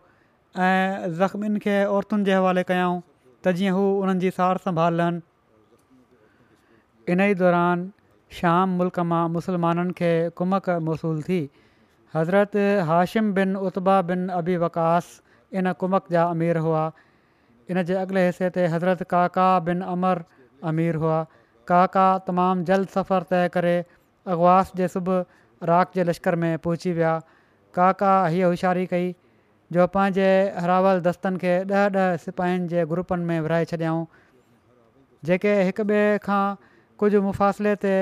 ऐं 0.66 1.12
ज़ख़्मियुनि 1.20 1.62
खे 1.66 1.76
औरतुनि 1.96 2.24
जे 2.28 2.34
हवाले 2.38 2.64
कयऊं 2.70 2.98
त 3.44 3.54
जीअं 3.60 3.76
हू 3.78 3.84
उन्हनि 4.02 4.24
जी 4.24 4.32
सार 4.40 4.62
संभालनि 4.66 5.22
इन 7.14 7.20
ई 7.28 7.38
दौरान 7.44 7.86
शाम 8.40 8.76
मुल्क़ 8.82 9.00
मां 9.12 9.22
मुसलमाननि 9.38 9.96
खे 10.02 10.12
कुमक 10.40 10.76
मौसूलु 10.88 11.24
थी 11.30 11.40
हज़रत 12.16 12.62
हाशिम 12.92 13.32
बिन 13.40 13.56
उत्बा 13.70 13.96
बिन 14.12 14.28
अबी 14.42 14.56
वकास 14.66 15.10
इन 15.60 15.72
कुमक 15.82 16.16
जा 16.16 16.24
अमीर 16.36 16.64
हुआ 16.68 16.84
इन 17.74 17.82
जे 17.90 17.94
अॻिले 18.04 18.26
हिसे 18.26 18.50
ते 18.56 18.66
हज़रत 18.74 19.02
काका 19.14 19.46
बिन 19.68 19.82
अमर 19.96 20.24
अमीर 20.72 20.98
हुआ 21.04 21.18
काका 21.68 22.06
तमामु 22.26 22.62
जल्द 22.68 22.88
सफ़र 22.96 23.22
तइ 23.32 23.48
करे 23.54 23.74
अगवास 24.34 24.72
जे 24.80 24.88
सुबुह 24.94 25.66
राख 25.70 25.94
जे 25.94 26.04
लश्कर 26.10 26.34
में 26.42 26.56
पहुची 26.66 26.92
विया 26.98 27.14
काका 27.74 28.12
हीअ 28.34 28.46
होशियारी 28.46 28.86
कई 28.92 29.14
जो 29.74 29.86
पंहिंजे 29.94 30.30
हरावल 30.62 31.00
दस्तनि 31.06 31.38
खे 31.42 31.54
ॾह 31.74 31.98
ॾह 31.98 32.16
सिपाहियुनि 32.24 32.68
जे 32.72 32.84
ग्रुपनि 32.94 33.24
में 33.30 33.40
विरहाए 33.46 33.64
छॾियाऊं 33.74 34.04
जेके 35.28 35.54
हिक 35.66 35.80
ॿिए 35.80 36.04
खां 36.28 36.44
कुझु 37.02 37.20
मुफ़ासिले 37.26 37.74
ते 37.86 37.92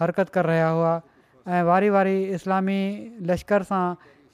हरकत 0.00 0.28
करे 0.36 0.48
रहिया 0.52 0.68
हुआ 0.78 0.92
ऐं 1.56 1.62
वारी 1.72 1.88
वारी 1.96 2.16
इस्लामी 2.36 2.78
लश्कर 3.32 3.68
सां 3.72 3.84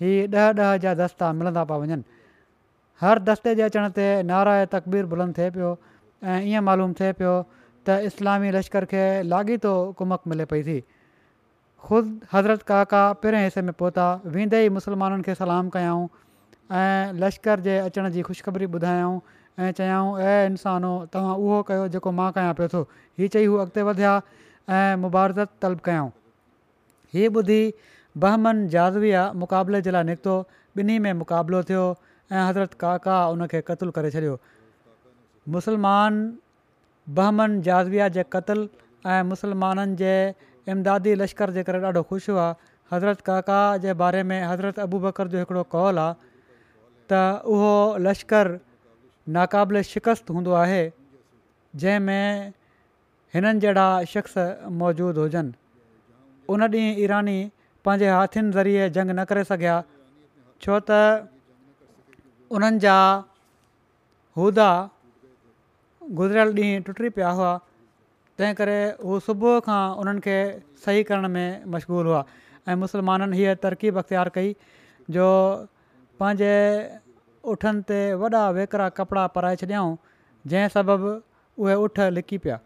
ही 0.05 0.12
ॾह 0.35 0.51
ॾह 0.66 0.74
जा 0.87 0.95
दस्ता 1.05 1.30
मिलंदा 1.43 1.64
पिया 1.70 1.78
वञनि 1.87 2.03
हर 3.05 3.24
दस्ते 3.30 3.55
जे 3.62 3.68
अचण 3.70 3.89
ते 4.01 4.09
नारा 4.35 4.59
तक़बीर 4.76 5.11
बुलंद 5.14 5.39
थिए 5.39 5.51
पियो 5.59 5.74
ऐं 6.35 6.41
ईअं 6.51 6.68
मालूम 6.70 6.99
थिए 7.03 7.12
पियो 7.22 7.37
त 7.89 7.99
इस्लामी 8.09 8.51
लश्कर 8.57 8.85
खे 8.93 9.05
लाॻीतो 9.28 9.74
कुमक 9.99 10.20
मिले 10.33 10.45
पई 10.51 10.62
थी 10.70 10.78
ख़ुदि 11.87 12.11
हज़रत 12.33 12.62
काका 12.70 13.03
पहिरें 13.22 13.43
हिसे 13.45 13.62
में 13.68 13.72
पहुता 13.78 14.05
वेंदे 14.35 14.61
ई 14.64 14.68
मुसलमाननि 14.78 15.22
खे 15.28 15.35
सलाम 15.43 15.68
कयाऊं 15.76 16.07
ऐं 16.80 17.18
लश्कर 17.22 17.61
जे 17.68 17.78
अचण 17.87 18.09
जी 18.16 18.22
ख़ुशिखबरी 18.28 18.66
ॿुधायऊं 18.76 19.16
ऐं 19.59 19.70
चयाऊं 19.78 20.20
ऐं 20.20 20.47
इंसानु 20.53 20.93
हो 20.93 21.07
तव्हां 21.14 21.35
उहो 21.47 21.62
कयो 21.70 21.89
जेको 21.97 22.12
मां 22.20 22.30
कयां 22.39 22.55
पियो 22.61 22.68
थो 22.74 22.83
हीउ 23.18 23.28
चई 23.37 23.47
हू 23.51 23.57
अॻिते 23.64 23.83
वधिया 23.91 24.12
ऐं 24.78 24.97
मुबारस 25.07 25.49
तलब 25.64 25.80
कयाऊं 25.91 26.11
हीअ 27.14 27.33
ॿुधी 27.43 27.61
बहमन 28.24 28.66
जाज़वीया 28.76 29.24
मुक़ाबले 29.43 29.83
जे 29.89 29.95
लाइ 29.99 30.09
निकितो 30.12 30.37
ॿिन्ही 30.83 30.99
में 31.09 31.12
मुक़ाबिलो 31.24 31.62
थियो 31.72 31.83
ऐं 32.30 32.49
हज़रत 32.49 32.78
काका 32.87 33.18
उन 33.35 33.47
खे 33.55 33.61
क़तलु 33.72 33.91
करे 33.99 34.11
छॾियो 34.18 34.39
मुसलमान 35.57 36.22
बहमन 37.11 37.61
जाज़विया 37.63 38.09
जे 38.09 38.23
क़तल 38.33 38.69
ऐं 39.07 39.23
मुसलमाननि 39.27 39.97
जे 39.97 40.35
इमदादी 40.71 41.15
लश्कर 41.15 41.51
जे 41.51 41.63
करे 41.67 41.81
ॾाढो 41.83 42.03
ख़ुशि 42.07 42.33
हुआ 42.33 42.55
हज़रत 42.93 43.21
काका 43.27 43.61
जे 43.83 43.93
बारे 43.99 44.23
में 44.23 44.41
हज़रत 44.47 44.79
अबू 44.79 44.99
बकर 45.01 45.29
जो 45.29 45.39
हिकिड़ो 45.39 45.63
कौल 45.75 45.99
आहे 45.99 46.15
त 47.11 47.43
उहो 47.47 47.99
लश्कर 48.07 48.59
नाक़ाबिल 49.37 49.83
शिकस्त 49.91 50.31
हूंदो 50.31 50.53
आहे 50.63 50.83
जंहिंमें 51.83 52.53
हिननि 53.35 53.59
जहिड़ा 53.61 53.87
शख़्स 54.15 54.39
मौजूदु 54.71 55.21
हुजनि 55.21 55.53
उन 56.49 56.61
ॾींहुं 56.63 56.97
ईरानी 57.05 57.39
पंहिंजे 57.85 58.09
हाथीनि 58.11 58.51
ज़रिए 58.53 58.89
जंग 58.95 59.11
न 59.11 59.25
करे 59.27 59.45
सघिया 59.51 59.83
छो 60.63 60.79
त 60.87 60.91
उन्हनि 62.55 62.79
जा 62.79 62.95
उहिदा 64.39 64.71
गुज़िरियल 66.11 66.49
ॾींहुं 66.55 66.81
टुटी 66.85 67.09
पिया 67.17 67.29
हुआ 67.31 67.57
तंहिं 68.39 68.55
करे 68.61 68.79
हू 69.05 69.19
सुबुह 69.27 69.59
खां 69.67 69.83
उन्हनि 70.03 70.21
खे 70.21 70.37
सही 70.85 71.03
करण 71.11 71.29
में 71.35 71.65
मशगूल 71.75 72.07
हुआ 72.07 72.25
ऐं 72.69 72.75
मुसलमाननि 72.83 73.37
हीअ 73.37 73.55
तरक़ीब 73.63 73.99
अख़्तियार 73.99 74.29
कई 74.35 74.51
जो 75.15 75.27
पंहिंजे 76.21 76.55
उठनि 77.53 77.83
ते 77.89 77.99
वॾा 78.23 78.43
वेकिरा 78.59 78.89
कपिड़ा 78.99 79.27
पराए 79.35 79.57
छॾियाऊं 79.63 79.95
जंहिं 80.47 80.69
सबबु 80.75 81.13
उहे 81.63 81.75
उठ 81.85 82.01
लिकी 82.19 82.39
पिया 82.47 82.59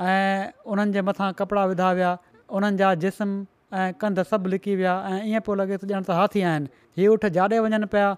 ऐं 0.00 0.52
उन्हनि 0.72 0.92
जे 0.96 1.02
मथां 1.10 1.32
कपिड़ा 1.42 1.64
विधा 1.76 1.92
विया 1.98 2.16
उन्हनि 2.56 2.76
जा 2.80 2.94
जिस्म 3.04 3.46
ऐं 3.76 3.92
कंध 4.00 4.22
सभु 4.32 4.48
लिकी 4.48 4.76
विया 4.80 4.94
ऐं 5.12 5.20
ईअं 5.30 5.40
पियो 5.44 5.54
लॻे 5.60 5.76
त 5.76 5.92
ॼण 5.92 6.02
त 6.08 6.18
हाथी 6.22 6.40
आहिनि 6.48 6.68
हीअ 6.96 7.10
उठ 7.12 7.26
जाॾे 7.38 7.58
वञनि 7.60 7.86
पिया 7.94 8.10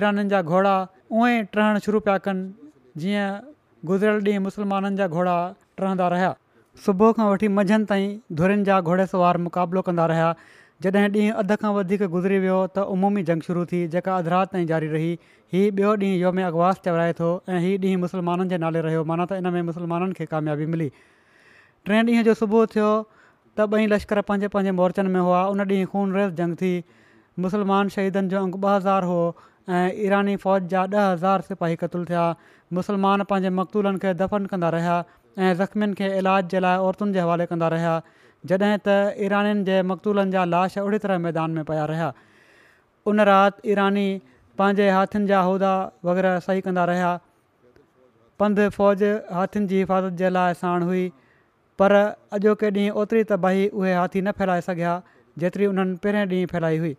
ईराननि 0.00 0.28
जा 0.34 0.42
घोड़ा 0.42 0.74
उएं 1.12 1.34
ई 1.40 1.42
टहणु 1.54 1.78
शुरू 1.86 2.00
पिया 2.06 2.18
कनि 2.26 2.70
जीअं 3.00 3.51
गुज़िरियल 3.86 4.24
ॾींहुं 4.24 4.42
मुसलमाननि 4.42 4.96
जा 4.96 5.06
घोड़ा 5.12 5.32
टहंदा 5.78 6.08
रहिया 6.14 6.32
सुबुह 6.84 7.12
खां 7.18 7.24
वठी 7.30 7.48
मंझंदि 7.54 7.86
ताईं 7.92 8.10
धुरियुनि 8.40 8.64
जा 8.68 8.76
घोड़ेसवारु 8.88 9.40
मुक़ाबिलो 9.46 9.82
कंदा 9.88 10.04
रहिया 10.12 10.28
जॾहिं 10.86 11.08
ॾींहुं 11.16 11.34
अधु 11.42 11.56
खां 11.62 11.72
वधीक 11.78 12.06
गुज़री 12.14 12.38
वियो 12.46 12.60
त 12.76 12.84
उमूमी 12.94 13.24
जंग 13.30 13.42
शुरू 13.48 13.64
थी 13.72 13.80
जेका 13.94 14.14
अधरात 14.24 14.52
ताईं 14.54 14.66
जारी 14.72 14.92
रही 14.94 15.10
हीअ 15.54 15.66
ॿियो 15.80 15.96
ॾींहुं 15.96 16.14
योम 16.20 16.40
अगवास 16.52 16.80
चवराए 16.86 17.18
थो 17.22 17.34
ऐं 17.48 17.62
हीअ 17.66 17.76
ॾींहुं 17.86 18.00
मुसलमाननि 18.06 18.54
जे 18.54 18.62
नाले 18.66 18.86
रहियो 18.86 19.04
माना 19.12 19.30
त 19.32 19.42
इन 19.42 19.52
में 19.58 19.62
मुसलमाननि 19.74 20.20
खे 20.20 20.30
कामयाबी 20.36 20.72
मिली 20.76 20.88
टे 20.98 22.02
ॾींहं 22.12 22.30
जो 22.30 22.36
सुबुह 22.42 22.66
थियो 22.76 22.88
त 23.12 23.72
ॿई 23.80 23.90
लश्कर 23.94 24.20
पंहिंजे 24.30 24.56
पंहिंजे 24.58 24.80
मोर्चनि 24.82 25.14
में 25.18 25.22
हुआ 25.30 25.44
उन 25.56 25.66
ॾींहुं 25.70 25.92
खून 25.96 26.18
रहिस 26.20 26.36
जंग 26.42 26.56
थी 26.62 26.74
मुसलमान 27.46 27.96
शहीदनि 27.98 28.34
जो 28.36 28.46
अंगु 28.46 28.64
ॿ 28.66 28.76
हज़ार 28.78 29.12
हो 29.12 29.20
ईरानी 29.70 30.36
फ़ौज 30.36 30.66
जा 30.68 30.82
ॾह 30.82 31.12
हज़ार 31.12 31.40
सिपाही 31.48 31.76
क़तलु 31.78 32.04
थिया 32.08 32.22
मुसलमान 32.74 33.22
पंहिंजे 33.30 33.50
मकतूलनि 33.54 33.98
खे 34.02 34.14
दफ़न 34.18 34.46
कंदा 34.50 34.68
रहिया 34.74 34.96
ऐं 35.38 35.54
ज़ख़्मियुनि 35.54 35.94
खे 35.98 36.06
इलाज 36.18 36.48
जे 36.50 36.60
लाइ 36.60 36.76
औरतुनि 36.86 37.12
जे 37.12 37.20
हवाले 37.20 37.46
कंदा 37.46 37.68
रहिया 37.74 37.94
जॾहिं 38.46 38.78
त 38.86 39.14
ईरानीनि 39.26 39.62
जे 39.70 39.76
मकतूलनि 39.90 40.30
जा 40.34 40.44
लाश 40.54 40.78
ओड़ी 40.82 40.98
तरह 41.04 41.18
मैदान 41.26 41.50
में 41.58 41.64
पिया 41.70 41.84
रहिया 41.94 42.10
उन 43.06 43.20
राति 43.30 43.70
ईरानी 43.70 44.08
पंहिंजे 44.58 44.90
हाथीनि 44.96 45.26
जा 45.30 45.44
उहिदा 45.52 45.72
वग़ैरह 46.10 46.38
सही 46.48 46.60
कंदा 46.68 46.84
रहिया 46.92 47.12
पंध 48.40 48.68
फ़ौज 48.78 49.02
हाथीनि 49.38 49.66
जी 49.74 49.78
हिफ़ाज़त 49.84 50.18
जे 50.24 50.30
लाइ 50.38 50.58
साण 50.64 50.82
हुई 50.90 51.06
पर 51.78 51.94
अॼोके 51.94 52.70
ॾींहुं 52.82 53.00
ओतिरी 53.06 53.24
त 53.30 53.38
उहे 53.38 53.94
हाथी 54.00 54.20
न 54.26 54.32
फैलाए 54.42 54.60
सघिया 54.70 55.00
जेतिरी 55.44 55.66
उन्हनि 55.76 55.96
पहिरें 56.06 56.26
ॾींहुं 56.28 56.52
फैलाई 56.56 56.78
हुई 56.84 56.94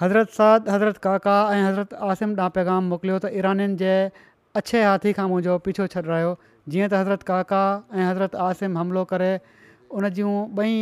हज़रत 0.00 0.28
साद 0.30 0.68
हज़रत 0.68 0.96
काका 1.04 1.36
ऐं 1.54 1.62
हज़रत 1.68 1.94
आसिम 2.08 2.30
ॾांहुं 2.38 2.50
पैगाम 2.58 2.88
मोकिलियो 2.90 3.18
त 3.22 3.30
ईरानि 3.38 3.64
जे 3.80 3.94
अछे 4.60 4.82
हाथी 4.86 5.12
खां 5.18 5.24
मुंहिंजो 5.32 5.56
पीछो 5.64 5.86
छॾे 5.94 6.02
रहियो 6.08 6.28
जीअं 6.74 6.86
त 6.92 7.00
हज़रत 7.00 7.24
काका 7.30 7.62
ऐं 7.94 8.04
हज़रत 8.10 8.36
आसिम 8.44 8.78
हमिलो 8.82 9.02
करे 9.14 9.30
उन 10.00 10.08
जूं 10.20 10.36
ॿई 10.60 10.76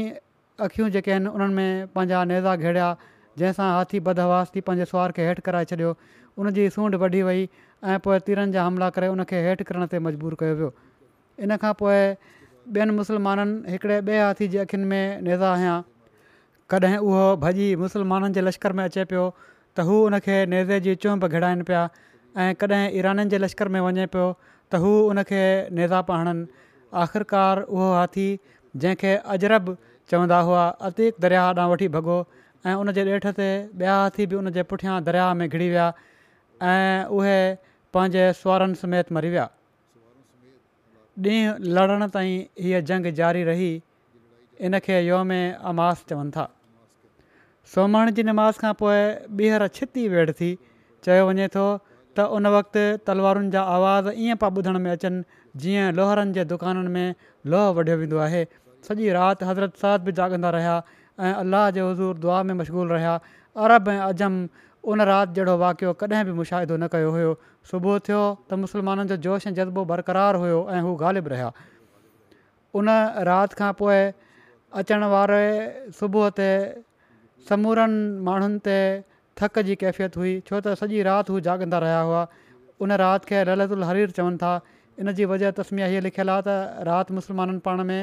अख़ियूं 0.69 0.91
जेके 0.99 1.15
आहिनि 1.17 1.33
उन्हनि 1.39 1.55
में 1.61 1.89
पंहिंजा 1.97 2.21
नेज़ा 2.33 2.57
घेड़िया 2.57 2.91
जंहिंसां 3.39 3.71
हाथी 3.79 4.03
बदहवास 4.11 4.53
थी 4.57 4.65
पंहिंजे 4.69 4.91
सुवार 4.93 5.17
खे 5.21 5.29
हेठि 5.33 5.49
कराए 5.49 5.73
छॾियो 5.73 5.97
उन 6.39 6.53
जी 6.61 6.69
सूंड 6.79 7.01
वढी 7.07 7.23
वई 7.31 7.49
ऐं 7.49 7.99
पोइ 8.09 8.19
तीरनि 8.31 8.57
जा 8.61 8.69
हमला 8.71 8.93
करे 9.01 9.09
उनखे 9.17 9.45
हेठि 9.51 9.71
करण 9.73 9.87
ते 9.95 10.03
मजबूरु 10.11 10.41
कयो 10.45 10.63
वियो 10.63 10.73
इन 11.49 11.57
खां 11.67 11.73
पोइ 11.83 11.99
ॿियनि 12.77 12.99
मुस्लमाननि 13.03 13.77
हिकिड़े 13.77 13.99
ॿिए 14.11 14.23
हाथी 14.29 14.53
जे 14.57 14.65
अखियुनि 14.69 14.89
में 14.95 15.29
नेज़ा 15.29 15.53
आहियां 15.57 15.79
कॾहिं 16.71 16.97
उहो 16.99 17.21
भॼी 17.43 17.67
मुसलमाननि 17.83 18.35
जे 18.35 18.41
लश्कर 18.43 18.73
में 18.77 18.85
अचे 18.85 19.05
पियो 19.11 19.25
त 19.77 19.85
हू 19.87 19.95
उनखे 20.07 20.37
नेज़े 20.51 20.79
जी 20.87 20.95
चूंब 21.03 21.27
घिड़ाइनि 21.29 21.63
पिया 21.69 21.83
ऐं 22.43 22.55
कॾहिं 22.61 22.83
ईराननि 22.99 23.25
जे 23.31 23.39
लश्कर 23.39 23.69
में 23.75 23.81
वञे 23.87 24.07
पियो 24.15 24.27
त 24.71 24.75
हू 24.83 24.91
उनखे 25.13 25.43
नेज़ापा 25.79 26.17
हणनि 26.21 26.67
आख़िरकार 27.03 27.57
उहो 27.75 27.87
हाथी 27.95 28.29
जंहिंखे 28.83 29.15
अजरब 29.35 29.77
चवंदा 30.11 30.39
हुआ 30.49 30.65
अतीक 30.91 31.15
दरिया 31.27 31.45
ॾांहुं 31.55 31.73
वठी 31.73 31.89
भॻो 31.99 32.17
ऐं 32.67 32.75
उनजे 32.83 33.05
ॾेठ 33.15 33.27
ते 33.39 33.49
ॿिया 33.85 34.01
हाथी 34.03 34.27
बि 34.27 34.37
उन 34.43 34.51
जे 34.59 34.63
पुठियां 34.73 34.99
दरिया 35.11 35.33
में 35.39 35.47
घिरी 35.49 35.69
विया 35.75 35.87
ऐं 36.73 37.05
उहे 37.19 37.39
पंहिंजे 37.95 38.25
सुवरनि 38.43 38.75
समेत 38.83 39.13
मरी 39.19 39.31
विया 39.37 39.47
ॾींहं 41.31 41.73
लड़ण 41.79 42.09
ताईं 42.19 42.37
हीअ 42.67 42.81
जंग 42.93 43.13
जारी 43.23 43.45
रही 43.53 43.73
इनखे 44.67 45.01
योम 45.07 45.31
अमास 45.71 46.05
चवनि 46.11 46.31
था 46.37 46.51
सोमाण 47.75 48.11
जी 48.17 48.23
नमाज़ 48.27 48.59
खां 48.65 48.73
पोइ 48.83 48.99
ॿीहर 49.39 49.67
छिती 49.79 50.03
वेड़ 50.15 50.31
थी 50.41 50.51
चयो 51.07 51.25
वञे 51.31 51.47
थो 51.55 51.65
त 51.71 52.27
उन 52.37 52.47
वक़्तु 52.57 52.85
तलवारुनि 53.11 53.51
जा 53.55 53.63
आवाज़ 53.79 54.11
ईअं 54.27 54.39
पिया 54.43 54.59
ॿुधण 54.61 54.79
में 54.85 54.91
अचनि 54.93 55.41
जीअं 55.65 55.89
लोहरनि 55.99 56.37
जे 56.37 56.45
दुकाननि 56.53 56.93
में 56.99 57.27
लोह 57.55 57.67
वढियो 57.81 57.97
वेंदो 58.03 58.21
आहे 58.29 58.43
सॼी 58.89 59.11
राति 59.19 59.49
हज़रत 59.51 59.83
साथ 59.83 60.07
बि 60.07 60.15
जाॻंदा 60.21 60.51
रहिया 60.59 60.77
ऐं 61.27 61.33
अल्लाह 61.43 61.67
जे 61.79 61.83
हज़ूर 61.89 62.23
दुआ 62.27 62.39
में 62.51 62.55
मशगूल 62.63 62.95
रहिया 62.97 63.19
अरब 63.67 63.93
ऐं 63.97 64.01
अजम 64.07 64.39
उन 64.93 65.03
राति 65.11 65.39
जहिड़ो 65.41 65.57
वाक़ियो 65.67 65.93
कॾहिं 66.05 66.25
बि 66.31 66.35
मुशाहिदो 66.41 66.77
न 66.83 66.87
कयो 66.97 67.11
हुयो 67.19 67.33
सुबुह 67.73 67.99
थियो 68.09 68.23
त 68.51 68.63
मुसलमाननि 68.65 69.09
जो 69.15 69.19
जोश 69.29 69.47
ऐं 69.51 69.55
जज़्बो 69.61 69.85
बरक़रार 69.93 70.41
हुयो 70.45 70.61
ऐं 70.77 70.81
हू 70.89 70.95
ग़ालिब 71.07 71.33
रहिया 71.37 71.51
उन 72.81 72.93
राति 73.31 73.61
खां 73.63 73.73
पोइ 73.83 74.03
अचण 74.83 75.09
वारे 75.17 75.45
सुबुह 76.01 76.31
ते 76.41 76.51
समूरनि 77.49 78.03
माण्हुनि 78.27 78.59
ते 78.67 78.79
थक 79.41 79.59
जी 79.71 79.75
कैफ़ियत 79.83 80.17
हुई 80.21 80.33
छो 80.49 80.59
त 80.61 80.75
सॼी 80.81 81.03
राति 81.09 81.33
हू 81.33 81.41
जाॻंदा 81.49 81.79
रहिया 81.87 82.01
हुआ 82.11 82.23
उन 82.87 82.93
राति 83.03 83.29
खे 83.31 83.43
ललितुल 83.49 83.85
हरीर 83.91 84.11
चवनि 84.19 84.37
था 84.43 84.53
इन 85.03 85.13
जी 85.19 85.25
वजह 85.33 85.51
तस्मिया 85.59 85.87
हीअ 85.93 86.01
लिखियलु 86.09 86.33
आहे 86.33 86.43
त 86.47 86.87
राति 86.91 87.15
मुसलमाननि 87.19 87.59
पाण 87.69 87.83
में 87.91 88.01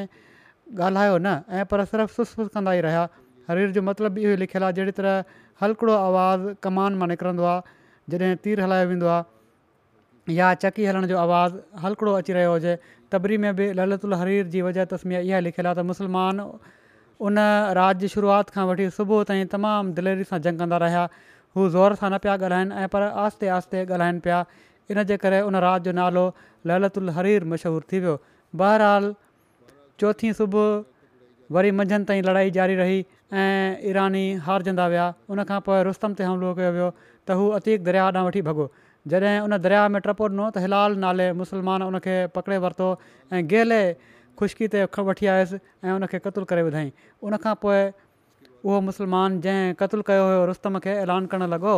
ॻाल्हायो 0.87 1.17
न 1.17 1.35
ऐं 1.59 1.65
पर 1.73 1.83
सिर्फ़ु 1.91 2.15
सुस 2.19 2.33
फ़ुस 2.37 2.47
कंदा 2.55 2.71
ई 2.79 2.81
रहिया 2.87 3.03
हरीर 3.51 3.71
जो 3.77 3.81
मतिलबु 3.87 4.15
बि 4.17 4.23
इहो 4.25 4.31
ई 4.33 4.39
लिखियलु 4.45 4.65
आहे 4.69 4.73
जहिड़ी 4.79 4.93
तरह 4.99 5.23
हल्कड़ो 5.63 5.95
आवाज़ु 5.95 6.53
कमान 6.67 6.99
मां 7.01 7.07
निकिरंदो 7.13 7.43
आहे 7.53 7.73
जॾहिं 8.13 8.35
तीर 8.45 8.61
हलायो 8.63 8.85
वेंदो 8.93 9.09
आहे 9.15 10.37
या 10.39 10.53
चकी 10.63 10.85
हलण 10.91 11.07
जो 11.11 11.17
आवाज़ु 11.23 11.59
हल्कड़ो 11.83 12.11
अची 12.23 12.31
रहियो 12.39 12.53
हुजे 12.55 12.73
तबरी 13.11 13.37
में 13.45 13.51
बि 13.59 13.65
ललितुल 13.81 14.13
हरीर 14.23 14.47
जी 14.55 14.61
वजह 14.69 14.87
तस्मिया 14.95 15.19
इहा 15.27 15.43
लिखियलु 15.49 15.67
आहे 15.73 15.77
त 15.83 15.87
मुसलमान 15.91 16.41
उन 17.22 17.39
राज 17.78 17.99
जी 17.99 18.07
शुरूआति 18.11 18.51
खां 18.55 18.66
वठी 18.68 18.89
सुबुह 18.97 19.24
ताईं 19.30 19.45
तमामु 19.53 19.91
दिलेरी 19.97 20.24
सां 20.30 20.41
जंग 20.45 20.59
कंदा 20.59 20.78
रहिया 20.84 21.03
हू 21.55 21.68
ज़ोर 21.76 21.95
सां 22.01 22.09
न 22.09 22.18
पिया 22.26 22.34
ॻाल्हाइनि 22.45 22.76
ऐं 22.84 22.88
पर 22.93 23.01
आहिस्ते 23.14 23.47
आहिस्ते 23.57 23.86
ॻाल्हाइनि 23.86 24.20
पिया 24.28 24.39
इनजे 24.91 25.18
करे 25.26 25.41
उन 25.47 25.55
राज 25.68 25.84
जो 25.89 25.91
नालो 25.99 26.24
ललत 26.72 26.97
उल 27.01 27.09
हरीर 27.18 27.43
मशहूरु 27.53 27.86
थी 27.93 27.99
वियो 28.05 28.16
बहरहाल 28.61 29.14
चौथीं 29.99 30.32
सुबुह 30.39 30.72
वरी 31.57 31.72
मंझंदि 31.80 32.05
ताईं 32.11 32.24
लड़ाई 32.30 32.51
जारी 32.57 32.76
रही 32.82 32.99
ऐं 33.41 33.82
ईरानी 33.91 34.24
हारजंदा 34.47 34.88
विया 34.95 35.09
उन 35.34 35.43
खां 35.53 35.59
पोइ 35.68 35.84
रुस्तम 35.89 36.14
ते 36.20 36.28
हमिलो 36.30 36.53
कयो 36.61 36.72
वियो 36.78 36.89
त 37.01 37.38
हू 37.41 37.47
अतीक 37.61 37.84
दरिया 37.89 38.07
ॾांहुं 38.09 38.26
वठी 38.28 38.41
भॻो 38.49 38.66
जॾहिं 39.14 39.38
उन 39.45 39.57
दरिया 39.68 39.88
में 39.95 40.01
टपो 40.07 40.26
ॾिनो 40.34 40.49
त 40.49 40.66
हिलाल 40.66 40.97
नाले 41.05 41.32
मुसलमान 41.43 41.84
उन 41.89 41.99
खे 42.07 42.18
पकिड़े 42.39 42.57
वरितो 42.66 42.88
ऐं 43.38 43.43
गेले 43.53 43.82
ख़ुश्की 44.43 44.67
ते 44.67 44.87
वठी 45.09 45.25
आयुसि 45.33 45.57
ऐं 45.87 45.91
उनखे 45.97 46.19
क़तुलु 46.23 46.45
करे 46.51 46.61
ॿुधाईं 46.67 46.91
उनखां 47.27 47.55
पोइ 47.63 47.81
उहो 48.67 48.77
मुसलमान 48.89 49.39
जंहिं 49.43 49.73
क़तलु 49.79 50.03
कयो 50.09 50.23
हुयो 50.27 50.45
रुस्तम 50.51 50.73
खे 50.83 50.91
ऐलान 51.03 51.25
करणु 51.31 51.47
लॻो 51.53 51.75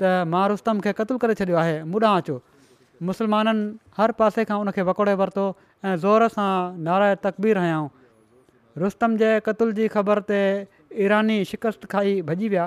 त 0.00 0.10
मां 0.34 0.42
रुस्तम 0.52 0.80
खे 0.84 0.90
क़तुलु 0.98 1.18
करे 1.22 1.34
छॾियो 1.40 1.56
आहे 1.62 1.78
ॿुढां 1.94 2.12
अचो 2.22 2.36
मुसलमाननि 3.08 3.66
हर 3.98 4.10
पासे 4.18 4.44
खां 4.50 4.58
उनखे 4.66 4.82
वकोड़े 4.90 5.14
वरितो 5.22 5.46
ऐं 5.86 5.94
ज़ोर 6.04 6.26
सां 6.36 6.50
नाराज़ु 6.90 7.22
तकबीर 7.26 7.58
बि 7.64 7.80
रुस्तम 8.82 9.16
जे 9.24 9.30
क़तल 9.48 9.72
जी 9.80 9.84
ख़बर 9.96 10.18
ते 10.30 10.38
ईरानी 11.06 11.38
शिकस्त 11.54 11.90
खाई 11.94 12.20
भॼी 12.30 12.48
विया 12.54 12.64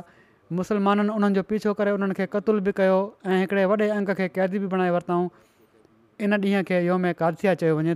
मुसलमाननि 0.60 1.10
उन्हनि 1.20 1.36
जो 1.40 1.44
पीछो 1.52 1.72
करे 1.82 1.96
उन्हनि 2.00 2.14
खे 2.22 2.26
क़तलु 2.36 2.60
बि 2.68 2.72
कयो 2.80 2.98
ऐं 3.30 3.40
हिकिड़े 3.48 3.64
वॾे 3.72 3.88
खे 4.20 4.28
क़ैदी 4.36 4.58
बि 4.66 4.68
बणाए 4.76 4.92
वरितऊं 5.00 5.24
इन 6.28 6.32
ॾींहं 6.46 6.64
खे 6.72 6.78
योम 6.86 7.12
कादसिया 7.22 7.56
चयो 7.64 7.76
वञे 7.80 7.96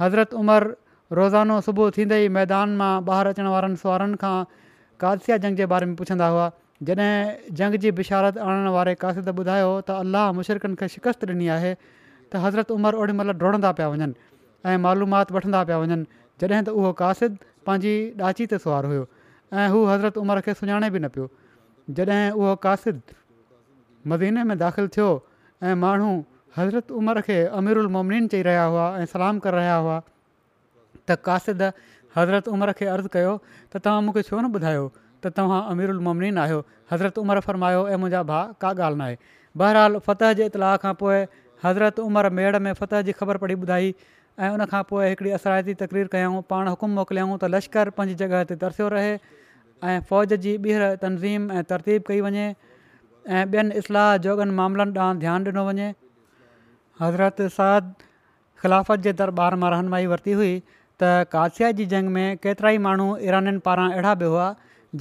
हज़रत 0.00 0.34
उमर 0.34 0.62
रोज़ानो 1.16 1.60
सुबुह 1.66 1.90
थींदे 1.96 2.16
ई 2.24 2.28
मैदान 2.36 2.76
मां 2.80 2.92
ॿाहिरि 3.08 3.30
अचण 3.36 3.46
वारनि 3.52 3.76
सुवारनि 3.82 4.16
खां 4.22 4.34
कादसिया 5.02 5.36
जंग 5.44 5.56
जे 5.60 5.66
बारे 5.72 5.86
में 5.86 5.94
पुछंदा 6.00 6.28
हुआ 6.34 6.48
जॾहिं 6.90 7.54
जंग 7.60 7.74
जी 7.84 7.90
बिशारत 8.00 8.38
आणण 8.46 8.68
वारे 8.76 8.94
कासिद 9.04 9.28
ॿुधायो 9.34 9.70
त 9.90 9.96
अलाह 10.04 10.26
मुशरकनि 10.40 10.76
खे 10.80 10.88
शिकस्त 10.96 11.24
ॾिनी 11.32 11.48
आहे 11.56 11.72
त 11.78 12.42
हज़रत 12.44 12.70
उमिरि 12.76 12.96
ओॾीमहिल 13.04 13.32
डुड़ंदा 13.44 13.72
पिया 13.80 13.88
वञनि 13.94 14.12
ऐं 14.72 14.76
मालूमात 14.88 15.32
वठंदा 15.38 15.62
पिया 15.70 15.78
वञनि 15.84 16.04
जॾहिं 16.44 16.62
त 16.68 16.76
उहो 16.76 16.92
कासिद 17.02 17.38
पंहिंजी 17.66 17.94
ॾाची 18.28 18.46
ते 18.52 18.58
सुवारु 18.66 18.92
हुयो 18.92 19.04
ऐं 19.60 19.68
हू 19.76 19.84
हज़रत 19.92 20.18
उमिरि 20.24 20.44
खे 20.48 20.58
सुञाणे 20.62 20.90
बि 20.98 21.06
न 21.06 21.12
पियो 21.16 21.30
जॾहिं 22.00 22.22
उहो 22.40 22.54
कासिद 22.68 23.00
मदीने 24.14 24.44
में 24.52 24.56
दाख़िलु 24.64 24.88
थियो 24.98 25.08
ऐं 25.68 25.74
माण्हू 25.86 26.10
हज़रत 26.56 26.90
उमर 26.98 27.20
खे 27.28 27.36
अमीरु 27.60 27.80
उलमोमनीन 27.86 28.26
चई 28.34 28.42
रहिया 28.46 28.62
हुआ 28.72 28.84
ऐं 29.00 29.04
सलाम 29.12 29.38
करे 29.46 29.56
रहिया 29.56 29.74
हुआ 29.86 29.96
त 31.08 31.16
कासिद 31.28 31.62
हज़रत 32.16 32.48
उमिरि 32.56 32.72
खे 32.78 32.84
अर्ज़ु 32.92 33.10
कयो 33.16 33.34
त 33.48 33.82
तव्हां 33.86 34.00
मूंखे 34.06 34.22
छो 34.28 34.36
न 34.40 34.46
ॿुधायो 34.60 34.84
त 35.20 35.32
तव्हां 35.38 35.60
अमीरु 35.72 35.92
उलमनीन 36.00 36.38
आहियो 36.44 36.58
हज़रत 36.92 37.16
उमर 37.24 37.40
फ़र्मायो 37.48 37.80
ऐं 37.92 37.98
मुंहिंजा 38.04 38.22
भाउ 38.30 38.54
का 38.64 38.68
ॻाल्हि 38.78 39.00
नाहे 39.00 39.18
बहरहाल 39.62 39.98
फत 40.06 40.24
जे 40.38 40.46
इतलाउ 40.52 40.78
खां 40.84 40.92
पोइ 41.02 41.18
हज़रत 41.66 42.00
उमिरि 42.08 42.30
मेड़ 42.40 42.54
में 42.68 42.72
फत 42.80 42.96
जी 43.10 43.16
ख़बर 43.20 43.36
पढ़ी 43.44 43.56
ॿुधाई 43.66 43.92
ऐं 44.40 44.50
उनखां 44.56 44.82
पोइ 44.92 45.10
हिकिड़ी 45.12 45.30
असराइती 45.40 45.74
तकरीर 45.84 46.08
कयऊं 46.16 46.40
पाण 46.54 46.72
हुकुम 46.76 46.96
मोकिलियाऊं 47.00 47.36
त 47.36 47.52
लश्कर 47.56 47.92
पंहिंजी 48.00 48.22
जॻह 48.24 48.44
ते 48.54 48.58
तरसियो 48.64 48.88
रहे 48.96 49.12
ऐं 49.12 50.00
फ़ौज 50.08 50.34
जी 50.48 50.56
ॿीहर 50.68 50.96
तनज़ीम 51.04 51.46
ऐं 51.60 51.64
तरतीब 51.74 52.10
कई 52.10 52.24
वञे 52.30 52.46
ऐं 52.50 53.46
ॿियनि 53.46 53.78
इस्लाह 53.84 54.10
जोगनि 54.28 54.58
मामलनि 54.64 54.98
ॾांहुं 55.04 55.22
ध्यानु 55.28 55.52
ॾिनो 55.56 55.64
वञे 55.70 55.88
हज़रत 57.00 57.40
साद 57.54 57.94
ख़िलाफ़त 58.62 59.00
जे 59.06 59.12
दरबार 59.22 59.54
मां 59.62 59.70
रहनुमाई 59.72 60.06
वरिती 60.12 60.32
हुई 60.40 60.52
त 61.00 61.10
कादशया 61.32 61.70
जी 61.80 61.86
जंग 61.92 62.08
में 62.14 62.28
केतिरा 62.46 62.70
ई 62.76 62.78
माण्हू 62.86 63.08
ईराननि 63.28 63.58
पारां 63.66 63.88
अहिड़ा 63.92 64.14
बि 64.22 64.30
हुआ 64.34 64.46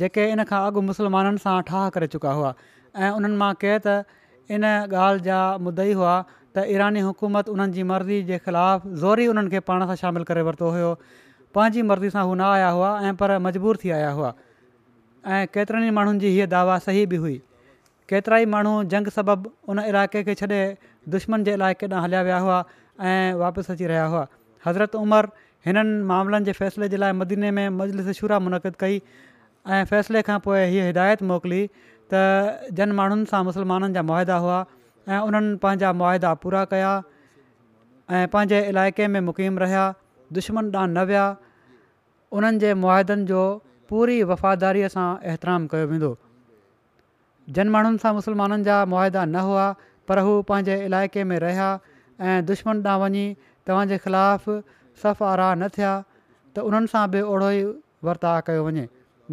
जेके 0.02 0.26
इन 0.32 0.44
खां 0.50 0.60
अॻु 0.72 0.82
मुस्लमाननि 0.90 1.40
सां 1.46 1.54
ठाह 1.70 1.86
करे 1.98 2.08
चुका 2.18 2.32
हुआ 2.40 2.54
ऐं 3.00 3.12
उन्हनि 3.20 3.38
मां 3.44 3.52
कंहिं 3.64 3.80
त 3.88 4.58
इन 4.60 4.68
ॻाल्हि 4.74 5.28
जा 5.30 5.40
मुद्दा 5.68 5.88
हुआ 6.02 6.16
त 6.32 6.68
ईरानी 6.76 7.06
हुकूमत 7.08 7.54
उन्हनि 7.56 7.78
जी 7.80 7.88
मर्ज़ी 7.96 8.20
जे 8.32 8.44
ख़िलाफ़ु 8.48 8.96
ज़ोरी 9.06 9.28
उन्हनि 9.36 9.56
खे 9.56 9.64
पाण 9.72 9.88
सां 9.92 9.96
शामिलु 10.06 10.28
करे 10.34 10.44
वरितो 10.52 10.76
हुयो 10.78 10.92
पंहिंजी 11.56 11.90
मर्ज़ी 11.94 12.10
सां 12.18 12.28
हू 12.32 12.36
न 12.44 12.50
आया 12.52 12.70
हुआ 12.80 12.92
ऐं 13.08 13.16
पर 13.26 13.38
मजबूर 13.50 13.82
थी 13.86 13.96
आया 14.02 14.12
हुआ 14.22 14.34
ऐं 15.38 15.44
केतिरनि 15.58 15.96
माण्हुनि 16.00 16.26
जी 16.26 16.36
हीअ 16.40 16.52
दावा 16.60 16.78
सही 16.92 17.06
बि 17.16 17.26
हुई 17.28 17.40
केतिरा 18.10 18.38
ई 18.42 18.46
माण्हू 18.54 18.74
जंग 18.94 19.08
सबबि 19.18 19.50
उन 19.72 19.80
इलाइक़े 19.90 20.22
खे 20.26 20.34
छॾे 20.42 20.60
दुश्मन 21.16 21.44
जे 21.44 21.54
इलाइक़े 21.58 21.88
ॾांहुं 21.88 22.04
हलिया 22.06 22.22
विया 22.28 22.38
हुआ 22.46 22.58
ऐं 23.02 23.34
वापसि 23.42 23.72
अची 23.74 23.86
रहिया 23.92 24.06
हुआ 24.14 24.24
हज़रत 24.66 24.96
उमर 24.96 25.26
हिननि 25.66 26.04
मामलनि 26.12 26.46
जे 26.46 26.52
फ़ैसिले 26.60 26.90
जे 26.94 26.98
लाइ 27.02 27.12
मदीने 27.22 27.50
में 27.58 27.68
मजलिस 27.82 28.18
शुरा 28.20 28.40
मुनक़िद 28.46 28.76
कई 28.80 29.02
ऐं 29.68 29.84
फ़ैसिले 29.92 30.22
खां 30.30 30.40
पोइ 30.46 30.60
हीअ 30.74 30.86
हिदायत 30.88 31.24
मोकिली 31.32 31.62
त 32.14 32.22
जन 32.80 32.92
माण्हुनि 33.00 33.26
सां 33.34 33.42
मुसलमाननि 33.50 33.94
जा 33.98 34.02
मुआदा 34.10 34.38
हुआ 34.44 34.60
ऐं 35.10 35.20
उन्हनि 35.30 35.56
पंहिंजा 35.66 35.92
मुआदा 36.02 36.34
पूरा 36.46 36.64
कया 36.74 36.92
ऐं 38.18 38.26
पंहिंजे 38.36 38.60
इलाइक़े 38.74 39.08
में 39.16 39.20
मुक़ीम 39.32 39.58
रहिया 39.66 39.84
दुश्मन 40.40 40.72
ॾांहुं 40.78 40.94
न 40.94 41.06
विया 41.14 41.26
उन्हनि 42.38 42.60
जे 42.66 43.26
जो 43.34 43.42
पूरी 43.90 44.22
वफ़ादारीअ 44.34 44.94
सां 44.98 45.08
एहतराम 45.32 45.68
कयो 45.74 45.88
वेंदो 45.96 46.14
जिन 47.54 47.70
माण्हुनि 47.70 47.98
सां 48.02 48.14
मुसलमाननि 48.18 48.64
जा 48.68 48.76
मुआदा 48.90 49.24
न 49.30 49.38
हुआ 49.48 49.66
पर 50.10 50.20
हू 50.28 50.34
पंहिंजे 50.50 50.76
इलाइक़े 50.86 51.24
में 51.30 51.38
रहिया 51.46 51.68
ऐं 52.22 52.46
दुश्मन 52.50 52.82
ॾांहुं 52.86 53.02
वञी 53.04 53.26
तव्हांजे 53.68 53.98
ख़िलाफ़ 54.06 54.50
सफ़ 55.04 55.24
आरा 55.30 55.54
न 55.62 55.68
थिया 55.78 55.92
त 56.56 56.60
उन्हनि 56.72 56.88
सां 56.96 57.06
बि 57.16 57.22
ओहिड़ो 57.30 57.50
ई 57.52 57.64
वर्ताउ 58.10 58.40
कयो 58.50 58.62
वञे 58.68 58.86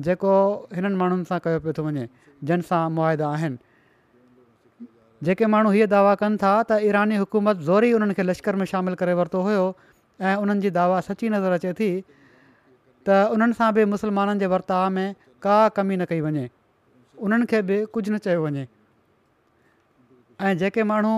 जेको 0.06 0.32
हिननि 0.76 0.96
माण्हुनि 1.02 1.24
सां 1.32 1.38
कयो 1.48 1.58
पियो 1.64 1.72
थो 1.80 1.88
वञे 1.88 2.04
जिन 2.52 2.60
सां 2.70 2.82
मुआदा 3.00 3.28
आहिनि 3.40 4.88
जेके 5.28 5.46
माण्हू 5.56 5.70
हीअ 5.78 5.86
दावा 5.96 6.12
कनि 6.22 6.36
था 6.44 6.52
त 6.70 6.82
ईरानी 6.92 7.16
हुकूमत 7.24 7.64
ज़ोरी 7.72 7.92
उन्हनि 7.98 8.22
लश्कर 8.30 8.56
में 8.62 8.66
शामिलु 8.70 8.96
करे 9.02 9.14
वरितो 9.20 9.40
हुयो 9.48 9.64
ऐं 10.30 10.36
उन्हनि 10.44 10.70
दावा 10.78 11.00
सची 11.10 11.28
नज़र 11.36 11.52
अचे 11.60 11.72
थी 11.82 11.90
त 13.06 13.24
उन्हनि 13.36 13.54
सां 13.60 13.72
बि 13.76 13.84
मुसलमाननि 13.96 14.40
जे 14.44 14.50
वर्ताव 14.56 14.88
में 15.00 15.06
का 15.46 15.56
कमी 15.78 15.96
न 16.00 16.04
कई 16.10 16.20
वञे 16.28 16.48
उन्हनि 17.24 17.46
खे 17.50 17.60
बि 17.66 17.76
कुझु 17.94 18.12
न 18.12 18.18
चयो 18.26 18.40
वञे 18.44 18.64
ऐं 20.46 20.52
जेके 20.60 20.82
माण्हू 20.90 21.14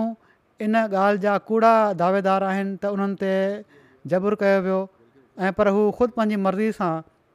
इन 0.65 0.73
ॻाल्हि 0.81 1.17
जा 1.25 1.37
कूड़ा 1.49 1.73
दावेदार 2.01 2.43
आहिनि 2.49 2.73
त 2.81 2.85
उन्हनि 2.95 3.15
ते 3.21 3.33
जबुरु 4.13 4.35
कयो 4.43 4.59
वियो 4.65 4.79
ऐं 5.47 5.53
पर 5.57 5.65
हू 5.73 5.81
ख़ुदि 5.97 6.13
पंहिंजी 6.17 6.37
मर्ज़ी 6.45 6.69
सां 6.77 6.91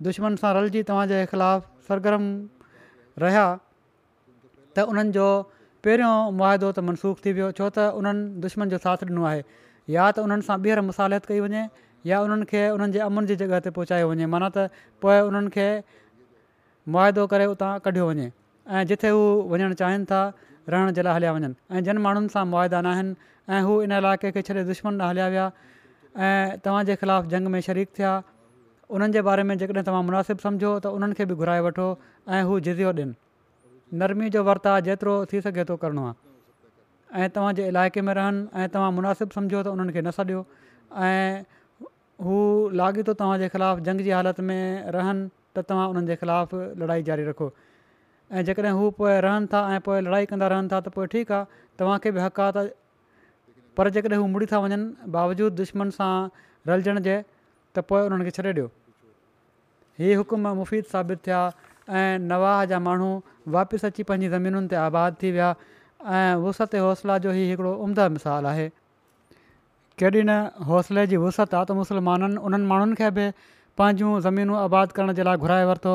दुश्मन 0.07 0.37
सां 0.43 0.53
रलजी 0.59 0.83
तव्हांजे 0.93 1.19
ख़िलाफ़ु 1.35 1.69
सरगर्म 1.91 2.25
रहिया 3.27 3.47
त 4.77 4.89
उन्हनि 4.95 5.13
जो 5.19 5.27
पहिरियों 5.85 6.17
मुआदो 6.39 6.69
त 6.73 6.79
मनसूख़ 6.87 7.17
थी 7.27 7.31
वियो 7.43 7.49
छो 7.59 7.67
त 7.75 7.91
उन्हनि 7.99 8.29
दुश्मन 8.49 8.69
जो 8.73 8.79
साथ 8.89 9.07
ॾिनो 9.13 9.25
आहे 9.35 9.41
या 9.99 10.07
त 10.15 10.25
उन्हनि 10.31 10.47
सां 10.51 10.57
ॿीहर 10.65 10.81
मुसालत 10.91 11.23
कई 11.33 11.41
वञे 11.47 11.63
या 12.11 12.23
उन्हनि 12.27 12.47
खे 12.53 12.61
उन्हनि 12.81 12.93
जे 12.97 13.03
अमन 13.13 13.27
जी 13.35 13.43
जॻह 13.47 13.59
ते 13.69 13.71
पहुचायो 13.79 14.07
वञे 14.15 14.31
माना 14.35 14.49
त 14.57 14.71
पोइ 15.03 15.23
उन्हनि 15.31 15.51
खे 15.59 15.69
मुआदो 16.93 17.29
करे 17.33 17.45
उतां 17.55 17.77
कढियो 17.87 18.07
वञे 18.15 18.31
ऐं 18.69 18.83
जिथे 18.87 19.09
हू 19.09 19.19
वञणु 19.51 19.75
चाहिनि 19.81 20.05
था 20.11 20.21
रहण 20.69 20.91
जे 20.97 21.03
लाइ 21.03 21.15
हलिया 21.15 21.33
वञनि 21.33 21.53
ऐं 21.75 21.83
जन 21.85 21.99
माण्हुनि 22.07 22.29
सां 22.35 22.45
मुआदा 22.53 22.81
न 22.81 22.87
आहिनि 22.93 23.13
ऐं 23.55 23.63
हू 23.67 23.81
इन 23.83 23.93
इलाइक़े 23.99 24.31
खे 24.37 24.43
छॾे 24.49 24.63
दुश्मन 24.71 24.95
न 24.95 25.01
हलिया 25.11 25.29
विया 25.35 25.47
ऐं 26.29 26.59
तव्हांजे 26.65 26.95
ख़िलाफ़ु 27.03 27.29
जंग 27.35 27.47
में 27.55 27.61
शरीक 27.69 27.89
थिया 27.99 28.13
उन्हनि 28.97 29.13
जे 29.13 29.23
बारे 29.29 29.43
में 29.51 29.57
जेकॾहिं 29.59 29.85
तव्हां 29.89 30.03
मुनासिबु 30.09 30.41
सम्झो 30.47 30.73
त 30.87 30.95
उन्हनि 30.99 31.15
खे 31.21 31.25
बि 31.31 31.35
घुराए 31.43 31.61
वठो 31.69 31.89
ऐं 32.37 32.43
हू 32.51 32.59
जिज़ियो 32.69 32.91
ॾियनि 32.93 33.15
नरमी 34.03 34.31
जो 34.37 34.45
वर्ता 34.51 34.75
जेतिरो 34.89 35.15
थी 35.33 35.41
सघे 35.47 35.65
थो 35.71 35.77
करिणो 35.85 36.05
आहे 36.09 37.25
ऐं 37.25 37.29
तव्हांजे 37.37 37.67
इलाइक़े 37.69 38.01
में 38.09 38.13
रहनि 38.21 38.47
ऐं 38.63 38.69
तव्हां 38.77 38.93
मुनासिबु 38.99 39.33
सम्झो 39.39 39.63
त 39.63 39.79
उन्हनि 39.79 39.93
खे 39.97 40.01
न 40.09 40.11
सॾियो 40.19 40.45
ऐं 41.09 41.89
हू 42.29 42.35
लाॻीतो 42.83 43.13
तव्हांजे 43.25 43.47
ख़िलाफ़ु 43.57 43.81
जंग 43.91 44.01
जी 44.09 44.15
हालति 44.19 44.43
में 44.53 44.91
रहनि 44.99 45.23
त 45.57 45.67
तव्हां 45.73 45.87
उन्हनि 45.95 46.15
ख़िलाफ़ु 46.23 46.57
लड़ाई 46.85 47.01
जारी 47.11 47.25
रखो 47.31 47.47
ऐं 48.33 48.45
जेकॾहिं 48.45 48.73
हू 48.79 48.91
पोइ 48.99 49.13
रहनि 49.27 49.47
था 49.53 49.61
ऐं 49.75 49.81
पोइ 49.87 50.01
लड़ाई 50.07 50.27
कंदा 50.31 50.49
रहनि 50.55 50.69
था 50.73 50.81
त 50.81 50.89
पोइ 50.95 51.07
ठीकु 51.15 51.33
आहे 51.35 51.45
तव्हांखे 51.79 52.11
बि 52.15 52.21
हक़ 52.21 52.41
आहे 52.41 52.53
त 52.55 52.71
पर 53.77 53.89
जेकॾहिं 53.95 54.21
हू 54.23 54.27
मुड़ी 54.35 54.47
था 54.53 54.59
वञनि 54.65 55.11
बावजूद 55.15 55.53
दुश्मन 55.61 55.91
सां 55.99 56.11
रलजण 56.71 57.01
जे 57.07 57.17
त 57.75 57.83
पोइ 57.91 58.01
उन्हनि 58.07 58.25
खे 58.25 58.31
छॾे 58.39 58.53
ॾियो 58.55 58.67
हीअ 59.99 60.17
हुकुम 60.23 60.47
मुफ़ीद 60.63 60.85
साबित 60.93 61.27
थिया 61.27 61.41
ऐं 61.91 62.19
नवाह 62.31 62.65
जा 62.71 62.79
माण्हू 62.87 63.11
वापसि 63.59 63.87
अची 63.91 64.03
पंहिंजी 64.11 64.29
ज़मीनुनि 64.37 64.69
ते 64.73 64.77
आबाद 64.87 65.17
थी 65.23 65.31
विया 65.37 65.51
ऐं 66.17 66.35
वुसत 66.45 66.75
हौसला 66.87 67.17
जो 67.27 67.33
ई 67.35 67.45
हिकिड़ो 67.51 67.73
उमदा 67.87 68.09
मिसाल 68.17 68.47
आहे 68.55 68.67
केॾी 70.01 70.23
न 70.25 70.39
हौसले 70.71 71.07
जी 71.13 71.17
वुसत 71.25 71.55
आहे 71.57 71.65
त 71.73 71.79
मुसलमाननि 71.83 72.37
उन्हनि 72.51 72.67
माण्हुनि 72.75 73.03
खे 73.03 73.11
पंहिंजूं 73.79 74.13
ज़मीनूं 74.25 74.57
आबादु 74.61 74.93
करण 74.97 75.13
जे 75.19 75.23
लाइ 75.29 75.37
घुराए 75.47 75.65
वरितो 75.71 75.95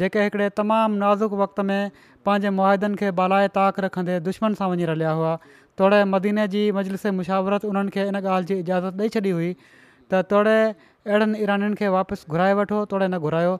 जेके 0.00 0.22
हिकिड़े 0.24 0.48
तमामु 0.60 0.96
नाज़ुक 1.02 1.32
वक़्त 1.42 1.60
में 1.68 1.90
पंहिंजे 2.28 2.50
मुआदनि 2.60 2.96
खे 3.02 3.10
बालाए 3.20 3.48
ताक़ 3.56 3.80
रखंदे 3.86 4.18
दुश्मन 4.28 4.54
सां 4.60 4.68
वञी 4.72 4.84
रलिया 4.92 5.10
हुआ 5.20 5.32
तोड़े 5.80 6.00
मदीने 6.14 6.46
जी 6.54 6.62
मजलिस 6.78 7.06
मुशावरत 7.18 7.64
उन्हनि 7.70 7.90
खे 7.96 8.06
इन 8.12 8.16
ॻाल्हि 8.20 8.46
जी 8.52 8.56
इजाज़त 8.64 9.00
ॾेई 9.00 9.08
छॾी 9.18 9.34
हुई 9.38 9.50
त 9.58 10.22
तोड़े 10.32 10.58
अहिड़नि 10.70 11.38
ईराननि 11.44 11.76
खे 11.82 11.88
वापसि 11.96 12.32
घुराए 12.36 12.54
वठो 12.62 12.84
तोड़े 12.94 13.06
न 13.08 13.18
घुरायो 13.28 13.52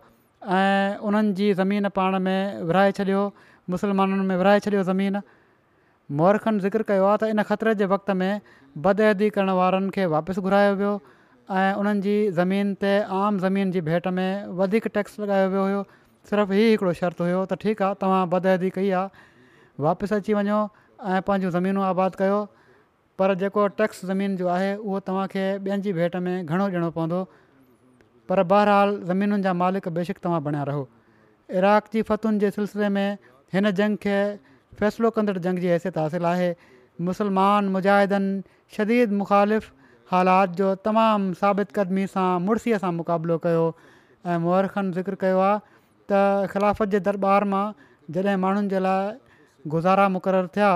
ऐं 0.61 0.98
उन्हनि 1.11 1.32
जी 1.42 1.48
ज़मीन 1.61 1.88
पाण 2.00 2.18
में 2.26 2.40
विरिहाए 2.70 2.96
छॾियो 3.02 3.22
मुसलमाननि 3.76 4.26
में 4.32 4.36
विरहाए 4.42 4.61
छॾियो 4.66 4.82
ज़मीन 4.90 5.20
मोरखनि 6.18 6.66
ज़िक्र 6.66 6.90
कयो 6.92 7.06
आहे 7.12 7.22
त 7.24 7.32
इन 7.36 7.42
ख़तरे 7.54 7.74
जे 7.82 7.88
वक़्त 7.94 8.11
में 8.22 8.32
बदहदी 8.88 9.30
करण 9.38 9.50
वारनि 9.62 9.90
खे 9.96 10.06
वापसि 10.16 10.40
घुरायो 10.48 10.92
ऐं 11.59 11.72
उन्हनि 11.82 12.01
जी 12.03 12.14
ज़मीन 12.34 12.74
ते 12.82 12.90
आम 13.18 13.38
ज़मीन 13.44 13.70
जी 13.74 13.80
भेट 13.86 14.07
में 14.18 14.46
वधीक 14.59 14.86
टैक्स 14.96 15.18
लॻायो 15.20 15.46
वियो 15.55 15.62
हुयो 15.62 15.80
सिर्फ़ु 16.30 16.55
ही 16.55 16.68
हिकिड़ो 16.70 16.92
शर्त 16.98 17.20
हुयो 17.24 17.40
त 17.51 17.55
ठीकु 17.62 17.84
आहे 17.86 17.94
तव्हां 18.01 18.30
बदहदी 18.34 18.70
कई 18.76 18.90
आहे 18.94 19.11
वापसि 19.86 20.14
अची 20.18 20.34
वञो 20.38 20.59
ऐं 21.11 21.20
पंहिंजूं 21.26 21.51
ज़मीनूं 21.57 21.82
आबादु 21.84 22.16
कयो 22.22 22.38
पर 23.18 23.34
जेको 23.42 23.66
टैक्स 23.82 24.05
ज़मीन 24.12 24.36
जो 24.42 24.46
आहे 24.46 24.76
उहो 24.76 25.01
तव्हांखे 25.03 25.46
ॿियनि 25.66 25.82
जी 25.82 25.92
भेट 25.98 26.16
में 26.26 26.46
घणो 26.46 26.70
ॾियणो 26.70 26.90
पवंदो 27.01 27.22
पर 28.30 28.42
बहरहाल 28.55 29.03
ज़मीनुनि 29.11 29.42
जा 29.42 29.53
मालिक 29.64 29.90
बेशक 29.98 30.22
तव्हां 30.28 30.42
बणिया 30.46 30.62
रहो 30.70 30.86
इराक 31.59 31.90
जी 31.96 32.03
फतुनि 32.12 32.38
जे 32.44 32.51
सिलसिले 32.61 32.88
में 33.01 33.18
हिन 33.57 33.70
जंग 33.82 33.96
खे 34.07 34.18
फ़ैसिलो 34.78 35.11
कंदड़ 35.18 35.36
जंग 35.51 35.66
जी 35.66 35.74
हैसियत 35.74 35.98
हासिलु 36.05 36.30
आहे 36.36 36.51
मुसलमान 37.11 37.74
मुजाहिदनि 37.78 38.78
शदीद 38.78 39.18
मुख़ालिफ़ 39.24 39.70
हालात 40.11 40.54
जो 40.58 40.68
तमामु 40.84 41.34
साबित 41.40 41.70
क़दमी 41.74 42.06
सां 42.12 42.30
मुड़सीअ 42.44 42.78
सां 42.84 42.90
मुक़ाबिलो 42.94 43.34
कयो 43.42 43.66
ऐं 44.26 44.38
मुहरखनि 44.44 44.92
ज़िक्र 44.94 45.14
कयो 45.24 45.38
आहे 45.48 45.58
त 46.11 46.50
ख़िलाफ़त 46.52 46.88
जे 46.94 47.00
दरबार 47.08 47.44
मां 47.52 47.62
जॾहिं 48.16 48.36
माण्हुनि 48.44 48.68
जे 48.72 48.80
लाइ 48.86 49.12
गुज़ारा 49.74 50.08
मुक़ररु 50.14 50.48
थिया 50.56 50.70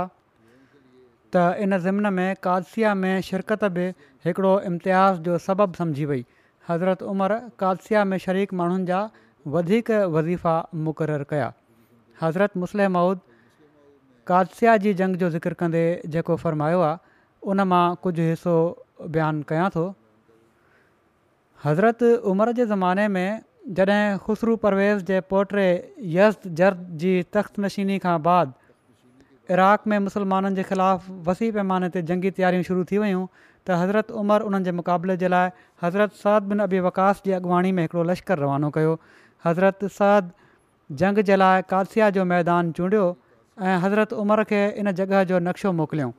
त 1.35 1.65
इन 1.67 1.79
ज़िमन 1.87 2.13
में 2.19 2.37
कादसिया 2.47 2.95
में 3.01 3.21
शिरकत 3.31 3.65
बि 3.79 3.87
हिकिड़ो 4.27 4.53
इम्तिहास 4.71 5.19
जो 5.27 5.39
सबबु 5.49 5.81
सम्झी 5.83 6.05
वई 6.13 6.25
हज़रत 6.69 7.03
उमर 7.15 7.35
कादसिया 7.65 8.05
में 8.13 8.17
शरीक 8.27 8.55
माण्हुनि 8.63 8.87
जा 8.93 9.01
वधीक 9.57 9.91
वज़ीफ़ा 10.19 10.55
मुक़ररु 10.87 11.25
कया 11.35 11.53
हज़रत 12.23 12.57
मुस्लिम 12.67 12.93
माउद 13.01 13.27
कादसिया 14.33 14.77
जी 14.87 14.95
जंग 15.03 15.17
जो 15.25 15.31
ज़िक्र 15.39 15.55
कंदे 15.65 15.85
जेको 16.17 16.37
फ़रमायो 16.47 16.81
आहे 16.81 17.15
उन 17.53 17.61
मां 17.75 17.85
कुझु 18.07 18.23
हिसो 18.31 18.57
बयानु 19.13 19.43
कयां 19.51 19.69
थो 19.77 19.83
हज़रत 21.65 22.03
उमिरि 22.31 22.53
जे 22.59 22.67
ज़माने 22.75 23.07
में 23.17 23.41
जॾहिं 23.79 24.19
ख़ुसरू 24.27 24.57
परवेज़ 24.65 25.03
जे 25.11 25.21
पोटे 25.33 25.65
यस 26.17 26.39
जर्द 26.61 26.85
जी 27.05 27.13
नशीनी 27.67 27.99
खां 28.05 28.17
बाद 28.29 28.53
इराक़ 29.57 29.89
में 29.93 29.99
मुस्लमाननि 30.09 30.55
जे 30.57 30.63
ख़िलाफ़ु 30.63 31.23
वसी 31.29 31.51
पैमाने 31.57 31.89
ते 31.97 32.03
जंगी 32.11 32.31
तयारियूं 32.41 32.63
शुरू 32.71 32.85
थी 32.93 32.99
वियूं 33.05 33.25
त 33.67 33.81
हज़रत 33.83 34.11
उमरि 34.21 34.45
उन्हनि 34.51 34.65
जे 34.65 34.73
मुक़ाबले 34.81 35.17
जे 35.25 35.29
लाइ 35.35 35.51
हज़रत 35.83 36.13
साद 36.21 36.43
बिन 36.53 36.61
अबी 36.69 36.81
वकास 36.89 37.23
जी 37.27 37.33
अॻुवाणी 37.41 37.73
में 37.79 37.83
हिकिड़ो 37.85 38.05
लश्कर 38.13 38.39
रवानो 38.45 38.71
कयो 38.79 38.97
हज़रत 39.47 39.85
साद 39.99 40.33
जंग 41.05 41.23
जे 41.31 41.37
लाइ 41.37 41.63
कालसिया 41.75 42.11
जो 42.17 42.25
मैदान 42.33 42.73
चूंडियो 42.81 43.05
ऐं 43.63 43.77
हज़रत 43.85 44.13
उमिरि 44.25 44.45
खे 44.53 44.65
इन 44.85 44.93
जॻह 45.01 45.23
जो 45.33 45.39
नक्शो 45.49 45.73
मोकिलियो 45.81 46.13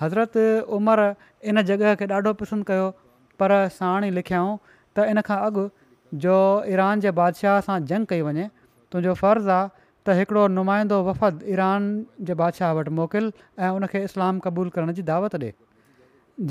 हज़रत 0.00 0.36
उमर 0.76 1.02
इन 1.50 1.62
जॻह 1.70 1.94
खे 2.02 2.06
ॾाढो 2.14 2.32
पसंदि 2.42 2.64
कयो 2.70 2.86
पर 3.42 3.52
साण 3.78 4.04
ई 4.04 4.10
लिखियाऊं 4.18 4.52
त 4.96 5.06
इन 5.14 5.20
खां 5.30 5.38
अॻु 5.48 5.64
जो 6.26 6.36
ईरान 6.74 7.00
जे 7.06 7.10
बादशाह 7.20 7.60
सां 7.68 7.76
जंग 7.92 8.06
कई 8.12 8.22
वञे 8.28 8.48
तुंहिंजो 8.94 9.14
फ़र्ज़ु 9.22 9.50
आहे 9.58 9.68
त 9.78 10.16
हिकिड़ो 10.20 10.46
नुमाइंदो 10.56 10.98
ईरान 11.54 11.88
जे 12.30 12.34
बादशाह 12.42 12.72
वटि 12.78 12.94
मोकिल 13.00 13.30
ऐं 13.66 13.70
उनखे 13.78 14.02
इस्लाम 14.10 14.38
क़बूल 14.48 14.74
करण 14.78 14.92
जी 14.98 15.06
दावत 15.12 15.38
ॾिए 15.40 15.54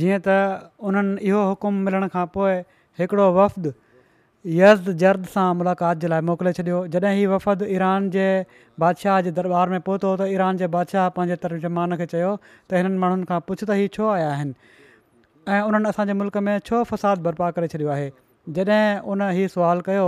जीअं 0.02 0.20
त 0.28 0.38
उन्हनि 0.92 1.16
इहो 1.32 1.44
हुकुमु 1.52 1.86
मिलण 1.90 2.08
खां 2.18 2.26
पोइ 2.38 2.60
हिकिड़ो 3.00 3.32
वफ़दु 3.42 3.76
यर्द 4.52 4.90
जर्द 5.02 5.26
सां 5.34 5.44
मुलाक़ात 5.58 5.98
जे 6.04 6.08
लाइ 6.12 6.22
मोकिले 6.30 6.52
छॾियो 6.56 6.80
जॾहिं 6.94 7.14
हीउ 7.18 7.30
वफ़द 7.34 7.62
ईरान 7.74 8.10
जे 8.16 8.24
बादशाह 8.84 9.20
जे 9.28 9.32
दरबार 9.38 9.70
में 9.74 9.82
पहुतो 9.86 10.10
त 10.18 10.22
ईरान 10.32 10.58
जे 10.62 10.68
बादशाह 10.74 11.08
पंहिंजे 11.18 11.36
तर्जुमान 11.44 11.96
खे 12.02 12.06
चयो 12.14 12.32
त 12.46 12.74
हिननि 12.80 12.98
माण्हुनि 13.04 13.26
खां 13.30 13.40
पुछ 13.50 13.64
त 13.64 13.78
हीउ 13.82 13.92
छो 13.98 14.10
आया 14.16 14.26
आहिनि 14.32 14.72
ऐं 15.50 15.62
उन्हनि 15.70 15.90
असांजे 15.94 16.14
मुल्क़ 16.24 16.38
में 16.50 16.58
छो 16.72 16.82
फ़साद 16.92 17.24
बर्पा 17.28 17.50
करे 17.60 17.68
छॾियो 17.76 17.88
आहे 17.96 18.10
जॾहिं 18.58 19.00
उन 19.16 19.22
हीउ 19.40 19.54
सुवाल 19.56 19.86
कयो 19.88 20.04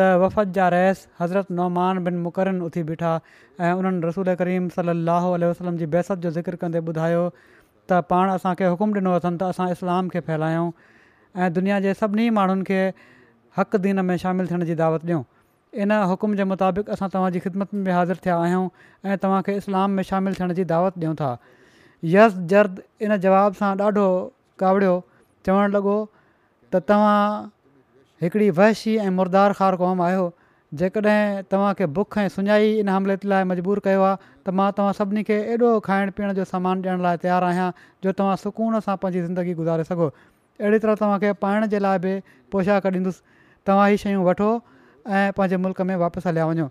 त 0.00 0.10
वफ़द 0.24 0.50
जा 0.58 0.66
रैस 0.76 1.06
हज़रत 1.20 1.54
नौमान 1.60 2.02
बिन 2.08 2.18
मुकरन 2.26 2.60
उथी 2.70 2.82
बीठा 2.90 3.14
ऐं 3.60 3.72
उन्हनि 3.82 4.06
रसूल 4.08 4.34
करीम 4.42 4.68
सली 4.78 4.96
अलाहु 4.96 5.30
वसलम 5.44 5.76
जी 5.84 5.90
बहसत 5.94 6.26
जो 6.26 6.34
ज़िक्र 6.40 6.56
कंदे 6.66 6.82
ॿुधायो 6.94 7.22
त 7.38 8.02
पाण 8.10 8.34
असांखे 8.34 8.74
हुकुम 8.74 8.98
ॾिनो 9.00 9.16
अथनि 9.22 9.38
त 9.44 9.54
असां 9.56 9.70
इस्लाम 9.78 10.12
खे 10.16 10.26
फैलायूं 10.32 10.68
ऐं 11.42 11.52
दुनिया 11.62 11.80
जे 11.88 11.94
सभिनी 12.04 12.28
माण्हुनि 12.42 12.64
खे 12.72 12.82
हक़ 13.58 13.76
दीन 13.84 14.00
में 14.06 14.16
शामिलु 14.16 14.48
थियण 14.48 14.64
जी 14.64 14.74
दावत 14.80 15.04
ॾियूं 15.04 15.22
इन 15.82 15.92
हुकुम 16.10 16.34
जे 16.36 16.44
मुताबिक़ 16.50 16.90
असां 16.94 17.08
तव्हांजी 17.08 17.40
ख़िदमत 17.40 17.74
में 17.74 17.92
हाज़िर 17.92 18.16
थिया 18.26 18.36
आहियूं 18.44 18.68
ऐं 19.10 19.16
तव्हांखे 19.24 19.54
इस्लाम 19.60 19.90
में 19.98 20.02
शामिलु 20.10 20.34
थियण 20.38 20.52
जी 20.58 20.64
दावत 20.72 20.96
ॾियूं 20.98 21.14
था 21.20 21.36
यस 22.14 22.36
जर्द 22.54 22.82
इन 23.08 23.16
जवाब 23.26 23.54
सां 23.60 23.74
ॾाढो 23.82 24.06
काविड़ियो 24.62 24.92
चवणु 25.46 25.68
लॻो 25.78 25.94
त 26.72 26.82
तव्हां 26.90 27.24
हिकिड़ी 28.22 28.50
वहशी 28.58 28.96
ऐं 29.06 29.08
मुर्दार 29.18 29.52
ख़ार 29.62 29.76
क़ौम 29.82 30.00
आहियो 30.08 30.24
जेकॾहिं 30.82 31.42
तव्हांखे 31.50 31.86
बुख 31.98 32.18
ऐं 32.18 32.28
सुञाई 32.36 32.72
इन 32.80 32.88
हमले 32.88 33.16
लाइ 33.34 33.44
मजबूर 33.54 33.78
कयो 33.88 34.02
आहे 34.10 34.16
त 34.46 34.56
मां 34.60 34.70
तव्हां 34.80 34.92
सभिनी 35.00 35.22
खे 35.32 35.38
एॾो 35.56 35.70
खाइण 35.88 36.10
पीअण 36.18 36.32
जो 36.40 36.44
सामान 36.52 36.84
ॾियण 36.86 37.00
लाइ 37.08 37.16
तयारु 37.26 37.46
आहियां 37.46 37.70
जो 38.04 38.12
तव्हां 38.22 38.36
सुकून 38.46 38.80
सां 38.88 38.96
पंहिंजी 39.04 39.26
ज़िंदगी 39.26 39.54
गुज़ारे 39.64 39.84
सघो 39.92 40.08
अहिड़ी 40.14 40.78
तरह 40.84 40.94
तव्हांखे 41.04 41.32
पाइण 41.46 41.66
जे 41.74 41.78
लाइ 41.88 41.98
बि 42.06 42.14
पोशाक 42.52 42.86
ॾींदुसि 42.92 43.20
तव्हां 43.66 43.88
हीअ 43.88 43.96
शयूं 44.02 44.22
वठो 44.24 44.50
ऐं 45.08 45.30
पंहिंजे 45.36 45.56
मुल्क़ 45.64 45.82
में 45.90 45.94
वापसि 46.02 46.28
हलिया 46.28 46.46
वञो 46.46 46.66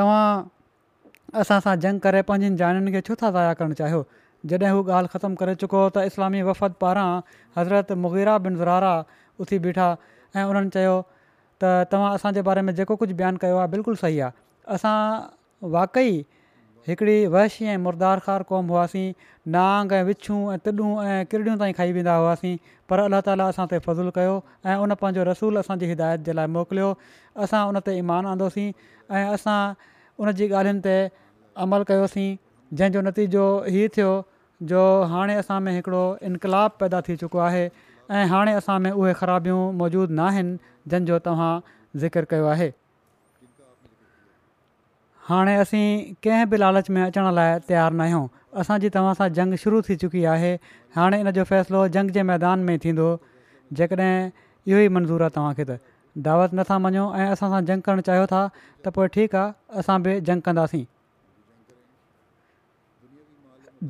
तव्हां 0.00 0.24
असां 1.42 1.58
सां 1.66 1.74
जंग 1.84 2.00
करे 2.06 2.22
पंहिंजी 2.30 2.56
जानि 2.62 2.92
खे 2.96 3.00
छो 3.08 3.14
था 3.22 3.30
ज़ाया 3.36 3.54
करणु 3.60 3.74
चाहियो 3.80 4.02
जॾहिं 4.50 4.70
हू 4.76 4.82
ॻाल्हि 4.90 5.08
ख़तमु 5.14 5.36
करे 5.42 5.54
चुको 5.62 5.80
त 5.96 6.04
इस्लामी 6.10 6.42
वफ़द 6.50 6.74
पारां 6.84 7.06
हज़रत 7.58 7.92
मुग़ीरा 8.04 8.36
बिन 8.46 8.56
ज़रारा 8.62 8.92
उथी 9.44 9.58
बीठा 9.66 9.88
ऐं 10.36 10.44
उन्हनि 10.52 10.70
चयो 10.76 10.94
त 11.62 11.72
तव्हां 11.94 12.12
असांजे 12.18 12.42
बारे 12.50 12.62
में 12.68 12.74
जेको 12.80 12.96
कुझु 13.04 13.14
बयानु 13.22 13.38
कयो 13.46 13.56
आहे 13.64 13.68
बिल्कुलु 13.76 14.02
सही 14.04 14.20
आहे 14.28 14.32
असां 14.76 14.94
वाक़ई 15.76 16.24
हिकिड़ी 16.88 17.26
वहशी 17.32 17.64
ऐं 17.68 17.76
मुरदार 17.78 18.18
ख़ार 18.24 18.42
क़ौम 18.48 18.66
हुआसीं 18.68 19.12
नांग 19.52 19.92
ऐं 19.92 20.02
विछूं 20.04 20.38
ऐं 20.52 20.58
तॾूं 20.64 20.92
ऐं 21.04 21.24
किरड़ियूं 21.30 21.56
ताईं 21.62 21.72
खाई 21.78 21.92
वेंदा 21.92 22.14
हुआसीं 22.16 22.56
पर 22.88 22.98
अलाह 23.10 23.20
ताली 23.28 23.42
असां 23.44 23.66
ते 23.72 23.78
फज़ुलु 23.86 24.10
कयो 24.18 24.36
ऐं 24.66 24.76
उन 24.84 24.94
पंहिंजो 25.02 25.24
रसूल 25.30 25.56
असांजी 25.62 25.86
हिदायत 25.92 26.20
जे 26.28 26.32
लाइ 26.38 26.46
मोकिलियो 26.56 26.88
असां 27.46 27.60
उन 27.72 27.80
ते 27.90 27.96
ईमान 28.00 28.26
आंदोसीं 28.32 28.66
ऐं 28.70 29.26
असां 29.34 29.58
उन 30.24 30.32
जी 30.40 30.48
ॻाल्हियुनि 30.52 30.82
ते 30.88 30.96
अमल 31.66 31.84
कयोसीं 31.92 32.28
जंहिंजो 32.80 33.04
नतीजो 33.10 33.44
हीअ 33.76 33.92
थियो 33.98 34.10
जो 34.72 34.80
हाणे 35.14 35.34
असां 35.44 35.60
में 35.68 35.72
हिकिड़ो 35.76 36.02
इनकलाब 36.30 36.80
पैदा 36.80 37.00
थी 37.08 37.16
चुको 37.24 37.44
आहे 37.52 37.64
ऐं 37.66 38.26
हाणे 38.34 38.54
असां 38.64 38.78
में 38.86 38.90
उहे 38.96 39.14
ख़राबियूं 39.22 39.62
मौजूदु 39.84 40.14
न 40.20 40.28
आहिनि 40.32 40.92
जंहिंजो 40.92 41.18
तव्हां 41.28 41.52
ज़िकिर 42.04 42.34
कयो 42.34 42.46
आहे 42.58 42.70
हाणे 45.28 45.54
असीं 45.60 46.12
कंहिं 46.24 46.48
बि 46.50 46.58
लालच 46.60 46.88
में 46.90 47.02
अचण 47.04 47.30
लाइ 47.34 47.58
तयारु 47.68 47.94
न 47.96 48.00
आहियूं 48.00 48.26
असांजी 48.60 48.88
तव्हां 48.94 49.14
सां 49.14 49.28
जंग 49.38 49.54
शुरू 49.64 49.80
थी 49.88 49.96
चुकी 49.96 50.24
आहे 50.34 50.54
हाणे 50.96 51.20
इन 51.20 51.30
जो 51.36 51.44
फ़ैसिलो 51.50 51.86
जंग 51.96 52.10
जे 52.16 52.22
मैदान 52.30 52.58
में 52.68 52.76
थींदो 52.84 53.08
जेकॾहिं 53.80 54.12
इहो 54.70 54.78
ई 54.78 54.88
मंज़ूरु 54.96 55.24
आहे 55.24 55.34
तव्हांखे 55.36 55.64
त 55.70 55.78
दावत 56.26 56.54
नथा 56.58 56.78
मञो 56.86 57.04
ऐं 57.16 57.26
असां 57.32 57.48
सां 57.50 57.60
जंग 57.66 57.80
करणु 57.88 58.02
चाहियो 58.08 58.26
था 58.32 58.40
त 58.84 58.88
पोइ 58.96 59.06
ठीकु 59.16 59.36
आहे 59.42 59.78
असां 59.82 60.00
बि 60.06 60.16
जंग 60.30 60.40
कंदासीं 60.48 60.84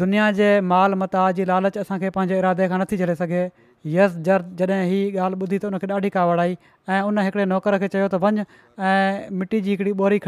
दुनिया 0.03 0.31
जे 0.39 0.51
माल 0.72 0.95
मता 1.05 1.31
जी 1.39 1.47
लालच 1.47 1.78
असांखे 1.78 2.11
पंहिंजे 2.16 2.39
इरादे 2.39 2.68
खां 2.74 2.78
नथी 2.81 2.99
चढ़े 2.99 3.14
सघे 3.22 3.49
यस 3.95 4.16
जर 4.26 4.43
जॾहिं 4.59 4.83
इहा 4.91 5.24
ॻाल्हि 5.24 5.41
ॿुधी 5.41 5.59
त 5.62 5.64
हुनखे 5.64 5.87
ॾाढी 5.93 6.09
कावड़ 6.18 6.39
आई 6.41 6.55
ऐं 6.95 7.01
उन 7.09 7.18
हिकिड़े 7.26 7.45
नौकर 7.55 7.78
खे 7.85 7.89
चयो 7.97 8.09
त 8.14 8.20
वञु 8.26 8.45
ऐं 8.89 9.33
मिटी 9.43 9.61
जी 9.68 9.70
हिकिड़ी 9.70 9.93
ॿोरी 10.05 10.18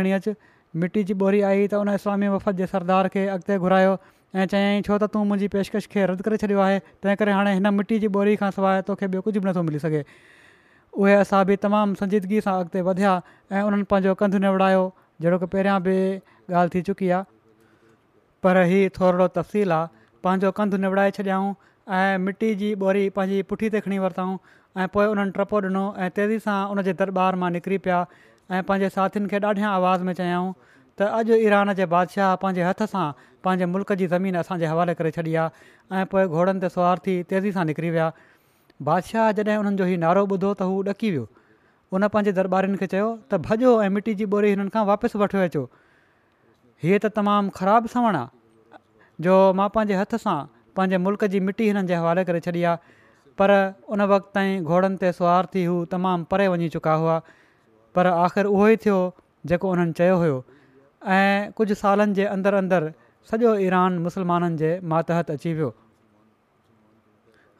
मिटी 0.81 1.03
जी 1.09 1.15
ॿोरी 1.25 1.41
आई 1.49 1.67
त 1.71 1.75
उन 1.85 1.89
इस्लामी 1.95 2.29
वफ़द 2.35 2.57
जे 2.61 2.67
सरदार 2.73 3.09
खे 3.15 3.25
अॻिते 3.35 3.57
घुरायो 3.65 3.91
ऐं 4.35 4.47
चयाईं 4.53 4.83
छो 4.87 4.97
त 4.99 5.09
तूं 5.15 5.25
मुंहिंजी 5.33 5.49
पेशकश 5.55 5.87
खे 5.95 6.05
रदि 6.11 6.23
करे 6.29 6.37
छॾियो 6.45 6.61
आहे 6.67 6.79
तंहिं 7.03 7.17
करे 7.23 7.33
हाणे 7.39 7.53
हिन 7.57 7.69
मिटी 7.79 7.99
जी 8.05 8.09
ॿोरी 8.17 8.37
खां 8.43 8.51
सवाइ 8.59 8.83
तोखे 8.91 9.07
ॿियो 9.09 9.21
कुझु 9.27 9.41
बि 9.41 9.49
नथो 9.49 9.63
मिली 9.69 9.79
सघे 9.83 10.03
उहे 11.03 11.15
असां 11.25 11.43
बि 11.51 11.57
तमामु 11.65 11.99
संजीदगी 12.03 12.41
सां 12.49 12.55
अॻिते 12.65 12.81
वधिया 12.89 13.13
ऐं 13.53 13.63
उन्हनि 13.69 13.87
पंहिंजो 13.93 14.15
कंधु 14.25 14.39
निविड़ायो 14.47 14.81
जहिड़ो 15.21 15.39
की 15.45 15.51
पहिरियां 15.57 15.77
बि 15.89 15.99
ॻाल्हि 16.63 16.79
थी 16.79 16.83
चुकी 16.89 17.11
आहे 17.19 17.31
पर 18.47 18.63
हीउ 18.73 18.95
थोरो 18.99 19.29
तफ़सील 19.39 19.77
आहे 19.79 20.05
पंहिंजो 20.27 20.55
कंधु 20.61 20.83
निविड़ाए 20.87 21.15
छॾियाऊं 21.21 21.55
ऐं 22.01 22.19
मिटी 22.25 22.55
जी 22.65 22.73
ॿोरी 22.89 23.05
पंहिंजी 23.21 23.43
पुठी 23.55 23.73
ते 23.77 23.85
खणी 23.89 24.01
वरितऊं 24.09 24.37
ऐं 24.83 24.89
पोइ 24.97 25.07
उन्हनि 25.15 25.37
टपो 25.41 25.61
ॾिनो 25.71 25.85
ऐं 26.05 26.11
तेज़ी 26.19 26.39
सां 26.49 26.61
उनजे 26.77 26.97
दरबार 27.05 27.43
मां 27.45 27.53
निकिरी 27.59 27.79
पिया 27.89 28.03
ऐं 28.57 28.63
पंहिंजे 28.69 28.89
साथियुनि 28.95 29.29
खे 29.33 29.39
ॾाढियां 29.43 29.69
आवाज़ 29.75 30.03
में 30.07 30.13
चयाऊं 30.17 30.51
त 30.99 31.03
अॼु 31.19 31.35
ईरान 31.45 31.73
जे 31.77 31.85
बादशाह 31.93 32.35
पंहिंजे 32.43 32.63
हथ 32.69 32.83
सां 32.95 33.05
पंहिंजे 33.45 33.67
मुल्क़ 33.75 33.93
जी 34.01 34.07
ज़मीन 34.15 34.35
असांजे 34.41 34.67
हवाले 34.73 34.95
करे 34.99 35.11
छॾी 35.19 35.35
आहे 35.45 35.97
ऐं 36.01 36.05
पोइ 36.15 36.27
घोड़नि 36.29 36.61
ते 36.69 36.91
थी 37.07 37.15
तेज़ी 37.33 37.53
सां 37.57 37.65
निकिरी 37.71 37.91
विया 37.97 38.11
बादशाह 38.91 39.31
जॾहिं 39.41 39.57
हुननि 39.61 39.77
जो 39.81 39.85
हीउ 39.93 40.01
नारो 40.05 40.27
ॿुधो 40.37 40.53
त 40.61 40.69
हू 40.73 40.85
ॾकी 40.97 41.11
वियो 41.17 41.25
उन 41.97 42.07
पंहिंजे 42.17 42.33
दरॿारिनि 42.43 42.83
खे 42.85 42.91
चयो 42.97 43.09
त 43.33 43.41
भॼो 43.49 43.73
ऐं 43.89 43.91
मिटी 43.99 44.17
जी 44.23 44.29
ॿोरी 44.37 44.53
हिननि 44.55 44.77
खां 44.79 44.85
वापसि 44.95 45.23
अचो 45.29 45.65
हीअ 46.85 46.99
त 47.07 47.13
तमामु 47.21 47.57
ख़राबु 47.61 47.95
सवण 47.97 48.21
आहे 48.23 48.81
जो 49.29 49.39
मां 49.63 49.69
पंहिंजे 49.79 50.01
हथ 50.05 50.17
सां 50.29 50.39
पंहिंजे 50.79 51.05
मुल्क़ 51.11 51.27
जी 51.37 51.43
मिटी 51.51 51.73
हिननि 51.75 51.89
जे 51.93 52.03
हवाले 52.05 52.29
करे 52.33 52.45
छॾी 52.49 52.67
आहे 52.71 52.99
पर 53.43 53.53
उन 53.97 54.07
वक़्त 54.17 54.35
ताईं 54.39 54.73
घोड़नि 54.73 54.99
ते 55.07 55.17
थी 55.57 55.69
हू 55.73 55.81
तमामु 55.97 56.31
परे 56.35 56.53
वञी 56.57 56.69
चुका 56.77 57.01
हुआ 57.05 57.19
पर 57.97 58.07
आख़िर 58.11 58.47
उहो 58.51 58.67
ई 58.73 58.77
थियो 58.85 58.99
जेको 59.53 59.71
उन्हनि 59.71 59.93
चयो 60.01 60.17
हुयो 60.25 60.37
ऐं 61.17 61.53
कुझु 61.59 61.75
सालनि 61.81 62.15
जे 62.19 62.25
अंदरि 62.35 62.57
अंदरि 62.63 62.91
सॼो 63.31 63.51
ईरान 63.69 63.99
मुसलमाननि 64.09 64.57
जे 64.63 64.71
मातहत 64.93 65.31
अची 65.37 65.53
वियो 65.61 65.71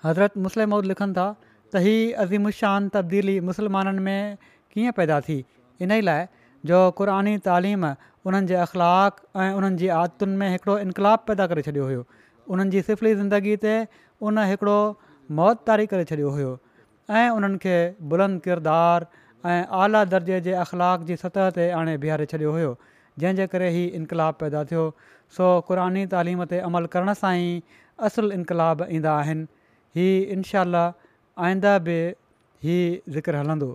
हज़रत 0.05 0.39
मौद 0.75 0.89
लिखनि 0.93 1.13
था 1.19 1.27
त 1.75 1.83
हीअ 1.89 2.01
अज़ीमुशान 2.27 2.89
तब्दीली 2.97 3.35
मुसलमाननि 3.51 4.01
में 4.09 4.37
कीअं 4.73 4.93
पैदा 5.01 5.21
थी 5.29 5.39
इन 5.83 5.91
ई 5.93 6.01
लाइ 6.09 6.23
जो 6.71 6.79
क़ुरानी 6.99 7.35
तालीम 7.51 7.83
उन्हनि 8.27 8.47
जे 8.51 8.55
अख़लाक़ 8.65 9.17
ऐं 9.45 9.53
उन्हनि 9.61 9.77
जी 9.83 9.89
आदतुनि 10.01 10.35
में 10.43 10.49
हिकिड़ो 10.55 10.75
इनक़ाबु 10.89 11.31
पैदा 11.31 11.45
करे 11.53 11.63
छॾियो 11.69 11.85
हुयो 11.93 12.03
उन्हनि 12.57 12.71
जी 12.75 12.81
सिफली 12.91 13.13
ज़िंदगी 13.21 13.57
ते 13.65 13.75
उन 14.29 14.39
हिकिड़ो 14.53 14.79
मौत 15.41 15.65
तारी 15.71 15.87
करे 15.95 16.05
छॾियो 16.13 16.31
हुयो 16.37 16.53
ऐं 17.23 17.29
उन्हनि 17.39 17.75
बुलंद 18.13 18.41
किरदारु 18.47 19.11
आला 19.45 20.05
दर्जे 20.11 20.41
जे 20.41 20.53
अख़लाक 20.65 21.01
जी 21.11 21.15
सतह 21.23 21.49
ते 21.59 21.65
आणे 21.79 21.97
बिहारे 22.05 22.27
छॾियो 22.33 22.51
हुयो 22.57 22.73
जंहिंजे 23.23 23.47
करे 23.55 23.71
ही 23.77 23.85
इनकलाब 24.01 24.35
पैदा 24.43 24.63
थियो 24.73 24.85
सो 25.37 25.49
क़ुरानी 25.71 26.05
तइलीम 26.15 26.45
ते 26.55 26.59
अमल 26.71 26.87
करण 26.97 27.13
सां 27.23 27.33
ई 27.41 27.51
असुलु 28.09 28.31
इनकलाब 28.41 28.87
ईंदा 28.99 29.15
आहिनि 29.23 30.07
इनशा 30.37 30.65
आईंदा 31.49 31.75
बि 31.89 31.99
ज़िक्र 33.17 33.37
हलंदो 33.43 33.75